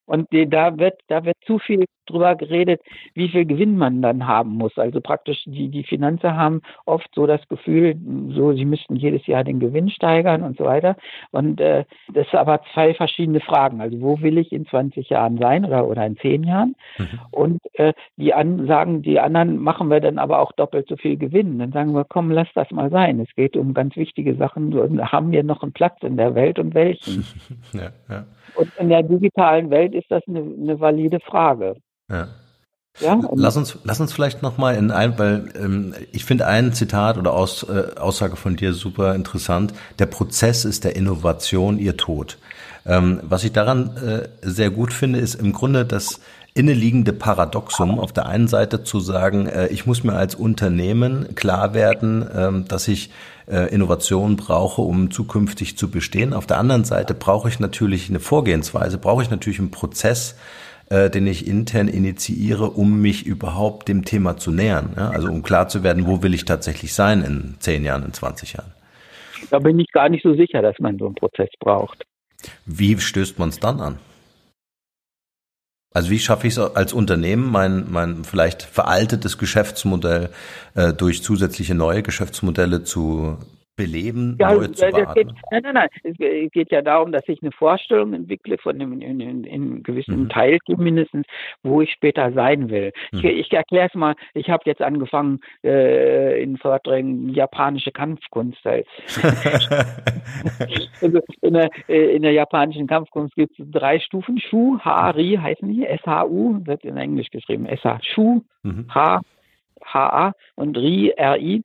Und 0.05 0.27
da 0.31 0.77
wird, 0.77 0.99
da 1.07 1.23
wird 1.23 1.37
zu 1.45 1.59
viel 1.59 1.85
drüber 2.07 2.35
geredet, 2.35 2.81
wie 3.13 3.29
viel 3.29 3.45
Gewinn 3.45 3.77
man 3.77 4.01
dann 4.01 4.27
haben 4.27 4.51
muss. 4.51 4.77
Also 4.77 5.01
praktisch 5.01 5.43
die, 5.45 5.69
die 5.69 5.83
Finanzer 5.83 6.35
haben 6.35 6.61
oft 6.85 7.07
so 7.13 7.27
das 7.27 7.47
Gefühl, 7.47 7.95
so 8.31 8.53
sie 8.53 8.65
müssten 8.65 8.95
jedes 8.95 9.25
Jahr 9.27 9.43
den 9.43 9.59
Gewinn 9.59 9.89
steigern 9.89 10.43
und 10.43 10.57
so 10.57 10.65
weiter. 10.65 10.95
Und 11.31 11.61
äh, 11.61 11.85
das 12.13 12.27
sind 12.29 12.39
aber 12.39 12.61
zwei 12.73 12.93
verschiedene 12.93 13.39
Fragen. 13.39 13.81
Also 13.81 14.01
wo 14.01 14.19
will 14.21 14.37
ich 14.37 14.51
in 14.51 14.65
20 14.65 15.09
Jahren 15.09 15.37
sein 15.37 15.65
oder, 15.65 15.87
oder 15.87 16.05
in 16.05 16.17
10 16.17 16.43
Jahren? 16.43 16.75
Mhm. 16.97 17.19
Und 17.31 17.61
äh, 17.73 17.93
die 18.17 18.33
an, 18.33 18.65
sagen, 18.67 19.01
die 19.01 19.19
anderen 19.19 19.57
machen 19.57 19.89
wir 19.89 19.99
dann 19.99 20.17
aber 20.17 20.39
auch 20.39 20.51
doppelt 20.53 20.87
so 20.87 20.97
viel 20.97 21.17
Gewinn. 21.17 21.59
Dann 21.59 21.71
sagen 21.71 21.93
wir, 21.93 22.05
komm, 22.05 22.31
lass 22.31 22.47
das 22.55 22.71
mal 22.71 22.89
sein. 22.89 23.19
Es 23.19 23.33
geht 23.35 23.55
um 23.55 23.73
ganz 23.73 23.95
wichtige 23.95 24.35
Sachen. 24.35 24.73
Haben 25.11 25.31
wir 25.31 25.43
noch 25.43 25.61
einen 25.61 25.73
Platz 25.73 26.01
in 26.01 26.17
der 26.17 26.35
Welt 26.35 26.57
und 26.57 26.73
welchen? 26.73 27.25
ja, 27.73 27.91
ja. 28.09 28.25
Und 28.55 28.71
in 28.77 28.89
der 28.89 29.03
digitalen 29.03 29.69
Welt 29.69 29.93
ist 29.93 30.09
das 30.09 30.23
eine, 30.27 30.39
eine 30.39 30.79
valide 30.79 31.19
Frage. 31.19 31.75
Ja. 32.09 32.27
Ja, 32.99 33.17
lass 33.33 33.55
uns, 33.55 33.77
lass 33.83 34.01
uns 34.01 34.11
vielleicht 34.11 34.41
nochmal 34.41 34.75
in 34.75 34.91
ein, 34.91 35.17
weil 35.17 35.53
ähm, 35.55 35.93
ich 36.11 36.25
finde 36.25 36.47
ein 36.47 36.73
Zitat 36.73 37.17
oder 37.17 37.33
Aus, 37.33 37.63
äh, 37.63 37.97
Aussage 37.97 38.35
von 38.35 38.57
dir 38.57 38.73
super 38.73 39.15
interessant. 39.15 39.73
Der 39.99 40.07
Prozess 40.07 40.65
ist 40.65 40.83
der 40.83 40.97
Innovation 40.97 41.77
ihr 41.77 41.95
Tod. 41.95 42.39
Ähm, 42.85 43.21
was 43.23 43.43
ich 43.43 43.53
daran 43.53 43.95
äh, 43.97 44.27
sehr 44.41 44.69
gut 44.69 44.91
finde, 44.91 45.19
ist 45.19 45.35
im 45.35 45.53
Grunde 45.53 45.85
das 45.85 46.19
inneliegende 46.53 47.13
Paradoxum, 47.13 47.99
auf 47.99 48.11
der 48.11 48.25
einen 48.27 48.47
Seite 48.47 48.83
zu 48.83 48.99
sagen, 48.99 49.47
äh, 49.47 49.67
ich 49.67 49.85
muss 49.85 50.03
mir 50.03 50.13
als 50.13 50.35
Unternehmen 50.35 51.35
klar 51.35 51.73
werden, 51.73 52.21
äh, 52.27 52.67
dass 52.67 52.87
ich 52.87 53.11
äh, 53.47 53.73
Innovation 53.73 54.35
brauche, 54.35 54.81
um 54.81 55.11
zukünftig 55.11 55.77
zu 55.77 55.89
bestehen. 55.89 56.33
Auf 56.33 56.47
der 56.47 56.57
anderen 56.57 56.83
Seite 56.83 57.13
brauche 57.13 57.49
ich 57.49 57.59
natürlich 57.59 58.09
eine 58.09 58.19
Vorgehensweise, 58.19 58.97
brauche 58.97 59.23
ich 59.23 59.29
natürlich 59.29 59.59
einen 59.59 59.71
Prozess, 59.71 60.37
äh, 60.89 61.09
den 61.09 61.27
ich 61.27 61.47
intern 61.47 61.87
initiiere, 61.87 62.71
um 62.71 63.01
mich 63.01 63.25
überhaupt 63.25 63.87
dem 63.87 64.05
Thema 64.05 64.37
zu 64.37 64.51
nähern. 64.51 64.97
Also 64.97 65.29
um 65.29 65.43
klar 65.43 65.67
zu 65.67 65.83
werden, 65.83 66.07
wo 66.07 66.23
will 66.23 66.33
ich 66.33 66.45
tatsächlich 66.45 66.93
sein 66.93 67.23
in 67.23 67.55
zehn 67.59 67.83
Jahren, 67.85 68.03
in 68.03 68.13
20 68.13 68.53
Jahren. 68.53 68.71
Da 69.49 69.59
bin 69.59 69.79
ich 69.79 69.91
gar 69.91 70.09
nicht 70.09 70.23
so 70.23 70.33
sicher, 70.33 70.61
dass 70.61 70.77
man 70.79 70.97
so 70.97 71.05
einen 71.05 71.15
Prozess 71.15 71.49
braucht. 71.59 72.05
Wie 72.65 72.99
stößt 72.99 73.39
man 73.39 73.49
es 73.49 73.59
dann 73.59 73.79
an? 73.79 73.97
Also 75.91 76.11
wie 76.11 76.19
schaffe 76.19 76.47
ich 76.47 76.53
es 76.53 76.59
als 76.59 76.93
Unternehmen, 76.93 77.49
mein, 77.49 77.89
mein 77.89 78.23
vielleicht 78.23 78.61
veraltetes 78.61 79.37
Geschäftsmodell 79.37 80.29
äh, 80.75 80.93
durch 80.93 81.23
zusätzliche 81.23 81.73
neue 81.73 82.03
Geschäftsmodelle 82.03 82.83
zu 82.83 83.37
beleben, 83.79 84.37
ja, 84.39 84.53
neu 84.53 84.67
zu 84.67 84.85
beatmen? 84.85 85.13
Geht, 85.15 85.27
nein, 85.51 85.61
nein, 85.63 85.73
nein. 85.73 85.89
Es 86.03 86.51
geht 86.51 86.71
ja 86.71 86.81
darum, 86.81 87.11
dass 87.11 87.27
ich 87.27 87.41
eine 87.41 87.51
Vorstellung 87.51 88.13
entwickle 88.13 88.57
von 88.57 88.75
einem 88.75 89.01
in, 89.01 89.43
in, 89.45 89.83
gewissen 89.83 90.23
mhm. 90.23 90.29
Teil 90.29 90.59
mindestens, 90.77 91.25
wo 91.63 91.81
ich 91.81 91.91
später 91.91 92.31
sein 92.33 92.69
will. 92.69 92.91
Mhm. 93.11 93.19
Ich, 93.19 93.25
ich 93.25 93.53
erkläre 93.53 93.87
es 93.87 93.95
mal. 93.95 94.15
Ich 94.33 94.49
habe 94.49 94.63
jetzt 94.65 94.81
angefangen 94.81 95.39
äh, 95.63 96.43
in 96.43 96.57
Vorträgen 96.57 97.29
japanische 97.29 97.91
Kampfkunst. 97.91 98.59
also 98.65 98.85
in, 101.41 101.53
der, 101.53 101.69
äh, 101.87 102.15
in 102.15 102.23
der 102.23 102.33
japanischen 102.33 102.87
Kampfkunst 102.87 103.33
gibt 103.35 103.57
es 103.57 103.65
drei 103.71 103.99
Stufen. 103.99 104.39
Shu, 104.39 104.77
Hari 104.79 105.39
heißen 105.41 105.69
die. 105.69 105.85
S-H-U 105.85 106.65
wird 106.65 106.83
in 106.83 106.97
Englisch 106.97 107.29
geschrieben. 107.29 107.65
S-H. 107.65 107.99
Shu, 108.03 108.41
mhm. 108.63 108.87
H, 108.93 109.21
H-A 109.85 110.33
und 110.55 110.77
Ri, 110.77 111.13
R-I. 111.15 111.63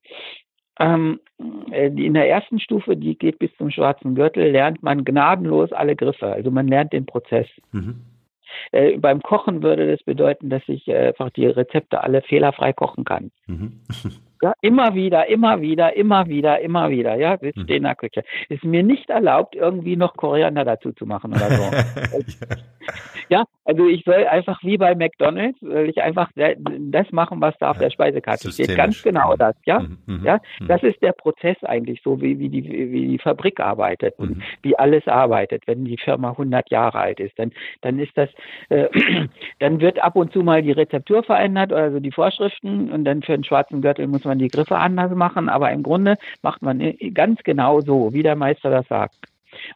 Ähm, 0.81 1.21
äh, 1.71 1.87
in 1.87 2.15
der 2.15 2.29
ersten 2.29 2.59
Stufe, 2.59 2.97
die 2.97 3.17
geht 3.17 3.39
bis 3.39 3.55
zum 3.57 3.71
schwarzen 3.71 4.15
Gürtel, 4.15 4.51
lernt 4.51 4.83
man 4.83 5.05
gnadenlos 5.05 5.73
alle 5.73 5.97
Griffe. 5.97 6.27
Also 6.27 6.51
man 6.51 6.69
lernt 6.69 6.93
den 6.93 7.07
Prozess. 7.07 7.47
Mhm. 7.73 8.03
Äh, 8.73 8.99
beim 8.99 9.23
Kochen 9.23 9.63
würde 9.63 9.91
das 9.91 10.03
bedeuten, 10.05 10.51
dass 10.51 10.63
ich 10.67 10.87
äh, 10.89 11.09
einfach 11.09 11.31
die 11.31 11.47
Rezepte 11.47 12.03
alle 12.03 12.23
fehlerfrei 12.23 12.73
kochen 12.73 13.05
kann. 13.05 13.31
Mhm. 13.47 13.81
Ja, 14.45 14.53
immer 14.61 14.95
wieder, 14.95 15.27
immer 15.27 15.63
wieder, 15.63 15.97
immer 15.97 16.27
wieder, 16.29 16.61
immer 16.61 16.91
wieder. 16.91 17.15
Ja, 17.15 17.39
sitzt 17.39 17.57
mhm. 17.57 17.77
in 17.77 17.83
der 17.85 17.95
Küche. 17.95 18.25
Ist 18.51 18.63
mir 18.63 18.83
nicht 18.83 19.09
erlaubt, 19.09 19.55
irgendwie 19.55 19.97
noch 19.97 20.19
Koriander 20.19 20.67
dazu 20.67 20.93
zu 20.93 21.07
machen 21.07 21.33
oder 21.33 21.49
so. 21.49 21.63
ja, 23.31 23.45
also 23.65 23.87
ich 23.87 24.05
soll 24.05 24.27
einfach 24.27 24.63
wie 24.63 24.77
bei 24.77 24.95
McDonalds, 24.95 25.59
soll 25.61 25.89
ich 25.89 26.03
einfach 26.03 26.31
das 26.37 27.11
machen, 27.13 27.41
was 27.41 27.55
da 27.59 27.71
auf 27.71 27.79
der 27.79 27.91
Speisekarte 27.91 28.53
steht. 28.53 28.77
Ganz 28.77 29.03
genau 29.03 29.35
das, 29.37 29.55
ja. 29.65 29.81
Mhm. 29.81 29.99
mhm. 30.07 30.25
Ja, 30.25 30.41
mhm. 30.61 30.69
das 30.69 30.83
ist 30.83 31.01
der 31.03 31.13
Prozess 31.13 31.57
eigentlich 31.65 32.03
so, 32.03 32.21
wie, 32.21 32.39
wie, 32.39 32.49
die, 32.49 32.65
wie 32.93 33.09
die 33.09 33.19
Fabrik 33.19 33.61
arbeitet 33.61 34.15
und 34.19 34.37
mhm. 34.37 34.43
wie 34.63 34.79
alles 34.79 35.07
arbeitet. 35.07 35.63
Wenn 35.67 35.85
die 35.85 35.97
Firma 35.97 36.31
100 36.31 36.71
Jahre 36.71 36.99
alt 36.99 37.21
ist, 37.21 37.39
dann, 37.39 37.53
dann 37.81 37.99
ist 37.99 38.17
das, 38.17 38.29
äh, 38.69 38.89
dann 39.59 39.81
wird 39.81 40.03
ab 40.03 40.17
und 40.17 40.33
zu 40.33 40.43
mal 40.43 40.63
die 40.63 40.73
Rezeptur 40.73 41.23
verändert, 41.23 41.73
also 41.73 42.01
die 42.01 42.13
Vorschriften 42.13 42.93
und 42.93 43.05
dann 43.05 43.23
für 43.23 43.35
einen 43.35 43.45
schwarzen 43.45 43.81
Gürtel 43.81 44.07
muss 44.07 44.25
man 44.25 44.34
man 44.35 44.39
die 44.41 44.49
Griffe 44.49 44.77
anders 44.77 45.13
machen, 45.15 45.49
aber 45.49 45.71
im 45.71 45.83
Grunde 45.83 46.17
macht 46.43 46.63
man 46.63 46.81
ganz 47.13 47.43
genau 47.45 47.81
so, 47.81 48.13
wie 48.13 48.23
der 48.23 48.37
Meister 48.37 48.71
das 48.71 48.87
sagt. 48.89 49.17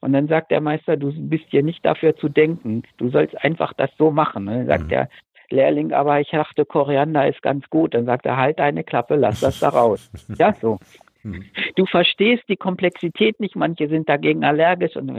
Und 0.00 0.12
dann 0.12 0.26
sagt 0.26 0.50
der 0.50 0.60
Meister, 0.60 0.96
du 0.96 1.12
bist 1.16 1.44
hier 1.50 1.62
nicht 1.62 1.84
dafür 1.86 2.16
zu 2.16 2.28
denken, 2.28 2.82
du 2.96 3.10
sollst 3.10 3.38
einfach 3.44 3.72
das 3.74 3.90
so 3.96 4.10
machen. 4.10 4.46
Dann 4.46 4.66
sagt 4.66 4.84
mhm. 4.84 4.88
der 4.88 5.08
Lehrling, 5.50 5.92
aber 5.92 6.20
ich 6.20 6.30
dachte, 6.30 6.64
Koriander 6.64 7.28
ist 7.28 7.40
ganz 7.42 7.68
gut. 7.70 7.94
Dann 7.94 8.04
sagt 8.04 8.26
er, 8.26 8.36
halt 8.36 8.58
deine 8.58 8.82
Klappe, 8.82 9.14
lass 9.14 9.40
das 9.40 9.60
da 9.60 9.68
raus. 9.68 10.10
ja, 10.38 10.52
so. 10.52 10.78
Mhm. 11.22 11.44
Du 11.76 11.86
verstehst 11.86 12.42
die 12.48 12.56
Komplexität 12.56 13.38
nicht, 13.38 13.54
manche 13.54 13.88
sind 13.88 14.08
dagegen 14.08 14.44
allergisch 14.44 14.96
und 14.96 15.14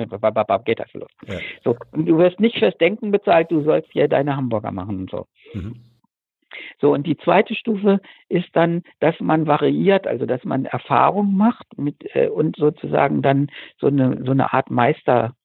geht 0.66 0.80
das 0.80 0.94
los. 0.94 1.10
Ja. 1.26 1.36
So, 1.64 1.78
und 1.92 2.06
du 2.06 2.18
wirst 2.18 2.40
nicht 2.42 2.58
fürs 2.60 2.78
Denken 2.78 3.12
bezahlt, 3.12 3.50
du 3.50 3.64
sollst 3.64 3.92
hier 3.94 4.10
deine 4.10 4.36
Hamburger 4.36 4.72
machen 4.72 5.00
und 5.00 5.10
so. 5.10 5.26
Mhm. 5.54 5.76
So, 6.80 6.94
und 6.94 7.06
die 7.08 7.18
zweite 7.18 7.56
Stufe 7.56 8.00
ist 8.28 8.50
dann, 8.54 8.84
dass 9.00 9.20
man 9.20 9.48
variiert, 9.48 10.08
also 10.08 10.26
dass 10.26 10.44
man 10.44 10.66
Erfahrung 10.66 11.36
macht 11.36 11.78
mit 11.78 11.96
äh, 12.16 12.28
und 12.30 12.56
sozusagen 12.56 13.22
dann 13.22 13.48
so 13.80 13.88
eine, 13.88 14.24
so 14.26 14.32
eine 14.32 14.54
Art 14.54 14.70
Meisterstufe 14.72 15.36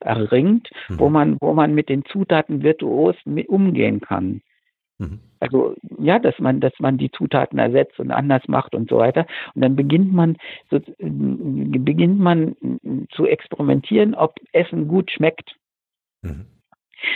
erringt, 0.00 0.70
mhm. 0.88 0.98
wo 0.98 1.08
man, 1.08 1.36
wo 1.40 1.52
man 1.54 1.74
mit 1.74 1.88
den 1.88 2.04
Zutaten 2.04 2.62
virtuos 2.62 3.16
umgehen 3.24 4.00
kann. 4.00 4.42
Mhm. 4.98 5.20
Also 5.40 5.74
ja, 5.98 6.18
dass 6.18 6.38
man, 6.38 6.60
dass 6.60 6.72
man 6.78 6.96
die 6.98 7.10
Zutaten 7.10 7.58
ersetzt 7.58 8.00
und 8.00 8.10
anders 8.10 8.48
macht 8.48 8.74
und 8.74 8.88
so 8.88 8.98
weiter. 8.98 9.26
Und 9.54 9.62
dann 9.62 9.76
beginnt 9.76 10.12
man 10.12 10.36
so, 10.70 10.80
beginnt 10.98 12.18
man 12.18 12.56
zu 13.10 13.26
experimentieren, 13.26 14.14
ob 14.14 14.36
Essen 14.52 14.88
gut 14.88 15.10
schmeckt. 15.10 15.56
Mhm. 16.22 16.46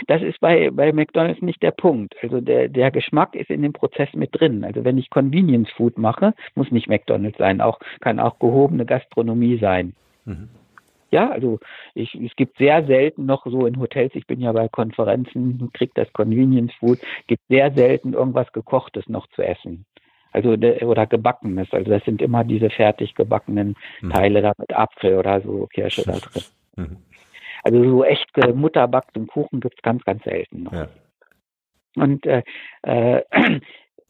Das 0.07 0.21
ist 0.21 0.39
bei, 0.39 0.69
bei 0.71 0.91
McDonalds 0.93 1.41
nicht 1.41 1.61
der 1.63 1.71
Punkt. 1.71 2.15
Also 2.21 2.41
der, 2.41 2.69
der 2.69 2.91
Geschmack 2.91 3.35
ist 3.35 3.49
in 3.49 3.61
dem 3.61 3.73
Prozess 3.73 4.09
mit 4.13 4.29
drin. 4.33 4.63
Also 4.63 4.83
wenn 4.83 4.97
ich 4.97 5.09
Convenience 5.09 5.71
Food 5.71 5.97
mache, 5.97 6.33
muss 6.55 6.71
nicht 6.71 6.87
McDonalds 6.87 7.37
sein, 7.37 7.61
auch, 7.61 7.79
kann 7.99 8.19
auch 8.19 8.39
gehobene 8.39 8.85
Gastronomie 8.85 9.57
sein. 9.57 9.93
Mhm. 10.25 10.49
Ja, 11.11 11.29
also 11.29 11.59
ich, 11.93 12.15
es 12.15 12.33
gibt 12.37 12.57
sehr 12.57 12.85
selten 12.85 13.25
noch 13.25 13.45
so 13.45 13.65
in 13.65 13.79
Hotels, 13.79 14.15
ich 14.15 14.27
bin 14.27 14.39
ja 14.39 14.53
bei 14.53 14.69
Konferenzen, 14.69 15.69
kriegt 15.73 15.97
das 15.97 16.11
Convenience 16.13 16.73
Food, 16.79 16.99
gibt 17.27 17.43
sehr 17.49 17.71
selten 17.73 18.13
irgendwas 18.13 18.49
gekochtes 18.53 19.09
noch 19.09 19.27
zu 19.27 19.41
essen. 19.41 19.85
Also 20.31 20.51
oder 20.51 21.07
gebackenes. 21.07 21.67
Also 21.71 21.91
das 21.91 22.05
sind 22.05 22.21
immer 22.21 22.45
diese 22.45 22.69
fertig 22.69 23.15
gebackenen 23.15 23.75
mhm. 23.99 24.11
Teile 24.11 24.41
da 24.41 24.53
mit 24.57 24.73
Apfel 24.73 25.17
oder 25.17 25.41
so 25.41 25.67
Kirsche 25.67 26.03
da 26.05 26.13
drin. 26.19 26.43
Mhm. 26.77 26.97
Also 27.63 27.83
so 27.83 28.03
echt 28.03 28.29
Mutterbackt 28.53 29.17
und 29.17 29.27
Kuchen 29.27 29.59
gibt 29.59 29.75
es 29.77 29.81
ganz, 29.81 30.03
ganz 30.03 30.23
selten 30.23 30.63
noch. 30.63 30.73
Ja. 30.73 30.87
Und 31.95 32.25
äh, 32.25 32.43
äh, 32.83 33.21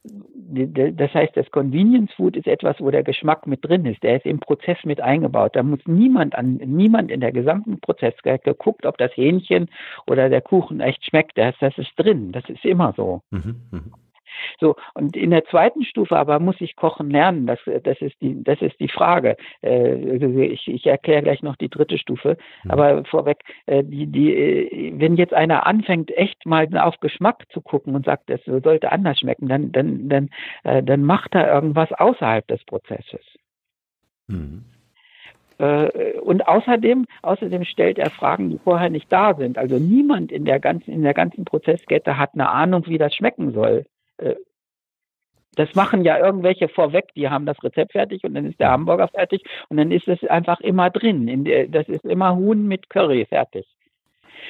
das 0.04 1.14
heißt, 1.14 1.38
das 1.38 1.50
Convenience 1.52 2.12
Food 2.14 2.36
ist 2.36 2.48
etwas, 2.48 2.80
wo 2.80 2.90
der 2.90 3.04
Geschmack 3.04 3.46
mit 3.46 3.64
drin 3.64 3.86
ist. 3.86 4.02
Der 4.02 4.18
ist 4.18 4.26
im 4.26 4.40
Prozess 4.40 4.78
mit 4.84 5.00
eingebaut. 5.00 5.56
Da 5.56 5.62
muss 5.62 5.80
niemand 5.86 6.36
an, 6.36 6.56
niemand 6.56 7.12
in 7.12 7.20
der 7.20 7.32
gesamten 7.32 7.80
Prozess 7.80 8.16
geguckt, 8.24 8.86
ob 8.86 8.98
das 8.98 9.16
Hähnchen 9.16 9.70
oder 10.08 10.30
der 10.30 10.42
Kuchen 10.42 10.80
echt 10.80 11.06
schmeckt. 11.06 11.38
Das, 11.38 11.56
das 11.60 11.78
ist 11.78 11.92
drin. 11.98 12.32
Das 12.32 12.44
ist 12.50 12.66
immer 12.66 12.94
so. 12.98 13.22
Mhm, 13.30 13.62
mh. 13.72 13.82
So, 14.60 14.76
und 14.94 15.16
in 15.16 15.32
der 15.32 15.46
zweiten 15.46 15.84
Stufe 15.84 16.18
aber 16.18 16.40
muss 16.40 16.60
ich 16.60 16.76
kochen 16.76 17.10
lernen. 17.10 17.48
Das, 17.48 17.60
das, 17.84 18.02
ist, 18.02 18.20
die, 18.22 18.44
das 18.44 18.62
ist 18.62 18.80
die 18.80 18.88
Frage. 18.88 19.38
Äh, 19.62 20.12
also 20.12 20.40
ich, 20.40 20.68
ich 20.68 20.86
erkläre 20.86 21.24
gleich 21.24 21.44
noch 21.44 21.56
die 21.56 21.70
dritte 21.70 21.98
Stufe. 21.98 22.38
Mhm. 22.64 22.72
Aber 22.72 23.06
vorweg, 23.06 23.40
äh, 23.66 23.84
die, 23.84 24.08
die, 24.08 24.34
äh, 24.34 24.94
wenn 24.96 25.16
jetzt 25.16 25.34
einer 25.34 25.66
anfängt, 25.66 26.12
echt 26.18 26.46
mal 26.46 26.68
auf 26.78 27.00
Geschmack 27.00 27.46
zu 27.52 27.62
gucken 27.62 27.96
und 27.96 28.06
sagt, 28.06 28.30
das 28.30 28.42
sollte 28.46 28.92
anders 28.92 29.20
schmecken, 29.20 29.48
dann, 29.48 29.72
dann, 29.72 30.10
dann, 30.10 30.30
äh, 30.64 30.84
dann 30.84 31.04
macht 31.04 31.36
er 31.36 31.54
irgendwas 31.54 31.92
außerhalb 31.92 32.48
des 32.48 32.64
Prozesses. 32.66 33.22
Mhm. 34.28 34.66
Äh, 35.62 36.20
und 36.20 36.48
außerdem, 36.48 37.06
außerdem 37.22 37.66
stellt 37.66 38.00
er 38.00 38.10
Fragen, 38.10 38.50
die 38.50 38.58
vorher 38.58 38.90
nicht 38.90 39.12
da 39.12 39.36
sind. 39.36 39.60
Also 39.60 39.78
niemand 39.78 40.32
in 40.32 40.44
der 40.44 40.60
ganzen, 40.60 40.92
in 40.92 41.04
der 41.04 41.14
ganzen 41.14 41.46
Prozesskette 41.46 42.18
hat 42.18 42.32
eine 42.34 42.50
Ahnung, 42.50 42.88
wie 42.88 42.98
das 42.98 43.14
schmecken 43.14 43.52
soll. 43.52 43.86
Äh, 44.22 44.36
das 45.56 45.76
machen 45.76 46.06
ja 46.06 46.18
irgendwelche 46.18 46.70
vorweg, 46.70 47.14
die 47.14 47.30
haben 47.30 47.46
das 47.46 47.62
Rezept 47.62 47.92
fertig 47.92 48.24
und 48.24 48.34
dann 48.36 48.46
ist 48.46 48.60
der 48.60 48.72
Hamburger 48.72 49.10
fertig 49.10 49.44
und 49.68 49.78
dann 49.78 49.92
ist 49.92 50.08
es 50.08 50.24
einfach 50.24 50.62
immer 50.62 50.90
drin. 50.90 51.44
das 51.70 51.90
ist 51.90 52.06
immer 52.06 52.36
Huhn 52.38 52.68
mit 52.68 52.90
Curry 52.90 53.26
fertig. 53.26 53.68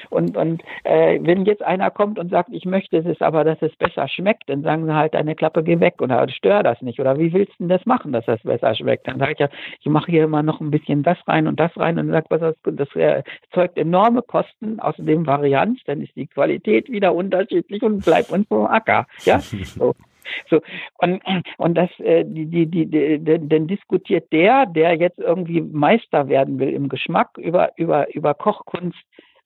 Und, 0.09 0.37
und 0.37 0.61
äh, 0.83 1.19
wenn 1.21 1.45
jetzt 1.45 1.63
einer 1.63 1.91
kommt 1.91 2.19
und 2.19 2.29
sagt, 2.29 2.49
ich 2.51 2.65
möchte 2.65 2.97
es 2.97 3.21
aber, 3.21 3.43
dass 3.43 3.61
es 3.61 3.75
besser 3.75 4.07
schmeckt, 4.07 4.49
dann 4.49 4.63
sagen 4.63 4.85
sie 4.85 4.95
halt, 4.95 5.13
deine 5.13 5.35
Klappe, 5.35 5.63
geh 5.63 5.79
weg 5.79 6.01
oder 6.01 6.27
stör 6.29 6.63
das 6.63 6.81
nicht. 6.81 6.99
Oder 6.99 7.17
wie 7.17 7.33
willst 7.33 7.53
du 7.53 7.63
denn 7.63 7.69
das 7.69 7.85
machen, 7.85 8.11
dass 8.11 8.25
das 8.25 8.41
besser 8.41 8.75
schmeckt? 8.75 9.07
Dann 9.07 9.19
sage 9.19 9.33
ich 9.33 9.39
ja, 9.39 9.49
ich 9.79 9.87
mache 9.87 10.11
hier 10.11 10.23
immer 10.23 10.43
noch 10.43 10.61
ein 10.61 10.71
bisschen 10.71 11.03
das 11.03 11.17
rein 11.27 11.47
und 11.47 11.59
das 11.59 11.75
rein 11.77 11.99
und 11.99 12.09
sagt, 12.09 12.29
was 12.29 12.41
das, 12.41 12.55
das 12.63 12.95
äh, 12.95 13.23
erzeugt 13.49 13.77
enorme 13.77 14.21
Kosten, 14.21 14.79
außerdem 14.79 15.25
Varianz, 15.25 15.79
dann 15.85 16.01
ist 16.01 16.15
die 16.15 16.27
Qualität 16.27 16.89
wieder 16.89 17.13
unterschiedlich 17.13 17.81
und 17.83 18.03
bleibt 18.03 18.31
uns 18.31 18.47
vom 18.47 18.65
Acker. 18.65 19.07
Ja, 19.25 19.39
so. 19.63 19.93
So, 20.49 20.61
und, 20.99 21.21
und 21.57 21.75
das, 21.75 21.89
äh, 21.99 22.23
die, 22.25 22.45
die, 22.45 22.65
die, 22.65 22.85
die, 22.85 23.19
dann 23.23 23.67
diskutiert 23.67 24.31
der, 24.31 24.65
der 24.65 24.95
jetzt 24.95 25.19
irgendwie 25.19 25.61
Meister 25.61 26.29
werden 26.29 26.59
will 26.59 26.69
im 26.69 26.89
Geschmack 26.89 27.37
über, 27.37 27.71
über, 27.75 28.13
über 28.13 28.33
Kochkunst 28.33 28.99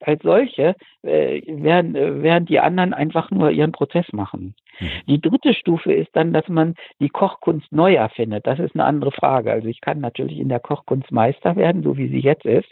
als 0.07 0.21
solche, 0.23 0.75
äh, 1.03 1.41
während, 1.47 1.95
äh, 1.95 2.21
während 2.21 2.49
die 2.49 2.59
anderen 2.59 2.93
einfach 2.93 3.31
nur 3.31 3.51
ihren 3.51 3.71
Prozess 3.71 4.11
machen. 4.13 4.55
Mhm. 4.79 4.87
Die 5.07 5.21
dritte 5.21 5.53
Stufe 5.53 5.93
ist 5.93 6.09
dann, 6.13 6.33
dass 6.33 6.47
man 6.47 6.75
die 6.99 7.09
Kochkunst 7.09 7.71
neu 7.71 7.95
erfindet. 7.95 8.45
Das 8.47 8.59
ist 8.59 8.75
eine 8.75 8.85
andere 8.85 9.11
Frage. 9.11 9.51
Also 9.51 9.67
ich 9.67 9.81
kann 9.81 9.99
natürlich 9.99 10.39
in 10.39 10.49
der 10.49 10.59
Kochkunst 10.59 11.11
Meister 11.11 11.55
werden, 11.55 11.83
so 11.83 11.97
wie 11.97 12.07
sie 12.07 12.19
jetzt 12.19 12.45
ist. 12.45 12.69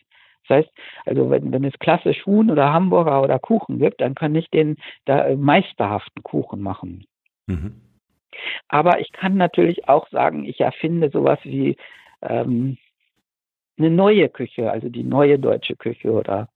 Das 0.47 0.57
heißt, 0.57 0.69
also 1.05 1.29
wenn, 1.29 1.51
wenn 1.51 1.63
es 1.63 1.77
klassisch 1.79 2.25
Huhn 2.25 2.51
oder 2.51 2.73
Hamburger 2.73 3.21
oder 3.21 3.39
Kuchen 3.39 3.79
gibt, 3.79 4.01
dann 4.01 4.15
kann 4.15 4.36
ich 4.36 4.49
den 4.49 4.77
da 5.05 5.27
äh, 5.27 5.36
meisterhaften 5.36 6.21
Kuchen 6.23 6.61
machen. 6.61 7.05
Mhm. 7.47 7.81
Aber 8.67 8.99
ich 8.99 9.11
kann 9.11 9.38
natürlich 9.38 9.88
auch 9.88 10.07
sagen, 10.09 10.43
ich 10.43 10.59
erfinde 10.59 11.09
sowas 11.11 11.39
wie 11.43 11.77
ähm, 12.21 12.77
eine 13.77 13.89
neue 13.89 14.29
Küche, 14.29 14.71
also 14.71 14.89
die 14.89 15.03
neue 15.03 15.39
deutsche 15.39 15.75
Küche 15.75 16.11
oder 16.11 16.49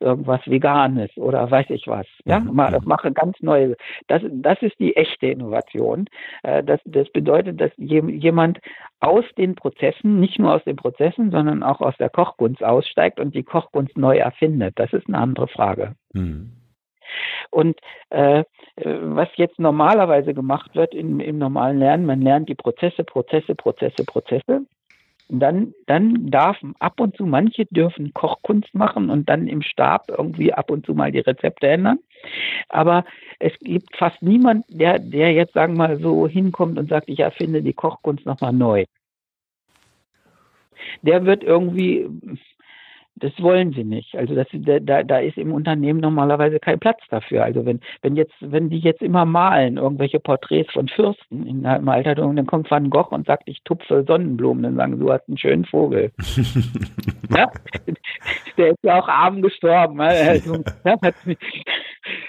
irgendwas 0.00 0.40
Veganes 0.46 1.10
oder 1.16 1.50
weiß 1.50 1.70
ich 1.70 1.86
was. 1.86 2.06
Ja, 2.24 2.40
mhm. 2.40 2.54
mache 2.84 3.12
ganz 3.12 3.40
neue. 3.40 3.76
Das, 4.06 4.22
das 4.30 4.60
ist 4.62 4.78
die 4.78 4.96
echte 4.96 5.26
Innovation. 5.26 6.06
Äh, 6.42 6.62
das, 6.62 6.80
das 6.84 7.08
bedeutet, 7.10 7.60
dass 7.60 7.70
jemand 7.76 8.58
aus 9.00 9.24
den 9.36 9.54
Prozessen, 9.54 10.20
nicht 10.20 10.38
nur 10.38 10.54
aus 10.54 10.64
den 10.64 10.76
Prozessen, 10.76 11.30
sondern 11.30 11.62
auch 11.62 11.80
aus 11.80 11.96
der 11.98 12.10
Kochkunst 12.10 12.62
aussteigt 12.62 13.20
und 13.20 13.34
die 13.34 13.44
Kochkunst 13.44 13.96
neu 13.96 14.16
erfindet. 14.16 14.78
Das 14.78 14.92
ist 14.92 15.08
eine 15.08 15.18
andere 15.18 15.48
Frage. 15.48 15.94
Mhm. 16.12 16.52
Und 17.50 17.78
äh, 18.10 18.44
was 18.76 19.28
jetzt 19.36 19.58
normalerweise 19.58 20.34
gemacht 20.34 20.74
wird 20.74 20.94
im, 20.94 21.20
im 21.20 21.38
normalen 21.38 21.78
Lernen, 21.78 22.06
man 22.06 22.20
lernt 22.20 22.48
die 22.48 22.54
Prozesse, 22.54 23.04
Prozesse, 23.04 23.54
Prozesse, 23.54 24.04
Prozesse 24.04 24.66
dann, 25.28 25.74
dann 25.86 26.30
darf 26.30 26.56
ab 26.78 27.00
und 27.00 27.16
zu, 27.16 27.26
manche 27.26 27.66
dürfen 27.66 28.14
Kochkunst 28.14 28.74
machen 28.74 29.10
und 29.10 29.28
dann 29.28 29.46
im 29.46 29.62
Stab 29.62 30.08
irgendwie 30.08 30.52
ab 30.52 30.70
und 30.70 30.86
zu 30.86 30.94
mal 30.94 31.12
die 31.12 31.20
Rezepte 31.20 31.68
ändern. 31.68 31.98
Aber 32.68 33.04
es 33.38 33.52
gibt 33.60 33.94
fast 33.96 34.20
niemand, 34.22 34.64
der, 34.68 34.98
der 34.98 35.32
jetzt, 35.32 35.54
sagen 35.54 35.74
wir 35.74 35.88
mal, 35.88 36.00
so 36.00 36.26
hinkommt 36.26 36.78
und 36.78 36.88
sagt, 36.88 37.08
ich 37.08 37.20
erfinde 37.20 37.62
die 37.62 37.74
Kochkunst 37.74 38.24
nochmal 38.26 38.52
neu. 38.52 38.84
Der 41.02 41.26
wird 41.26 41.44
irgendwie 41.44 42.08
das 43.20 43.32
wollen 43.40 43.72
sie 43.72 43.84
nicht. 43.84 44.14
Also 44.16 44.34
das, 44.34 44.46
da, 44.52 45.02
da 45.02 45.18
ist 45.18 45.36
im 45.36 45.52
Unternehmen 45.52 46.00
normalerweise 46.00 46.58
kein 46.58 46.78
Platz 46.78 47.00
dafür. 47.10 47.44
Also 47.44 47.64
wenn, 47.66 47.80
wenn 48.02 48.16
jetzt, 48.16 48.34
wenn 48.40 48.70
die 48.70 48.78
jetzt 48.78 49.02
immer 49.02 49.24
malen, 49.24 49.76
irgendwelche 49.76 50.20
Porträts 50.20 50.72
von 50.72 50.88
Fürsten 50.88 51.46
in 51.46 51.66
einem 51.66 51.88
Altertum, 51.88 52.36
dann 52.36 52.46
kommt 52.46 52.70
Van 52.70 52.90
Gogh 52.90 53.14
und 53.14 53.26
sagt, 53.26 53.44
ich 53.46 53.62
tupfe 53.64 54.04
Sonnenblumen, 54.06 54.62
dann 54.62 54.76
sagen, 54.76 54.98
du 54.98 55.12
hast 55.12 55.28
einen 55.28 55.38
schönen 55.38 55.64
Vogel. 55.64 56.10
ja? 57.36 57.50
Der 58.56 58.68
ist 58.68 58.82
ja 58.82 59.00
auch 59.00 59.08
arm 59.08 59.42
gestorben. 59.42 59.98
Also, 60.28 60.62
ja, 60.84 60.96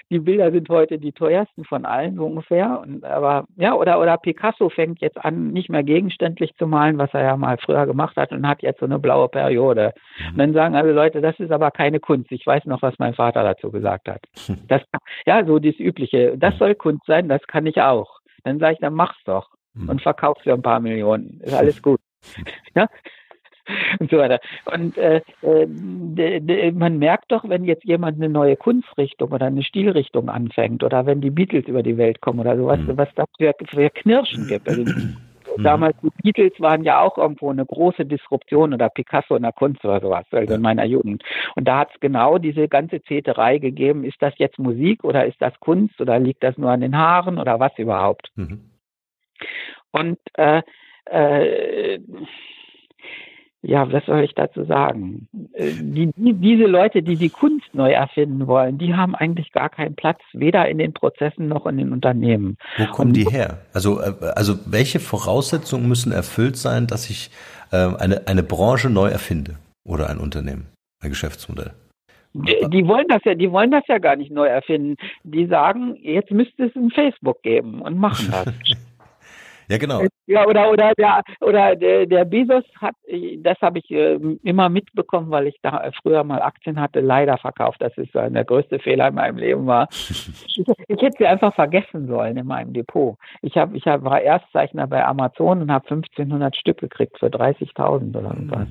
die 0.10 0.20
Bilder 0.20 0.52
sind 0.52 0.70
heute 0.70 0.98
die 0.98 1.12
teuersten 1.12 1.66
von 1.66 1.86
allen, 1.86 2.16
so 2.16 2.26
ungefähr. 2.26 2.80
Und, 2.82 3.04
aber 3.04 3.46
ja, 3.58 3.74
oder, 3.74 4.00
oder 4.00 4.18
Picasso 4.18 4.70
fängt 4.70 5.02
jetzt 5.02 5.18
an, 5.24 5.50
nicht 5.52 5.70
mehr 5.70 5.84
gegenständlich 5.84 6.56
zu 6.58 6.68
malen, 6.68 6.98
was 6.98 7.14
er 7.14 7.24
ja 7.24 7.38
mal 7.38 7.58
früher 7.58 7.86
gemacht 7.86 8.16
hat 8.18 8.32
und 8.32 8.48
hat 8.48 8.62
jetzt 8.62 8.80
so 8.80 8.86
eine 8.86 9.00
blaue 9.00 9.30
Periode. 9.30 9.94
Mhm. 10.20 10.30
Und 10.32 10.38
dann 10.38 10.54
sagen 10.54 10.76
alle 10.76 10.92
Leute, 10.92 11.22
das 11.22 11.40
ist 11.40 11.52
aber 11.52 11.72
keine 11.72 12.00
Kunst. 12.00 12.32
Ich 12.32 12.46
weiß 12.46 12.66
noch, 12.66 12.82
was 12.82 12.96
mein 13.00 13.14
Vater 13.14 13.44
dazu 13.44 13.72
gesagt 13.72 14.08
hat. 14.08 14.22
Das, 14.68 14.82
ja, 15.26 15.46
so 15.46 15.60
das 15.60 15.80
Übliche. 15.80 16.38
Das 16.38 16.58
soll 16.58 16.76
Kunst 16.76 17.06
sein, 17.06 17.30
das 17.30 17.42
kann 17.48 17.66
ich 17.66 17.82
auch. 17.82 18.20
Dann 18.44 18.60
sage 18.60 18.74
ich, 18.74 18.80
dann 18.80 18.94
mach's 18.94 19.22
doch 19.26 19.50
mhm. 19.74 19.90
und 19.90 20.02
verkauf's 20.02 20.44
für 20.44 20.54
ein 20.54 20.62
paar 20.62 20.80
Millionen. 20.80 21.40
Ist 21.42 21.54
alles 21.54 21.82
gut. 21.82 22.00
Ja? 22.76 22.88
und 24.00 24.10
so 24.10 24.18
weiter. 24.18 24.40
Und 24.66 24.98
äh, 24.98 25.22
äh, 25.42 26.72
man 26.72 26.98
merkt 26.98 27.32
doch, 27.32 27.48
wenn 27.48 27.64
jetzt 27.66 27.86
jemand 27.86 28.18
eine 28.18 28.30
neue 28.30 28.56
Kunstrichtung 28.56 29.32
oder 29.32 29.48
eine 29.48 29.64
Stilrichtung 29.64 30.30
anfängt 30.30 30.84
oder 30.84 31.06
wenn 31.06 31.22
die 31.22 31.32
Beatles 31.32 31.68
über 31.68 31.84
die 31.84 31.98
Welt 31.98 32.22
kommen 32.22 32.40
oder 32.40 32.58
sowas, 32.58 32.80
mhm. 32.80 32.98
was 32.98 33.10
das 33.16 33.28
für, 33.38 33.54
für 33.70 33.90
Knirschen 33.90 34.48
gibt. 34.48 34.68
Also, 34.68 34.84
mhm. 34.84 35.18
Damals 35.58 35.98
die 36.02 36.12
Beatles 36.22 36.54
waren 36.60 36.84
ja 36.84 37.02
auch 37.02 37.18
irgendwo 37.18 37.50
eine 37.50 37.66
große 37.66 38.06
Disruption 38.06 38.74
oder 38.74 38.90
Picasso 38.90 39.36
in 39.36 39.44
der 39.44 39.52
Kunst 39.52 39.84
oder 39.84 40.00
sowas, 40.00 40.26
also 40.32 40.54
in 40.54 40.62
meiner 40.62 40.86
Jugend. 40.86 41.24
Und 41.56 41.68
da 41.68 41.80
hat 41.80 41.90
es 41.94 42.00
genau 42.00 42.38
diese 42.38 42.68
ganze 42.68 43.02
Zeterei 43.04 43.58
gegeben, 43.58 44.04
ist 44.04 44.22
das 44.22 44.34
jetzt 44.38 44.60
Musik 44.60 45.04
oder 45.04 45.26
ist 45.26 45.42
das 45.42 45.60
Kunst 45.60 46.00
oder 46.00 46.20
liegt 46.20 46.44
das 46.44 46.58
nur 46.58 46.70
an 46.70 46.82
den 46.82 46.98
Haaren 46.98 47.38
oder 47.38 47.60
was 47.60 47.78
überhaupt? 47.78 48.32
Mhm. 48.36 48.70
Und 49.92 50.20
äh, 50.36 50.62
äh, 51.06 52.00
ja, 53.62 53.92
was 53.92 54.06
soll 54.06 54.24
ich 54.24 54.34
dazu 54.36 54.64
sagen? 54.64 55.28
Äh, 55.54 55.72
die, 55.82 56.12
die, 56.16 56.34
diese 56.34 56.64
Leute, 56.64 57.04
die 57.04 57.18
die 57.18 57.30
Kunst 57.30 57.68
neu 57.74 57.92
erfinden 57.92 58.48
wollen, 58.48 58.78
die 58.78 58.96
haben 58.96 59.16
eigentlich 59.16 59.52
gar 59.52 59.70
keinen 59.70 59.96
Platz, 59.96 60.20
weder 60.34 60.68
in 60.70 60.78
den 60.78 60.94
Prozessen 60.94 61.48
noch 61.48 61.66
in 61.66 61.78
den 61.78 61.92
Unternehmen. 61.92 62.58
Wo 62.78 62.86
kommen 62.86 63.14
die 63.14 63.26
her? 63.26 63.60
Also, 63.74 64.00
äh, 64.00 64.14
also 64.36 64.56
welche 64.66 65.00
Voraussetzungen 65.00 65.90
müssen 65.90 66.12
erfüllt 66.12 66.56
sein, 66.56 66.88
dass 66.88 67.10
ich 67.10 67.32
äh, 67.72 67.78
eine, 67.78 68.28
eine 68.28 68.44
Branche 68.44 68.90
neu 68.90 69.10
erfinde 69.10 69.56
oder 69.84 70.10
ein 70.10 70.20
Unternehmen, 70.20 70.68
ein 71.02 71.10
Geschäftsmodell? 71.10 71.74
Die, 72.34 72.56
die, 72.70 72.88
wollen 72.88 73.08
das 73.10 73.24
ja, 73.26 73.34
die 73.34 73.52
wollen 73.52 73.72
das 73.72 73.84
ja 73.88 73.98
gar 73.98 74.16
nicht 74.16 74.32
neu 74.32 74.46
erfinden. 74.46 74.96
Die 75.24 75.48
sagen, 75.48 75.96
jetzt 76.02 76.32
müsste 76.32 76.66
es 76.66 76.76
ein 76.76 76.92
Facebook 76.92 77.42
geben 77.42 77.82
und 77.82 77.98
machen 77.98 78.32
das. 78.32 78.54
Ja, 79.70 79.78
genau. 79.78 80.02
Ja, 80.26 80.48
oder, 80.48 80.72
oder, 80.72 80.94
der, 80.98 81.22
oder 81.42 81.76
der, 81.76 82.08
der 82.08 82.26
Bezos 82.26 82.64
hat, 82.82 82.96
das 83.38 83.58
habe 83.62 83.78
ich 83.78 83.92
äh, 83.92 84.16
immer 84.44 84.68
mitbekommen, 84.68 85.30
weil 85.30 85.46
ich 85.46 85.58
da 85.62 85.92
früher 86.02 86.24
mal 86.24 86.42
Aktien 86.42 86.82
hatte, 86.82 87.02
leider 87.02 87.38
verkauft. 87.38 87.78
Das 87.80 87.96
ist 87.96 88.16
äh, 88.16 88.32
der 88.32 88.46
größte 88.46 88.80
Fehler 88.80 89.10
in 89.10 89.16
meinem 89.16 89.38
Leben 89.38 89.68
war. 89.68 89.88
ich, 89.92 90.64
ich 90.88 91.02
hätte 91.02 91.18
sie 91.20 91.28
einfach 91.28 91.54
vergessen 91.54 92.08
sollen 92.08 92.38
in 92.38 92.48
meinem 92.48 92.74
Depot. 92.74 93.18
Ich 93.44 93.58
habe, 93.58 93.78
ich 93.78 93.86
hab, 93.86 94.04
war 94.04 94.20
Erstzeichner 94.20 94.88
bei 94.88 95.06
Amazon 95.06 95.62
und 95.62 95.72
habe 95.72 95.88
1500 95.88 96.56
Stück 96.56 96.80
gekriegt 96.80 97.20
für 97.20 97.28
30.000 97.28 98.18
oder 98.18 98.36
was. 98.48 98.68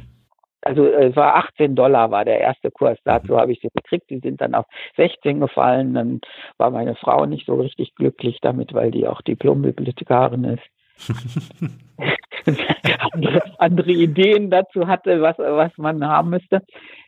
Also 0.63 0.85
es 0.85 1.15
war 1.15 1.37
18 1.37 1.77
Dollar 1.77 2.11
war 2.11 2.25
der 2.25 2.41
erste 2.41 2.73
Kurs. 2.73 2.99
Dazu 3.05 3.39
habe 3.39 3.53
ich 3.53 3.61
sie 3.61 3.69
gekriegt. 3.73 4.11
Die 4.11 4.19
sind 4.19 4.41
dann 4.41 4.57
auf 4.57 4.67
16 4.97 5.39
gefallen. 5.39 5.95
Dann 5.95 6.21
war 6.57 6.73
meine 6.73 6.97
Frau 6.97 7.25
nicht 7.27 7.47
so 7.47 7.55
richtig 7.55 7.95
glücklich 7.95 8.39
damit, 8.43 8.75
weil 8.75 8.91
die 8.91 9.07
auch 9.07 9.23
Diplombibliothekarin 9.23 10.43
ist 10.43 10.65
andere, 13.59 13.93
Ideen 13.93 14.51
dazu 14.51 14.87
hatte, 14.87 15.21
was, 15.21 15.39
was 15.39 15.77
man 15.77 16.05
haben 16.05 16.31
müsste, 16.31 16.63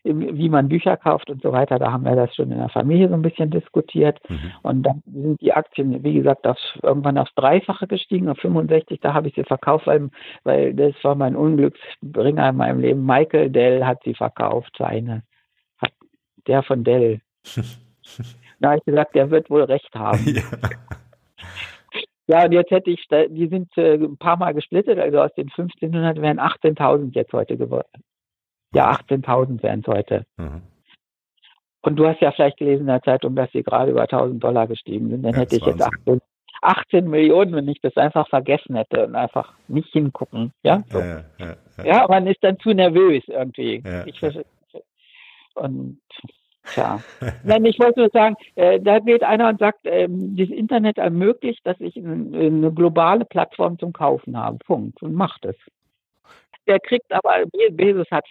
wie 0.04 0.48
man 0.48 0.68
Bücher 0.68 0.96
kauft 0.96 1.30
und 1.30 1.42
so 1.42 1.52
weiter. 1.52 1.78
Da 1.78 1.92
haben 1.92 2.04
wir 2.04 2.16
das 2.16 2.34
schon 2.34 2.50
in 2.50 2.58
der 2.58 2.68
Familie 2.68 3.08
so 3.08 3.14
ein 3.14 3.22
bisschen 3.22 3.50
diskutiert. 3.50 4.18
Mhm. 4.28 4.52
Und 4.62 4.82
dann 4.82 5.02
sind 5.06 5.40
die 5.40 5.52
Aktien, 5.52 6.02
wie 6.02 6.14
gesagt, 6.14 6.46
auf, 6.46 6.58
irgendwann 6.82 7.18
aufs 7.18 7.34
Dreifache 7.34 7.86
gestiegen, 7.86 8.28
auf 8.28 8.38
65. 8.38 9.00
Da 9.00 9.14
habe 9.14 9.28
ich 9.28 9.34
sie 9.34 9.44
verkauft, 9.44 9.86
weil, 9.86 10.10
weil 10.44 10.74
das 10.74 10.94
war 11.02 11.14
mein 11.14 11.36
Unglücksbringer 11.36 12.48
in 12.48 12.56
meinem 12.56 12.80
Leben. 12.80 13.04
Michael 13.04 13.50
Dell 13.50 13.84
hat 13.84 14.00
sie 14.04 14.14
verkauft, 14.14 14.74
seine. 14.78 15.22
Hat 15.78 15.92
der 16.46 16.62
von 16.62 16.84
Dell. 16.84 17.20
da 18.60 18.70
habe 18.70 18.78
ich 18.78 18.84
gesagt, 18.84 19.14
der 19.14 19.30
wird 19.30 19.50
wohl 19.50 19.64
recht 19.64 19.94
haben. 19.94 20.24
Ja. 20.26 20.42
Ja, 22.30 22.44
und 22.44 22.52
jetzt 22.52 22.70
hätte 22.70 22.90
ich, 22.90 23.04
die 23.08 23.48
sind 23.48 23.76
äh, 23.76 23.94
ein 23.94 24.16
paar 24.16 24.36
Mal 24.36 24.54
gesplittet, 24.54 25.00
also 25.00 25.20
aus 25.20 25.34
den 25.34 25.48
1500 25.48 26.22
wären 26.22 26.38
18.000 26.38 27.12
jetzt 27.12 27.32
heute 27.32 27.56
geworden. 27.56 28.04
Ja, 28.72 28.92
18.000 28.92 29.60
wären 29.64 29.80
es 29.80 29.86
heute. 29.88 30.24
Mhm. 30.36 30.62
Und 31.82 31.96
du 31.96 32.06
hast 32.06 32.20
ja 32.20 32.30
vielleicht 32.30 32.58
gelesen 32.58 32.82
in 32.82 32.86
der 32.86 33.02
Zeitung, 33.02 33.34
dass 33.34 33.50
sie 33.50 33.64
gerade 33.64 33.90
über 33.90 34.02
1000 34.02 34.44
Dollar 34.44 34.68
gestiegen 34.68 35.08
sind. 35.10 35.24
Dann 35.24 35.32
ja, 35.32 35.40
hätte 35.40 35.56
ich 35.56 35.66
jetzt 35.66 35.82
18, 35.82 36.20
18, 36.62 37.10
Millionen, 37.10 37.52
wenn 37.52 37.66
ich 37.66 37.80
das 37.80 37.96
einfach 37.96 38.28
vergessen 38.28 38.76
hätte 38.76 39.06
und 39.06 39.16
einfach 39.16 39.52
nicht 39.66 39.90
hingucken. 39.90 40.52
Ja, 40.62 40.84
so. 40.88 41.00
ja, 41.00 41.24
ja, 41.38 41.56
ja, 41.78 41.84
ja. 41.84 42.06
man 42.08 42.28
ist 42.28 42.44
dann 42.44 42.60
zu 42.60 42.72
nervös 42.72 43.24
irgendwie. 43.26 43.82
Ich, 44.06 44.22
und 45.54 45.98
Tja. 46.72 47.00
Nein, 47.44 47.64
ich 47.64 47.78
wollte 47.78 48.00
nur 48.00 48.10
sagen, 48.10 48.36
äh, 48.54 48.80
da 48.80 48.98
geht 48.98 49.22
einer 49.22 49.48
und 49.48 49.58
sagt, 49.58 49.80
ähm, 49.84 50.36
das 50.36 50.48
Internet 50.48 50.98
ermöglicht, 50.98 51.66
dass 51.66 51.80
ich 51.80 51.96
eine, 51.96 52.72
globale 52.72 53.24
Plattform 53.24 53.78
zum 53.78 53.92
Kaufen 53.92 54.36
habe. 54.36 54.58
Punkt. 54.58 55.02
Und 55.02 55.14
macht 55.14 55.44
es. 55.44 55.56
Der 56.66 56.78
kriegt 56.78 57.10
aber, 57.12 57.44
Bezos 57.72 58.06
hat, 58.10 58.26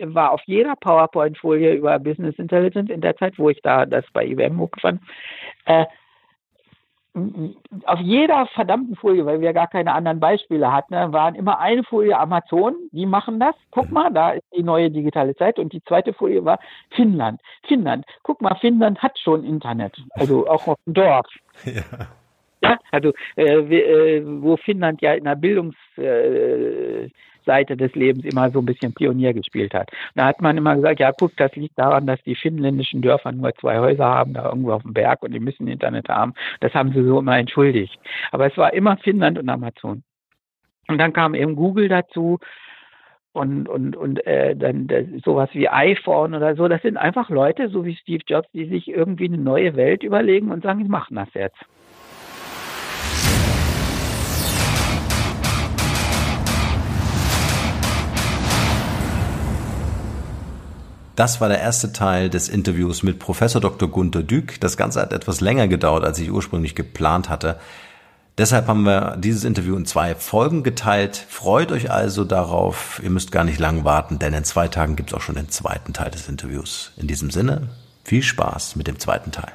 war 0.00 0.32
auf 0.32 0.42
jeder 0.44 0.74
PowerPoint-Folie 0.76 1.74
über 1.74 1.98
Business 1.98 2.38
Intelligence 2.38 2.90
in 2.90 3.00
der 3.00 3.16
Zeit, 3.16 3.38
wo 3.38 3.48
ich 3.48 3.60
da 3.62 3.86
das 3.86 4.04
bei 4.12 4.26
IBM 4.26 4.58
hochgefand, 4.58 5.00
äh, 5.64 5.86
auf 7.86 7.98
jeder 8.00 8.46
verdammten 8.46 8.94
Folie, 8.94 9.26
weil 9.26 9.40
wir 9.40 9.52
gar 9.52 9.66
keine 9.66 9.92
anderen 9.92 10.20
Beispiele 10.20 10.72
hatten, 10.72 10.94
waren 10.94 11.34
immer 11.34 11.58
eine 11.58 11.82
Folie 11.82 12.16
Amazon, 12.16 12.74
die 12.92 13.06
machen 13.06 13.40
das. 13.40 13.54
Guck 13.70 13.88
mhm. 13.88 13.94
mal, 13.94 14.12
da 14.12 14.30
ist 14.30 14.44
die 14.56 14.62
neue 14.62 14.90
digitale 14.90 15.34
Zeit. 15.34 15.58
Und 15.58 15.72
die 15.72 15.82
zweite 15.84 16.12
Folie 16.12 16.44
war 16.44 16.60
Finnland. 16.90 17.40
Finnland. 17.66 18.06
Guck 18.22 18.40
mal, 18.40 18.54
Finnland 18.56 19.00
hat 19.02 19.18
schon 19.18 19.44
Internet. 19.44 19.96
Also 20.12 20.46
auch 20.46 20.66
auf 20.66 20.78
dem 20.86 20.94
Dorf. 20.94 21.26
Ja. 21.64 21.82
Ja, 22.62 22.78
also 22.90 23.12
äh, 23.36 23.54
äh 23.54 24.22
wo 24.42 24.58
Finnland 24.58 25.00
ja 25.00 25.14
in 25.14 25.24
der 25.24 25.34
Bildungs 25.34 25.76
äh, 25.96 27.08
Seite 27.44 27.76
des 27.76 27.94
Lebens 27.94 28.24
immer 28.24 28.50
so 28.50 28.60
ein 28.60 28.66
bisschen 28.66 28.92
Pionier 28.94 29.32
gespielt 29.34 29.74
hat. 29.74 29.90
Da 30.14 30.26
hat 30.26 30.40
man 30.40 30.56
immer 30.56 30.76
gesagt, 30.76 31.00
ja 31.00 31.12
guck, 31.12 31.36
das 31.36 31.54
liegt 31.56 31.78
daran, 31.78 32.06
dass 32.06 32.22
die 32.22 32.34
finnländischen 32.34 33.02
Dörfer 33.02 33.32
nur 33.32 33.54
zwei 33.54 33.78
Häuser 33.78 34.06
haben, 34.06 34.34
da 34.34 34.48
irgendwo 34.48 34.72
auf 34.72 34.82
dem 34.82 34.92
Berg 34.92 35.22
und 35.22 35.32
die 35.32 35.40
müssen 35.40 35.68
Internet 35.68 36.08
haben. 36.08 36.34
Das 36.60 36.74
haben 36.74 36.92
sie 36.92 37.02
so 37.02 37.18
immer 37.18 37.38
entschuldigt. 37.38 37.98
Aber 38.32 38.46
es 38.46 38.56
war 38.56 38.72
immer 38.72 38.96
Finnland 38.98 39.38
und 39.38 39.48
Amazon. 39.48 40.02
Und 40.88 40.98
dann 40.98 41.12
kam 41.12 41.34
eben 41.34 41.56
Google 41.56 41.88
dazu 41.88 42.38
und 43.32 43.68
und 43.68 43.96
und 43.96 44.26
äh, 44.26 44.56
dann 44.56 44.88
das, 44.88 45.06
sowas 45.24 45.50
wie 45.52 45.68
iPhone 45.68 46.34
oder 46.34 46.56
so. 46.56 46.66
Das 46.66 46.82
sind 46.82 46.96
einfach 46.96 47.30
Leute, 47.30 47.68
so 47.68 47.84
wie 47.84 47.94
Steve 47.94 48.24
Jobs, 48.26 48.48
die 48.52 48.66
sich 48.66 48.88
irgendwie 48.88 49.26
eine 49.26 49.38
neue 49.38 49.76
Welt 49.76 50.02
überlegen 50.02 50.50
und 50.50 50.64
sagen, 50.64 50.80
wir 50.80 50.90
machen 50.90 51.14
das 51.14 51.32
jetzt. 51.34 51.58
Das 61.20 61.38
war 61.42 61.50
der 61.50 61.60
erste 61.60 61.92
Teil 61.92 62.30
des 62.30 62.48
Interviews 62.48 63.02
mit 63.02 63.18
Professor 63.18 63.60
Dr. 63.60 63.90
Gunter 63.90 64.22
Dück. 64.22 64.58
Das 64.58 64.78
Ganze 64.78 65.02
hat 65.02 65.12
etwas 65.12 65.42
länger 65.42 65.68
gedauert, 65.68 66.02
als 66.02 66.18
ich 66.18 66.30
ursprünglich 66.30 66.74
geplant 66.74 67.28
hatte. 67.28 67.60
Deshalb 68.38 68.68
haben 68.68 68.84
wir 68.84 69.18
dieses 69.18 69.44
Interview 69.44 69.76
in 69.76 69.84
zwei 69.84 70.14
Folgen 70.14 70.62
geteilt. 70.62 71.22
Freut 71.28 71.72
euch 71.72 71.90
also 71.90 72.24
darauf. 72.24 73.02
Ihr 73.04 73.10
müsst 73.10 73.32
gar 73.32 73.44
nicht 73.44 73.58
lang 73.58 73.84
warten, 73.84 74.18
denn 74.18 74.32
in 74.32 74.44
zwei 74.44 74.68
Tagen 74.68 74.96
gibt 74.96 75.10
es 75.10 75.14
auch 75.14 75.20
schon 75.20 75.34
den 75.34 75.50
zweiten 75.50 75.92
Teil 75.92 76.10
des 76.10 76.26
Interviews. 76.26 76.92
In 76.96 77.06
diesem 77.06 77.30
Sinne, 77.30 77.68
viel 78.02 78.22
Spaß 78.22 78.76
mit 78.76 78.86
dem 78.86 78.98
zweiten 78.98 79.30
Teil. 79.30 79.52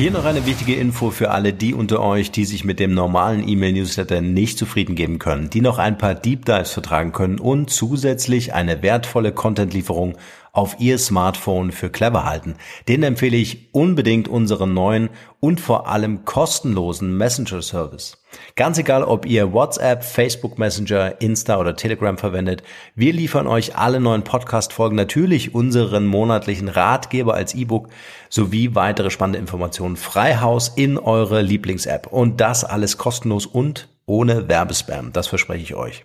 Hier 0.00 0.10
noch 0.10 0.24
eine 0.24 0.46
wichtige 0.46 0.76
Info 0.76 1.10
für 1.10 1.30
alle 1.30 1.52
die 1.52 1.74
unter 1.74 2.00
euch, 2.00 2.30
die 2.30 2.46
sich 2.46 2.64
mit 2.64 2.80
dem 2.80 2.94
normalen 2.94 3.46
E-Mail-Newsletter 3.46 4.22
nicht 4.22 4.56
zufrieden 4.56 4.94
geben 4.94 5.18
können, 5.18 5.50
die 5.50 5.60
noch 5.60 5.76
ein 5.76 5.98
paar 5.98 6.14
Deep 6.14 6.46
Dives 6.46 6.70
vertragen 6.70 7.12
können 7.12 7.38
und 7.38 7.68
zusätzlich 7.68 8.54
eine 8.54 8.82
wertvolle 8.82 9.30
Content-Lieferung 9.32 10.16
auf 10.52 10.76
Ihr 10.80 10.96
Smartphone 10.96 11.70
für 11.70 11.90
clever 11.90 12.24
halten. 12.24 12.54
Den 12.88 13.02
empfehle 13.02 13.36
ich 13.36 13.68
unbedingt 13.72 14.26
unseren 14.26 14.72
neuen 14.72 15.10
und 15.38 15.60
vor 15.60 15.86
allem 15.86 16.24
kostenlosen 16.24 17.14
Messenger-Service. 17.18 18.19
Ganz 18.56 18.78
egal, 18.78 19.02
ob 19.02 19.26
ihr 19.26 19.52
WhatsApp, 19.52 20.04
Facebook 20.04 20.58
Messenger, 20.58 21.20
Insta 21.20 21.58
oder 21.58 21.76
Telegram 21.76 22.18
verwendet, 22.18 22.62
wir 22.94 23.12
liefern 23.12 23.46
euch 23.46 23.76
alle 23.76 24.00
neuen 24.00 24.22
Podcast-Folgen, 24.22 24.96
natürlich 24.96 25.54
unseren 25.54 26.06
monatlichen 26.06 26.68
Ratgeber 26.68 27.34
als 27.34 27.54
E-Book 27.54 27.88
sowie 28.28 28.74
weitere 28.74 29.10
spannende 29.10 29.38
Informationen 29.38 29.96
frei 29.96 30.36
Haus 30.36 30.68
in 30.68 30.98
eure 30.98 31.42
Lieblings-App. 31.42 32.06
Und 32.08 32.40
das 32.40 32.64
alles 32.64 32.98
kostenlos 32.98 33.46
und 33.46 33.88
ohne 34.06 34.48
Werbespam. 34.48 35.12
Das 35.12 35.28
verspreche 35.28 35.62
ich 35.62 35.74
euch. 35.74 36.04